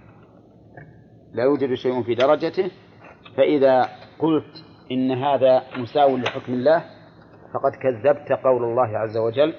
لا 1.33 1.43
يوجد 1.43 1.73
شيء 1.73 2.03
في 2.03 2.15
درجته. 2.15 2.71
فإذا 3.37 3.81
قلت 4.19 4.65
إن 4.91 5.11
هذا 5.11 5.63
مساو 5.77 6.17
لحكم 6.17 6.53
الله 6.53 6.79
فقد 7.53 7.71
كذبت 7.81 8.31
قول 8.43 8.63
الله 8.63 8.97
عز 8.97 9.17
وجل 9.17 9.53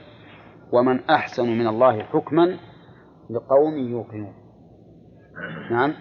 ومن 0.72 1.10
أحسن 1.10 1.48
من 1.48 1.66
الله 1.66 2.02
حكما 2.02 2.58
لقوم 3.32 3.78
يوقنون. 3.78 4.34
نعم. 5.70 5.94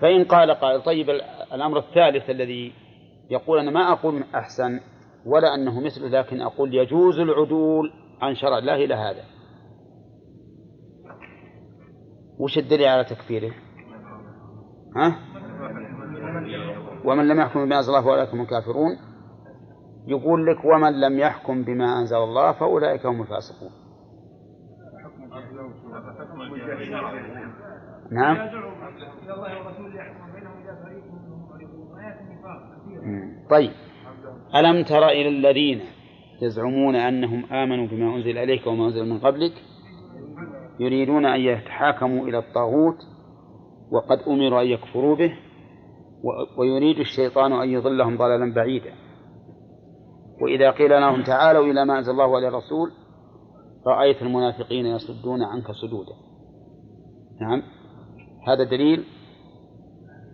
فإن 0.00 0.24
قال 0.24 0.50
قائل 0.50 0.82
طيب 0.82 1.10
الأمر 1.52 1.78
الثالث 1.78 2.30
الذي 2.30 2.72
يقول 3.30 3.58
أنا 3.58 3.70
ما 3.70 3.92
أقول 3.92 4.24
أحسن 4.34 4.80
ولا 5.26 5.54
أنه 5.54 5.80
مثله 5.80 6.08
لكن 6.08 6.40
أقول 6.40 6.74
يجوز 6.74 7.18
العدول 7.18 7.92
عن 8.22 8.34
شرع 8.34 8.58
الله 8.58 8.74
إلى 8.74 8.94
هذا. 8.94 9.24
وش 12.38 12.58
الدليل 12.58 12.88
على 12.88 13.04
تكفيره؟ 13.04 13.52
ها؟ 14.96 15.18
ومن 17.04 17.28
لم 17.28 17.40
يحكم 17.40 17.64
بما 17.64 17.78
أنزل 17.78 17.92
الله 17.94 18.02
فأولئك 18.02 18.34
هم 18.34 18.40
الكافرون. 18.40 18.96
يقول 20.06 20.46
لك 20.46 20.64
ومن 20.64 21.00
لم 21.00 21.18
يحكم 21.18 21.64
بما 21.64 22.00
أنزل 22.00 22.16
الله 22.16 22.52
فأولئك 22.52 23.06
هم 23.06 23.22
الفاسقون. 23.22 23.79
نعم. 28.12 28.50
طيب. 33.50 33.70
ألم 34.54 34.84
تر 34.84 35.08
إلى 35.08 35.28
الذين 35.28 35.80
يزعمون 36.42 36.96
أنهم 36.96 37.44
آمنوا 37.44 37.86
بما 37.86 38.14
أنزل 38.16 38.38
إليك 38.38 38.66
وما 38.66 38.86
أنزل 38.86 39.08
من 39.08 39.18
قبلك؟ 39.18 39.52
يريدون 40.80 41.26
أن 41.26 41.40
يتحاكموا 41.40 42.28
إلى 42.28 42.38
الطاغوت 42.38 42.96
وقد 43.92 44.18
أمروا 44.28 44.62
أن 44.62 44.66
يكفروا 44.66 45.16
به 45.16 45.32
ويريد 46.58 46.98
الشيطان 46.98 47.52
أن 47.52 47.68
يضلهم 47.68 48.16
ضلالا 48.16 48.54
بعيدا. 48.54 48.92
وإذا 50.42 50.70
قيل 50.70 50.90
لهم 50.90 51.22
تعالوا 51.22 51.64
إلى 51.64 51.84
ما 51.84 51.98
أنزل 51.98 52.12
الله 52.12 52.26
وإلى 52.26 52.48
الرسول 52.48 52.90
رأيت 53.86 54.22
المنافقين 54.22 54.86
يصدون 54.86 55.42
عنك 55.42 55.70
صدودا. 55.70 56.29
نعم. 57.40 57.62
هذا 58.48 58.64
دليل 58.64 59.04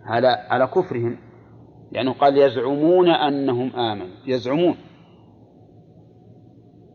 على 0.04 0.28
على 0.28 0.66
كفرهم 0.66 1.18
لأنه 1.92 2.12
قال 2.12 2.38
يزعمون 2.38 3.08
أنهم 3.08 3.76
آمنوا 3.76 4.16
يزعمون. 4.26 4.76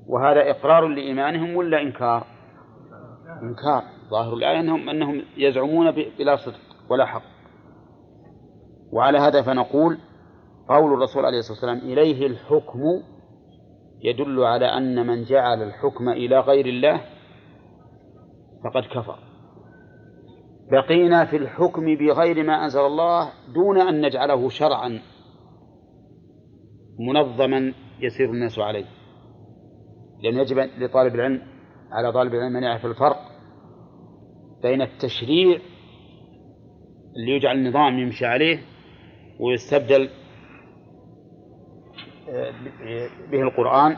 وهذا 0.08 0.52
إقرار 0.52 0.88
لإيمانهم 0.88 1.56
ولا 1.56 1.82
إنكار؟ 1.82 2.28
إنكار. 3.42 3.84
ظاهر 4.10 4.34
الآية 4.34 4.60
أنهم 4.60 4.90
أنهم 4.90 5.22
يزعمون 5.38 5.92
بلا 5.92 6.36
صدق 6.36 6.60
ولا 6.90 7.06
حق. 7.06 7.24
وعلى 8.92 9.18
هذا 9.18 9.42
فنقول 9.42 9.98
قول 10.70 10.94
الرسول 10.94 11.26
عليه 11.26 11.38
الصلاة 11.38 11.54
والسلام 11.54 11.92
إليه 11.92 12.28
الحكم 12.28 12.80
يدل 14.04 14.44
على 14.44 14.66
أن 14.66 15.08
من 15.08 15.24
جعل 15.24 15.64
الحكم 15.64 16.10
إلى 16.10 16.40
غير 16.40 16.66
الله 16.66 17.02
فقد 18.64 18.84
كفر. 18.84 19.31
بقينا 20.72 21.26
في 21.26 21.38
الحكم 21.38 21.95
بغير 21.95 22.43
ما 22.43 22.64
أنزل 22.64 22.80
الله 22.80 23.31
دون 23.53 23.81
أن 23.81 24.06
نجعله 24.06 24.49
شرعا. 24.49 25.02
منظما 26.99 27.73
يسير 27.99 28.30
الناس 28.30 28.60
عليه. 28.60 28.85
لأن 30.23 30.38
يجب 30.38 30.57
لطالب 30.57 31.15
العلم 31.15 31.41
على 31.91 32.11
طالب 32.14 32.34
العلم 32.34 32.57
أن 32.57 32.64
يعرف 32.64 32.85
الفرق 32.85 33.18
بين 34.64 34.81
التشريع 34.81 35.60
اللي 37.15 37.31
يجعل 37.31 37.69
نظام 37.69 37.99
يمشي 37.99 38.26
عليه 38.26 38.60
ويستبدل 39.39 40.10
آه، 42.30 42.52
به 43.31 43.41
القرآن 43.41 43.98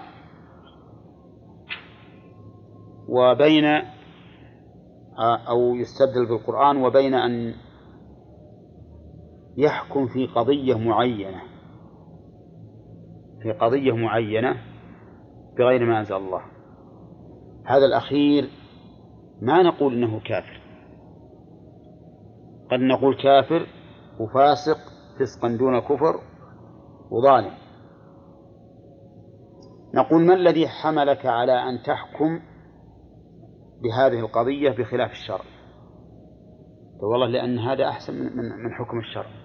وبين 3.09 3.65
أو 5.19 5.75
يستبدل 5.75 6.25
بالقرآن 6.25 6.77
وبين 6.77 7.13
أن 7.13 7.53
يحكم 9.57 10.07
في 10.07 10.27
قضية 10.27 10.77
معينة 10.77 11.41
في 13.41 13.51
قضية 13.51 13.91
معينة 13.91 14.57
بغير 15.57 15.85
ما 15.85 15.99
أنزل 15.99 16.15
الله. 16.15 16.41
هذا 17.65 17.85
الأخير 17.85 18.49
ما 19.41 19.63
نقول 19.63 19.93
إنه 19.93 20.19
كافر. 20.19 20.61
قد 22.71 22.79
نقول 22.79 23.15
كافر 23.23 23.67
وفاسق 24.19 24.77
فسقا 25.19 25.57
دون 25.57 25.79
كفر 25.79 26.19
وظالم. 27.11 27.53
نقول 29.93 30.25
ما 30.25 30.33
الذي 30.33 30.67
حملك 30.67 31.25
على 31.25 31.69
أن 31.69 31.83
تحكم 31.83 32.39
بهذه 33.83 34.19
القضية 34.19 34.69
بخلاف 34.69 35.11
الشرع. 35.11 35.45
والله 37.01 37.27
لأن 37.27 37.59
هذا 37.59 37.89
أحسن 37.89 38.13
من, 38.13 38.37
من, 38.37 38.63
من 38.63 38.73
حكم 38.73 38.99
الشرع. 38.99 39.43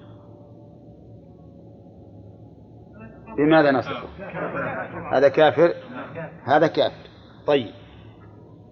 بماذا 3.38 3.70
نصفه 3.70 4.08
هذا 5.12 5.28
كافر؟ 5.28 5.74
هذا 6.44 6.66
كافر. 6.66 7.08
طيب. 7.46 7.70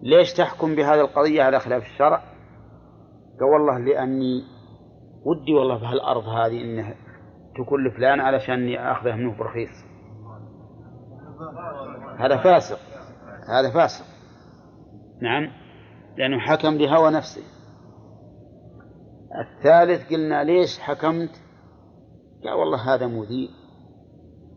ليش 0.02 0.32
تحكم 0.32 0.74
بهذه 0.74 1.00
القضية 1.00 1.42
على 1.42 1.60
خلاف 1.60 1.82
الشرع؟ 1.82 2.22
قال 3.40 3.48
والله 3.52 3.78
لأني 3.78 4.44
ودي 5.24 5.54
والله 5.54 5.78
في 5.78 5.84
هالأرض 5.84 6.24
هذه 6.24 6.62
إنه 6.62 6.94
تكون 7.58 7.86
لفلان 7.86 8.20
علشان 8.20 8.74
آخذه 8.74 9.14
منه 9.14 9.38
برخيص. 9.38 9.86
هذا 12.18 12.36
فاسق. 12.36 12.78
هذا 13.48 13.74
فاسق. 13.74 14.15
نعم. 15.22 15.52
لأنه 16.18 16.38
حكم 16.38 16.78
بهوى 16.78 17.10
نفسه. 17.10 17.42
الثالث 19.40 20.12
قلنا 20.12 20.44
ليش 20.44 20.78
حكمت؟ 20.78 21.30
قال 22.44 22.52
والله 22.52 22.94
هذا 22.94 23.06
مذيع 23.06 23.48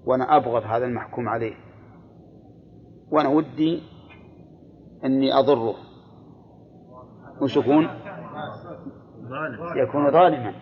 وأنا 0.06 0.38
أبغض 0.38 0.64
هذا 0.64 0.86
المحكوم 0.86 1.30
عليه. 1.30 1.56
وأنا 3.12 3.30
ودي 3.30 3.84
أني 5.06 5.34
أضره. 5.34 5.76
وش 7.42 7.58
يكون؟ 7.58 7.84
يكون 9.76 10.12
ظالما. 10.12 10.54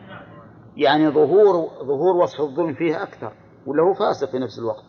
يعني 0.78 1.10
ظهور 1.10 1.70
ظهور 1.84 2.16
وصف 2.16 2.42
الظلم 2.42 2.74
فيه 2.74 3.04
أكثر 3.04 3.34
ولا 3.66 3.84
هو 3.84 3.94
فاسق 3.94 4.32
في 4.32 4.40
نفس 4.40 4.60
الوقت. 4.60 4.86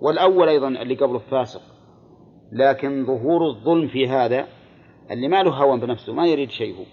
والأول 0.00 0.48
أيضا 0.48 0.68
اللي 0.68 0.94
قبله 0.94 1.18
فاسق. 1.18 1.73
لكن 2.54 3.06
ظهور 3.06 3.48
الظلم 3.48 3.88
في 3.88 4.08
هذا 4.08 4.46
اللي 5.10 5.28
ما 5.28 5.42
له 5.42 5.50
هوى 5.50 5.80
بنفسه 5.80 6.12
ما 6.12 6.26
يريد 6.26 6.50
شيء 6.50 6.74
هو. 6.76 6.84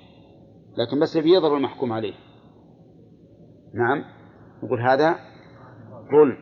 لكن 0.78 1.00
بس 1.00 1.16
يبي 1.16 1.34
يضر 1.34 1.58
المحكوم 1.58 1.94
عليه. 1.94 2.14
نعم. 3.74 4.04
نقول 4.64 4.82
هذا 4.82 5.16
ظلم. 6.12 6.38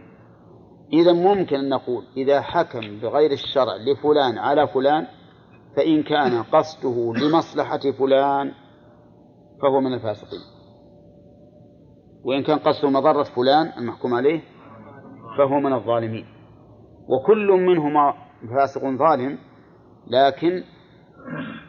إذا 0.93 1.13
ممكن 1.13 1.55
أن 1.55 1.69
نقول 1.69 2.03
إذا 2.17 2.41
حكم 2.41 2.99
بغير 3.01 3.31
الشرع 3.31 3.75
لفلان 3.75 4.37
على 4.37 4.67
فلان 4.67 5.07
فإن 5.75 6.03
كان 6.03 6.43
قصده 6.43 7.13
لمصلحة 7.13 7.91
فلان 7.99 8.51
فهو 9.61 9.81
من 9.81 9.93
الفاسقين. 9.93 10.39
وإن 12.23 12.43
كان 12.43 12.59
قصده 12.59 12.89
مضرة 12.89 13.23
فلان 13.23 13.71
المحكوم 13.77 14.13
عليه 14.13 14.41
فهو 15.37 15.59
من 15.59 15.73
الظالمين. 15.73 16.25
وكل 17.09 17.47
منهما 17.47 18.28
فاسق 18.47 18.81
ظالم 18.81 19.37
لكن 20.07 20.63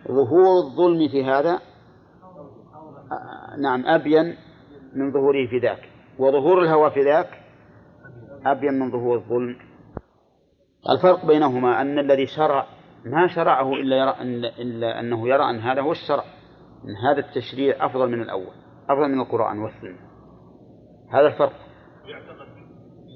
ظهور 0.09 0.65
الظلم 0.65 1.09
في 1.09 1.25
هذا 1.25 1.61
نعم 3.59 3.87
أبين 3.87 4.37
من 4.95 5.13
ظهوره 5.13 5.47
في 5.47 5.59
ذاك. 5.59 5.89
وظهور 6.19 6.63
الهوى 6.63 6.91
في 6.91 7.01
ذاك 7.01 7.31
أبين 8.47 8.75
من 8.79 8.91
ظهور 8.91 9.17
الظلم. 9.17 9.57
الفرق 10.91 11.27
بينهما 11.27 11.81
أن 11.81 11.99
الذي 11.99 12.27
شرع 12.27 12.67
ما 13.05 13.27
شرعه 13.27 13.73
إلا 13.73 13.97
يرى 13.97 14.11
أن 14.11 14.45
إلا 14.45 15.01
أنه 15.01 15.29
يرى 15.29 15.51
أن 15.51 15.59
هذا 15.59 15.83
هو 15.83 15.93
الشرع 15.93 16.25
أن 16.85 16.97
هذا 16.97 17.19
التشريع 17.19 17.87
أفضل 17.87 18.11
من 18.11 18.23
الأول 18.23 18.55
أفضل 18.89 19.09
من 19.09 19.21
القرآن 19.21 19.59
والسنة. 19.59 19.99
هذا 21.11 21.27
الفرق. 21.27 21.53
يعتقد 22.05 22.47
في 22.55 22.61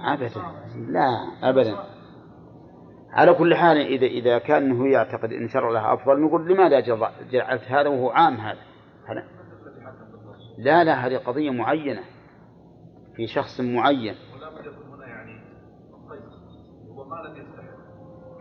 أبدا. 0.04 0.42
لا 0.76 1.08
أبدا. 1.42 1.76
على 3.12 3.34
كل 3.34 3.54
حال 3.54 3.76
إذا 3.76 4.06
إذا 4.06 4.38
كان 4.38 4.72
هو 4.72 4.84
يعتقد 4.84 5.32
أن 5.32 5.48
شرع 5.48 5.68
الله 5.68 5.94
أفضل 5.94 6.20
نقول 6.20 6.48
لماذا 6.48 6.80
جعلت 7.30 7.62
هذا 7.62 7.88
وهو 7.88 8.10
عام 8.10 8.34
هذا؟ 8.34 8.58
هذا. 9.06 9.24
لا 10.58 10.84
لا 10.84 11.06
هذه 11.06 11.16
قضية 11.16 11.50
معينة 11.50 12.02
في 13.16 13.26
شخص 13.26 13.60
معين. 13.60 14.14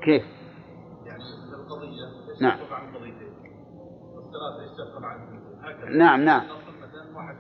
كيف؟ 0.04 0.24
يعني 1.06 1.24
مثل 1.24 1.60
القضية 1.60 2.18
نعم. 2.42 2.60
نعم 5.98 6.22
نعم. 6.22 6.44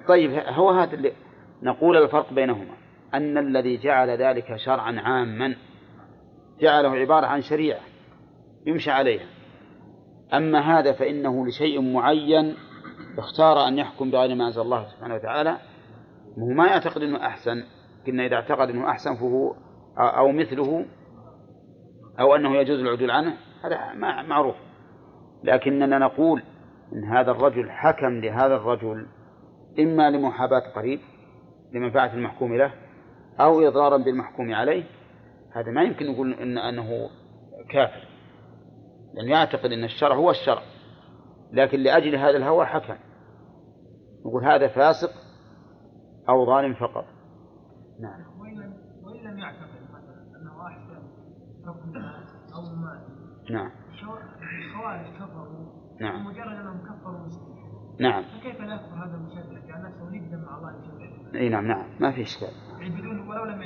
طيب 0.08 0.32
هو 0.32 0.70
هذا 0.70 0.94
اللي 0.94 1.14
نقول 1.64 1.98
الفرق 1.98 2.34
بينهما. 2.34 2.77
أن 3.14 3.38
الذي 3.38 3.78
جعل 3.78 4.10
ذلك 4.10 4.56
شرعا 4.56 5.00
عاما 5.00 5.56
جعله 6.62 6.90
عبارة 6.90 7.26
عن 7.26 7.42
شريعة 7.42 7.80
يمشى 8.66 8.92
عليها. 8.92 9.26
أما 10.34 10.60
هذا 10.60 10.94
فإنه 10.94 11.48
لشيء 11.48 11.94
معين 11.94 12.56
اختار 13.18 13.68
أن 13.68 13.78
يحكم 13.78 14.12
بغير 14.12 14.36
ما 14.36 14.48
أنزل 14.48 14.62
الله 14.62 14.88
سبحانه 14.88 15.16
وتعالى. 15.16 15.58
وهو 16.38 16.54
ما 16.54 16.68
يعتقد 16.68 17.02
أنه 17.02 17.26
أحسن 17.26 17.64
قلنا 18.08 18.26
إذا 18.26 18.36
اعتقد 18.36 18.70
أنه 18.70 18.90
أحسن 18.90 19.16
فهو 19.16 19.56
أو 19.98 20.32
مثله 20.32 20.86
أو 22.20 22.36
أنه 22.36 22.56
يجوز 22.56 22.80
العدول 22.80 23.12
عنه 23.12 23.34
هذا 23.64 23.94
معروف. 24.24 24.56
لكننا 25.44 25.98
نقول 25.98 26.44
إن 26.94 27.04
هذا 27.04 27.32
الرجل 27.32 27.72
حكم 27.72 28.20
لهذا 28.20 28.56
الرجل 28.56 29.08
إما 29.80 30.10
لمحاباة 30.10 30.60
قريب 30.76 31.00
لمنفعة 31.74 32.14
المحكوم 32.14 32.56
له 32.56 32.72
أو 33.40 33.68
إضرارا 33.68 33.98
بالمحكوم 33.98 34.54
عليه 34.54 34.84
هذا 35.56 35.72
ما 35.72 35.84
يمكن 35.84 36.12
نقول 36.12 36.34
إن 36.34 36.58
أنه 36.58 37.10
كافر. 37.70 38.08
لأنه 39.14 39.32
يعتقد 39.32 39.72
أن 39.72 39.84
الشرع 39.84 40.16
هو 40.16 40.32
الشرع 40.32 40.62
لكن 41.54 41.80
لأجل 41.80 42.16
هذا 42.16 42.38
الهوى 42.38 42.66
حكم. 42.66 42.98
نقول 44.26 44.46
هذا 44.46 44.68
فاسق 44.68 45.12
أو 46.30 46.46
ظالم 46.46 46.74
فقط. 46.74 47.06
نعم. 48.00 48.40
وإن 49.06 49.32
لم 49.32 49.40
يعتقد 49.40 49.82
مثلا 49.90 50.42
أنه 50.42 50.68
أحسن 50.68 51.08
حكم 51.66 51.98
أو 52.56 52.62
ما 52.62 53.08
نعم. 53.50 53.72
الخوارج 54.66 55.14
كفروا 55.16 55.98
نعم. 56.02 56.24
بمجرد 56.24 56.56
أنهم 56.60 56.82
كفروا 56.82 57.26
مسلمين 57.26 57.58
نعم. 58.00 58.24
فكيف 58.24 58.62
لا 58.62 58.76
يكفر 58.76 59.06
هذا 59.06 59.16
المشرع 59.16 59.68
جعل 59.68 59.82
نفسه 59.82 60.10
ندا 60.10 60.38
مع 60.38 60.58
الله 60.58 60.72
جل 60.72 61.17
إي 61.36 61.50
نعم 61.50 61.68
نعم. 61.68 61.86
ما 62.00 62.12
في 62.12 62.22
إشكال. 62.22 62.48
يعني 62.80 62.90
بدون 62.90 63.28
ولو 63.28 63.46
لم 63.46 63.62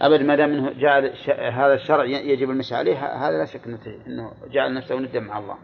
أبد 0.00 0.22
ما 0.22 0.36
دام 0.36 0.50
إنه 0.50 0.72
جعل. 0.72 1.12
هذا 1.52 1.74
الشرع 1.74 2.04
يجب 2.04 2.50
المشي 2.50 2.74
عليه 2.74 2.96
هذا 2.96 3.38
لا 3.38 3.44
شك 3.44 3.66
إنه 4.06 4.32
جعل 4.50 4.74
نفسه 4.74 5.00
ندا 5.00 5.20
مع 5.20 5.38
الله. 5.38 5.58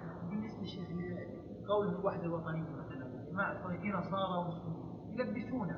الوحدة 2.04 2.22
الوطنية 2.22 2.62
مثلا 2.62 3.80
في 3.82 3.88
نصارى 3.88 4.38
ومسلمين 4.38 4.84
يلبسونه. 5.18 5.76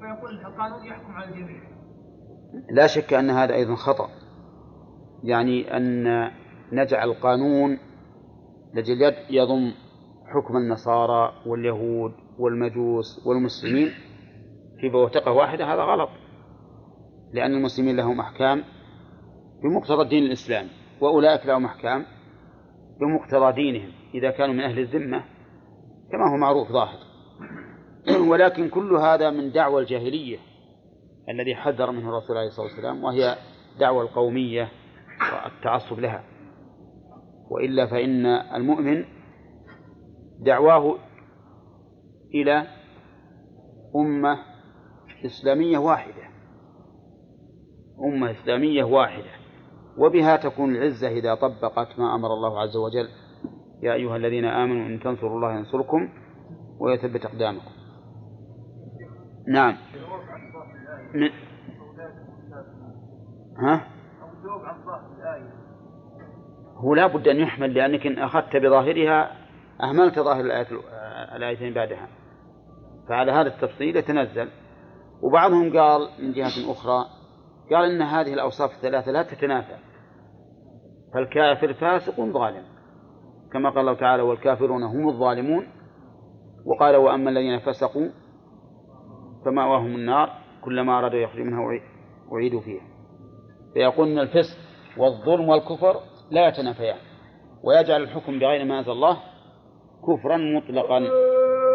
فيقول 0.00 0.46
القانون 0.46 0.86
يحكم 0.86 1.12
على 1.12 1.28
الجميع. 1.28 1.62
لا 2.70 2.86
شك 2.86 3.14
أن 3.14 3.30
هذا 3.30 3.54
أيضا 3.54 3.74
خطأ. 3.74 4.08
يعني 5.24 5.76
أن 5.76 6.04
نجعل 6.72 7.08
القانون 7.08 7.78
لجل 8.74 9.14
يضم 9.30 9.72
حكم 10.26 10.56
النصارى 10.56 11.32
واليهود 11.46 12.12
والمجوس 12.38 13.26
والمسلمين 13.26 13.90
في 14.80 14.88
بوتقة 14.88 15.32
واحدة 15.32 15.74
هذا 15.74 15.82
غلط. 15.82 16.08
لأن 17.32 17.54
المسلمين 17.54 17.96
لهم 17.96 18.20
أحكام 18.20 18.64
بمقتضى 19.62 20.02
الدين 20.02 20.22
الإسلامي 20.22 20.70
وأولئك 21.00 21.46
لهم 21.46 21.64
أحكام 21.64 22.04
بمقتضى 23.00 23.52
دينهم 23.52 23.92
إذا 24.14 24.30
كانوا 24.30 24.54
من 24.54 24.60
أهل 24.60 24.78
الذمة 24.78 25.24
كما 26.12 26.32
هو 26.32 26.36
معروف 26.36 26.72
ظاهر. 26.72 26.98
ولكن 28.30 28.68
كل 28.68 28.92
هذا 28.96 29.30
من 29.30 29.52
دعوى 29.52 29.82
الجاهلية 29.82 30.38
الذي 31.28 31.54
حذر 31.54 31.90
منه 31.90 32.08
الرسول 32.08 32.36
عليه 32.36 32.48
الصلاة 32.48 32.66
والسلام 32.66 33.04
وهي 33.04 33.36
دعوى 33.80 34.02
القومية 34.02 34.68
والتعصب 35.32 36.00
لها. 36.00 36.24
وإلا 37.50 37.86
فإن 37.86 38.26
المؤمن 38.26 39.04
دعواه 40.40 40.98
إلى 42.34 42.66
أمة 43.96 44.55
إسلامية 45.24 45.78
واحدة. 45.78 46.22
أمة 48.04 48.30
إسلامية 48.30 48.84
واحدة. 48.84 49.30
وبها 49.98 50.36
تكون 50.36 50.76
العزة 50.76 51.08
إذا 51.08 51.34
طبقت 51.34 51.98
ما 51.98 52.14
أمر 52.14 52.28
الله 52.28 52.60
عز 52.60 52.76
وجل. 52.76 53.08
يا 53.82 53.92
أيها 53.92 54.16
الذين 54.16 54.44
آمنوا 54.44 54.86
إن 54.86 55.00
تنصروا 55.00 55.36
الله 55.36 55.52
ينصركم 55.52 56.08
ويثبت 56.80 57.24
أقدامكم. 57.24 57.70
نعم. 59.48 59.76
من 61.14 61.30
ها؟ 63.58 63.86
هو 66.76 66.94
لا 66.94 67.06
بد 67.06 67.28
أن 67.28 67.36
يحمل 67.36 67.74
لأنك 67.74 68.06
إن 68.06 68.18
أخذت 68.18 68.56
بظاهرها 68.56 69.30
أهملت 69.82 70.18
ظاهر 70.18 70.40
الآية 70.40 70.66
الآيتين 71.36 71.74
بعدها. 71.74 72.08
فعلى 73.08 73.32
هذا 73.32 73.48
التفصيل 73.48 73.96
يتنزل. 73.96 74.48
وبعضهم 75.22 75.78
قال 75.78 76.08
من 76.22 76.32
جهة 76.32 76.72
أخرى 76.72 77.04
قال 77.70 77.90
إن 77.90 78.02
هذه 78.02 78.34
الأوصاف 78.34 78.70
الثلاثة 78.70 79.12
لا 79.12 79.22
تتنافى. 79.22 79.76
فالكافر 81.14 81.72
فاسق 81.72 82.20
ظالم. 82.20 82.62
كما 83.52 83.70
قال 83.70 83.78
الله 83.78 83.94
تعالى 83.94 84.22
والكافرون 84.22 84.82
هم 84.82 85.08
الظالمون. 85.08 85.68
وقال 86.66 86.96
وأما 86.96 87.30
الذين 87.30 87.58
فسقوا 87.58 88.08
فمأواهم 89.44 89.94
النار 89.94 90.30
كلما 90.64 90.98
أرادوا 90.98 91.18
يخرجوا 91.18 91.44
منها 91.44 91.80
أعيدوا 92.32 92.60
فيها. 92.60 92.82
فيقول 93.74 94.08
أن 94.08 94.18
الفسق 94.18 94.58
والظلم 94.96 95.48
والكفر 95.48 95.96
لا 96.30 96.48
يتنافيان. 96.48 96.98
ويجعل 97.64 98.02
الحكم 98.02 98.38
بغير 98.38 98.64
ما 98.64 98.78
أنزل 98.78 98.92
الله 98.92 99.16
كفرا 100.02 100.36
مطلقا 100.36 101.00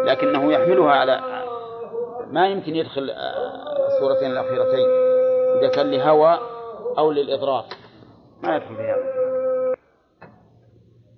لكنه 0.06 0.52
يحملها 0.52 0.90
على 0.90 1.41
ما 2.32 2.48
يمكن 2.48 2.76
يدخل 2.76 3.10
الصورتين 3.86 4.30
الأخيرتين 4.30 4.86
إذا 5.58 5.68
كان 5.68 5.90
لهوى 5.90 6.38
أو 6.98 7.12
للإضرار. 7.12 7.64
ما 8.42 8.56
يدخل 8.56 8.76
في 8.76 8.82
هذا. 8.82 9.12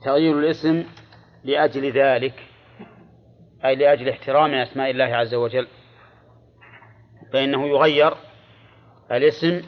تغيير 0.05 0.39
الاسم 0.39 0.85
لأجل 1.45 1.93
ذلك 1.93 2.35
أي 3.65 3.77
لأجل 3.77 4.09
احترام 4.09 4.55
أسماء 4.55 4.91
الله 4.91 5.05
عز 5.05 5.35
وجل. 5.35 5.67
فإنه 7.33 7.67
يغير 7.67 8.15
الاسم 9.13 9.63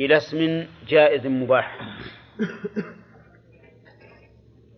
إلى 0.00 0.16
اسم 0.16 0.66
جائز 0.88 1.26
مباح. 1.26 1.80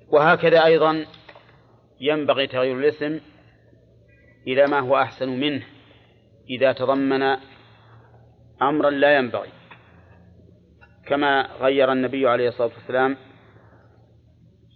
وهكذا 0.08 0.64
أيضا 0.64 1.06
ينبغي 2.00 2.46
تغيير 2.46 2.78
الاسم 2.78 3.20
إلى 4.46 4.66
ما 4.66 4.80
هو 4.80 4.96
أحسن 4.96 5.28
منه 5.28 5.66
إذا 6.50 6.72
تضمن 6.72 7.22
أمرا 8.62 8.90
لا 8.90 9.16
ينبغي. 9.16 9.48
كما 11.06 11.42
غير 11.60 11.92
النبي 11.92 12.28
عليه 12.28 12.48
الصلاة 12.48 12.70
والسلام 12.74 13.16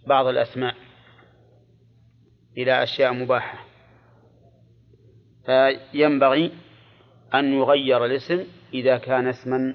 بعض 0.06 0.26
الأسماء 0.26 0.74
إلى 2.58 2.82
أشياء 2.82 3.12
مباحة. 3.12 3.66
فينبغي 5.46 6.52
أن 7.34 7.52
يغير 7.52 8.04
الاسم 8.04 8.44
إذا 8.74 8.98
كان 8.98 9.26
اسما 9.26 9.74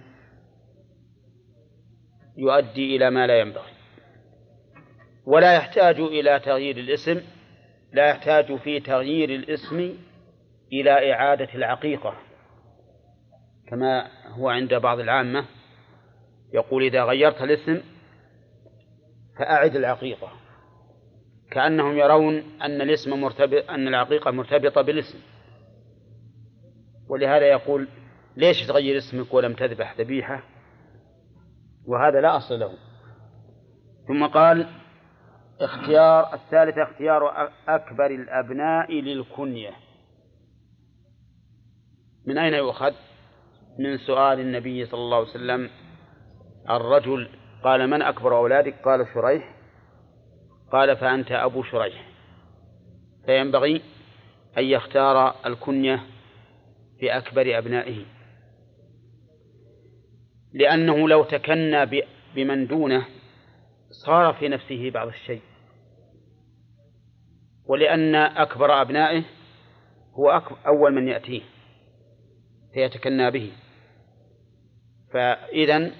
يؤدي 2.37 2.95
إلى 2.95 3.09
ما 3.09 3.27
لا 3.27 3.39
ينبغي. 3.39 3.71
ولا 5.25 5.53
يحتاج 5.53 5.99
إلى 5.99 6.39
تغيير 6.39 6.77
الاسم 6.77 7.21
لا 7.93 8.09
يحتاج 8.09 8.55
في 8.55 8.79
تغيير 8.79 9.29
الاسم 9.29 9.97
إلى 10.73 11.13
إعادة 11.13 11.49
العقيقة 11.55 12.13
كما 13.67 14.07
هو 14.27 14.49
عند 14.49 14.73
بعض 14.73 14.99
العامة 14.99 15.45
يقول 16.53 16.83
إذا 16.83 17.03
غيرت 17.03 17.41
الاسم 17.41 17.81
فأعد 19.39 19.75
العقيقة 19.75 20.31
كأنهم 21.51 21.97
يرون 21.97 22.43
أن 22.61 22.81
الاسم 22.81 23.21
مرتبط 23.21 23.69
أن 23.69 23.87
العقيقة 23.87 24.31
مرتبطة 24.31 24.81
بالاسم. 24.81 25.19
ولهذا 27.09 27.45
يقول 27.45 27.87
ليش 28.37 28.67
تغير 28.67 28.97
اسمك 28.97 29.33
ولم 29.33 29.53
تذبح 29.53 29.95
ذبيحة؟ 29.99 30.43
وهذا 31.87 32.21
لا 32.21 32.37
أصل 32.37 32.59
له. 32.59 32.73
ثم 34.07 34.27
قال 34.27 34.67
اختيار 35.61 36.33
الثالثة 36.33 36.83
اختيار 36.83 37.51
أكبر 37.67 38.05
الأبناء 38.05 38.93
للكنية. 38.93 39.71
من 42.27 42.37
أين 42.37 42.53
يؤخذ؟ 42.53 42.93
من 43.79 43.97
سؤال 43.97 44.39
النبي 44.39 44.85
صلى 44.85 44.99
الله 44.99 45.17
عليه 45.17 45.29
وسلم 45.29 45.69
الرجل 46.69 47.29
قال 47.63 47.89
من 47.89 48.01
أكبر 48.01 48.37
أولادك؟ 48.37 48.75
قال 48.85 49.07
شريح. 49.13 49.55
قال 50.71 50.97
فأنت 50.97 51.31
أبو 51.31 51.63
شريح. 51.63 52.07
فينبغي 53.25 53.81
أن 54.57 54.63
يختار 54.63 55.35
الكنية 55.45 56.03
في 56.99 57.17
أكبر 57.17 57.57
أبنائه. 57.57 58.05
لأنه 60.53 61.09
لو 61.09 61.23
تكنى 61.23 62.03
بمن 62.35 62.67
دونه 62.67 63.05
صار 64.05 64.33
في 64.33 64.47
نفسه 64.47 64.89
بعض 64.89 65.07
الشيء. 65.07 65.41
ولأن 67.71 68.15
أكبر 68.15 68.81
أبنائه 68.81 69.23
هو 70.13 70.41
أول 70.67 70.93
من 70.93 71.07
يأتيه 71.07 71.41
فيتكنى 72.73 73.31
به. 73.31 73.51
فإذا 75.13 75.91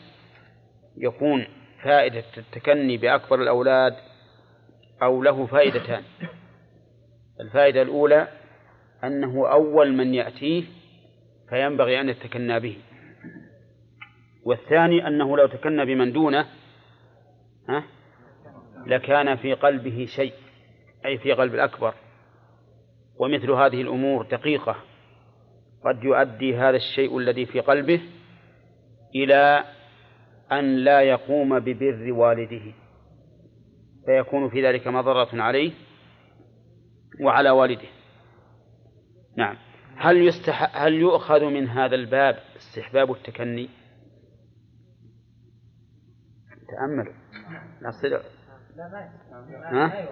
يكون 0.97 1.47
فائدة 1.83 2.23
التكني 2.37 2.97
بأكبر 2.97 3.41
الأولاد 3.41 3.95
أو 5.03 5.23
له 5.23 5.45
فائدتان. 5.45 6.03
الفائدة 7.39 7.81
الأولى 7.81 8.27
أنه 9.03 9.51
أول 9.51 9.93
من 9.93 10.13
يأتيه 10.13 10.63
فينبغي 11.49 12.01
أن 12.01 12.09
يتكنى 12.09 12.59
به. 12.59 12.77
والثاني 14.45 15.07
أنه 15.07 15.37
لو 15.37 15.47
تكنى 15.47 15.85
بمن 15.85 16.11
دونه 16.11 16.45
لكان 18.87 19.35
في 19.35 19.53
قلبه 19.53 20.05
شيء. 20.15 20.33
أي 21.05 21.17
في 21.17 21.33
قلب 21.33 21.53
الأكبر. 21.55 21.93
ومثل 23.19 23.51
هذه 23.51 23.81
الأمور 23.81 24.25
دقيقة. 24.25 24.75
قد 25.85 26.03
يؤدي 26.03 26.57
هذا 26.57 26.77
الشيء 26.77 27.17
الذي 27.17 27.45
في 27.45 27.59
قلبه 27.59 28.01
إلى 29.15 29.63
أن 30.51 30.75
لا 30.75 31.01
يقوم 31.01 31.59
ببر 31.59 32.11
والده. 32.11 32.73
فيكون 34.05 34.49
في 34.49 34.67
ذلك 34.67 34.87
مضرة 34.87 35.29
عليه 35.41 35.71
وعلى 37.21 37.49
والده. 37.49 37.87
نعم. 39.37 39.57
هل 39.95 40.27
يستح... 40.27 40.83
هل 40.83 40.93
يؤخذ 40.93 41.45
من 41.45 41.67
هذا 41.67 41.95
الباب 41.95 42.39
استحباب 42.55 43.11
التكني؟ 43.11 43.69
تأملوا 46.71 47.13
نصل 47.81 48.23
ها؟ 49.63 50.07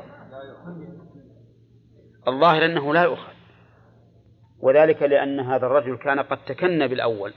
الظاهر 2.28 2.66
أنه 2.66 2.94
لا 2.94 3.04
يؤخذ. 3.04 3.34
وذلك 4.60 5.02
لأن 5.02 5.40
هذا 5.40 5.66
الرجل 5.66 5.98
كان 5.98 6.20
قد 6.20 6.38
تكن 6.46 6.88
بالأول. 6.88 7.34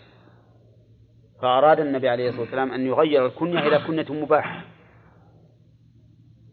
فأراد 1.42 1.80
النبي 1.80 2.08
عليه 2.08 2.28
الصلاة 2.28 2.42
والسلام 2.42 2.72
أن 2.72 2.86
يغير 2.86 3.26
الكنية 3.26 3.58
إلى 3.58 3.78
كنية 3.86 4.22
مباحة. 4.22 4.64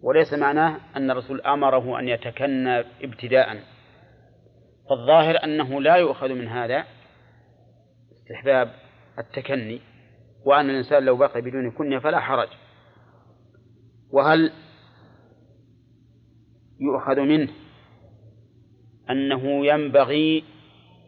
وليس 0.01 0.33
معناه 0.33 0.77
أن 0.95 1.11
الرسول 1.11 1.41
أمره 1.41 1.99
أن 1.99 2.07
يتكن 2.07 2.67
ابتداء. 3.01 3.59
فالظاهر 4.89 5.43
أنه 5.43 5.81
لا 5.81 5.95
يؤخذ 5.95 6.29
من 6.29 6.47
هذا 6.47 6.85
استحباب 8.11 8.71
التكني. 9.19 9.81
وأن 10.45 10.69
الإنسان 10.69 11.03
لو 11.03 11.17
بقي 11.17 11.41
بدون 11.41 11.71
كنية 11.71 11.99
فلا 11.99 12.19
حرج. 12.19 12.49
وهل 14.11 14.51
يؤخذ 16.79 17.19
منه 17.19 17.49
أنه 19.09 19.65
ينبغي 19.65 20.43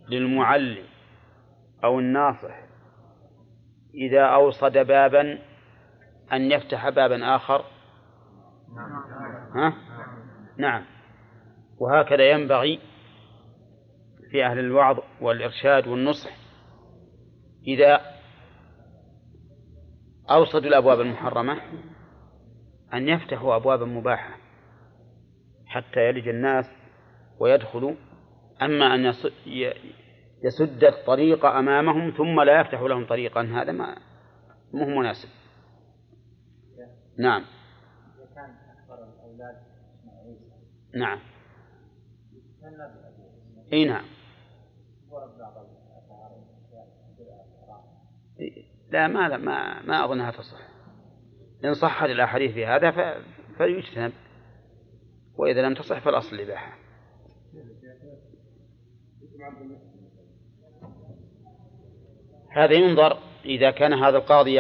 للمعلم 0.10 0.84
أو 1.84 2.00
الناصح 2.00 2.62
إذا 3.94 4.22
أوصد 4.22 4.78
بابا 4.78 5.40
أن 6.34 6.52
يفتح 6.52 6.90
بابا 6.90 7.36
آخر. 7.36 7.66
ها؟ 9.56 9.74
نعم. 10.58 10.86
وهكذا 11.80 12.32
ينبغي 12.32 12.80
في 14.32 14.46
أهل 14.46 14.60
الوعظ 14.60 15.00
والإرشاد 15.22 15.88
والنصح 15.88 16.32
إذا 17.68 18.02
أوصدوا 20.30 20.70
الأبواب 20.70 21.02
المحرمة 21.02 21.62
أن 22.94 23.10
يفتحوا 23.10 23.56
أبوابا 23.56 23.86
مباحة. 23.86 24.41
حتى 25.72 26.00
يلج 26.10 26.28
الناس 26.28 26.72
ويدخلوا 27.40 27.96
أما 28.62 28.96
أن 28.96 29.14
يسد 30.44 30.84
الطريق 30.84 31.46
أمامهم 31.46 32.12
ثم 32.12 32.42
لا 32.42 32.62
يفتح 32.62 32.82
لهم 32.82 33.06
طريقا 33.06 33.42
هذا 33.42 33.72
ما 33.72 33.98
مو 34.74 34.86
مناسب. 34.86 35.30
نعم. 37.18 37.46
كان 38.36 38.56
أكبر 38.78 39.04
الأولاد 39.04 39.56
نعم. 40.96 41.20
إي 43.74 43.86
نعم. 43.86 44.06
لا 48.92 49.08
ما 49.08 49.30
لا 49.30 49.38
ما 49.38 49.82
ما 49.82 50.06
أظنها 50.06 50.32
تصح. 50.32 50.58
إن 51.66 51.74
صحت 51.74 52.10
الأحاديث 52.10 52.54
في 52.54 52.66
هذا 52.66 53.22
فيجتنب. 53.58 54.14
وإذا 55.42 55.62
لم 55.62 55.74
تصح 55.74 56.00
فالأصل 56.00 56.36
الاباحه 56.36 56.78
هذا 62.50 62.74
ينظر 62.74 63.18
إذا 63.46 63.72
كان 63.72 63.94
هذا 63.94 64.18
القاضي 64.18 64.50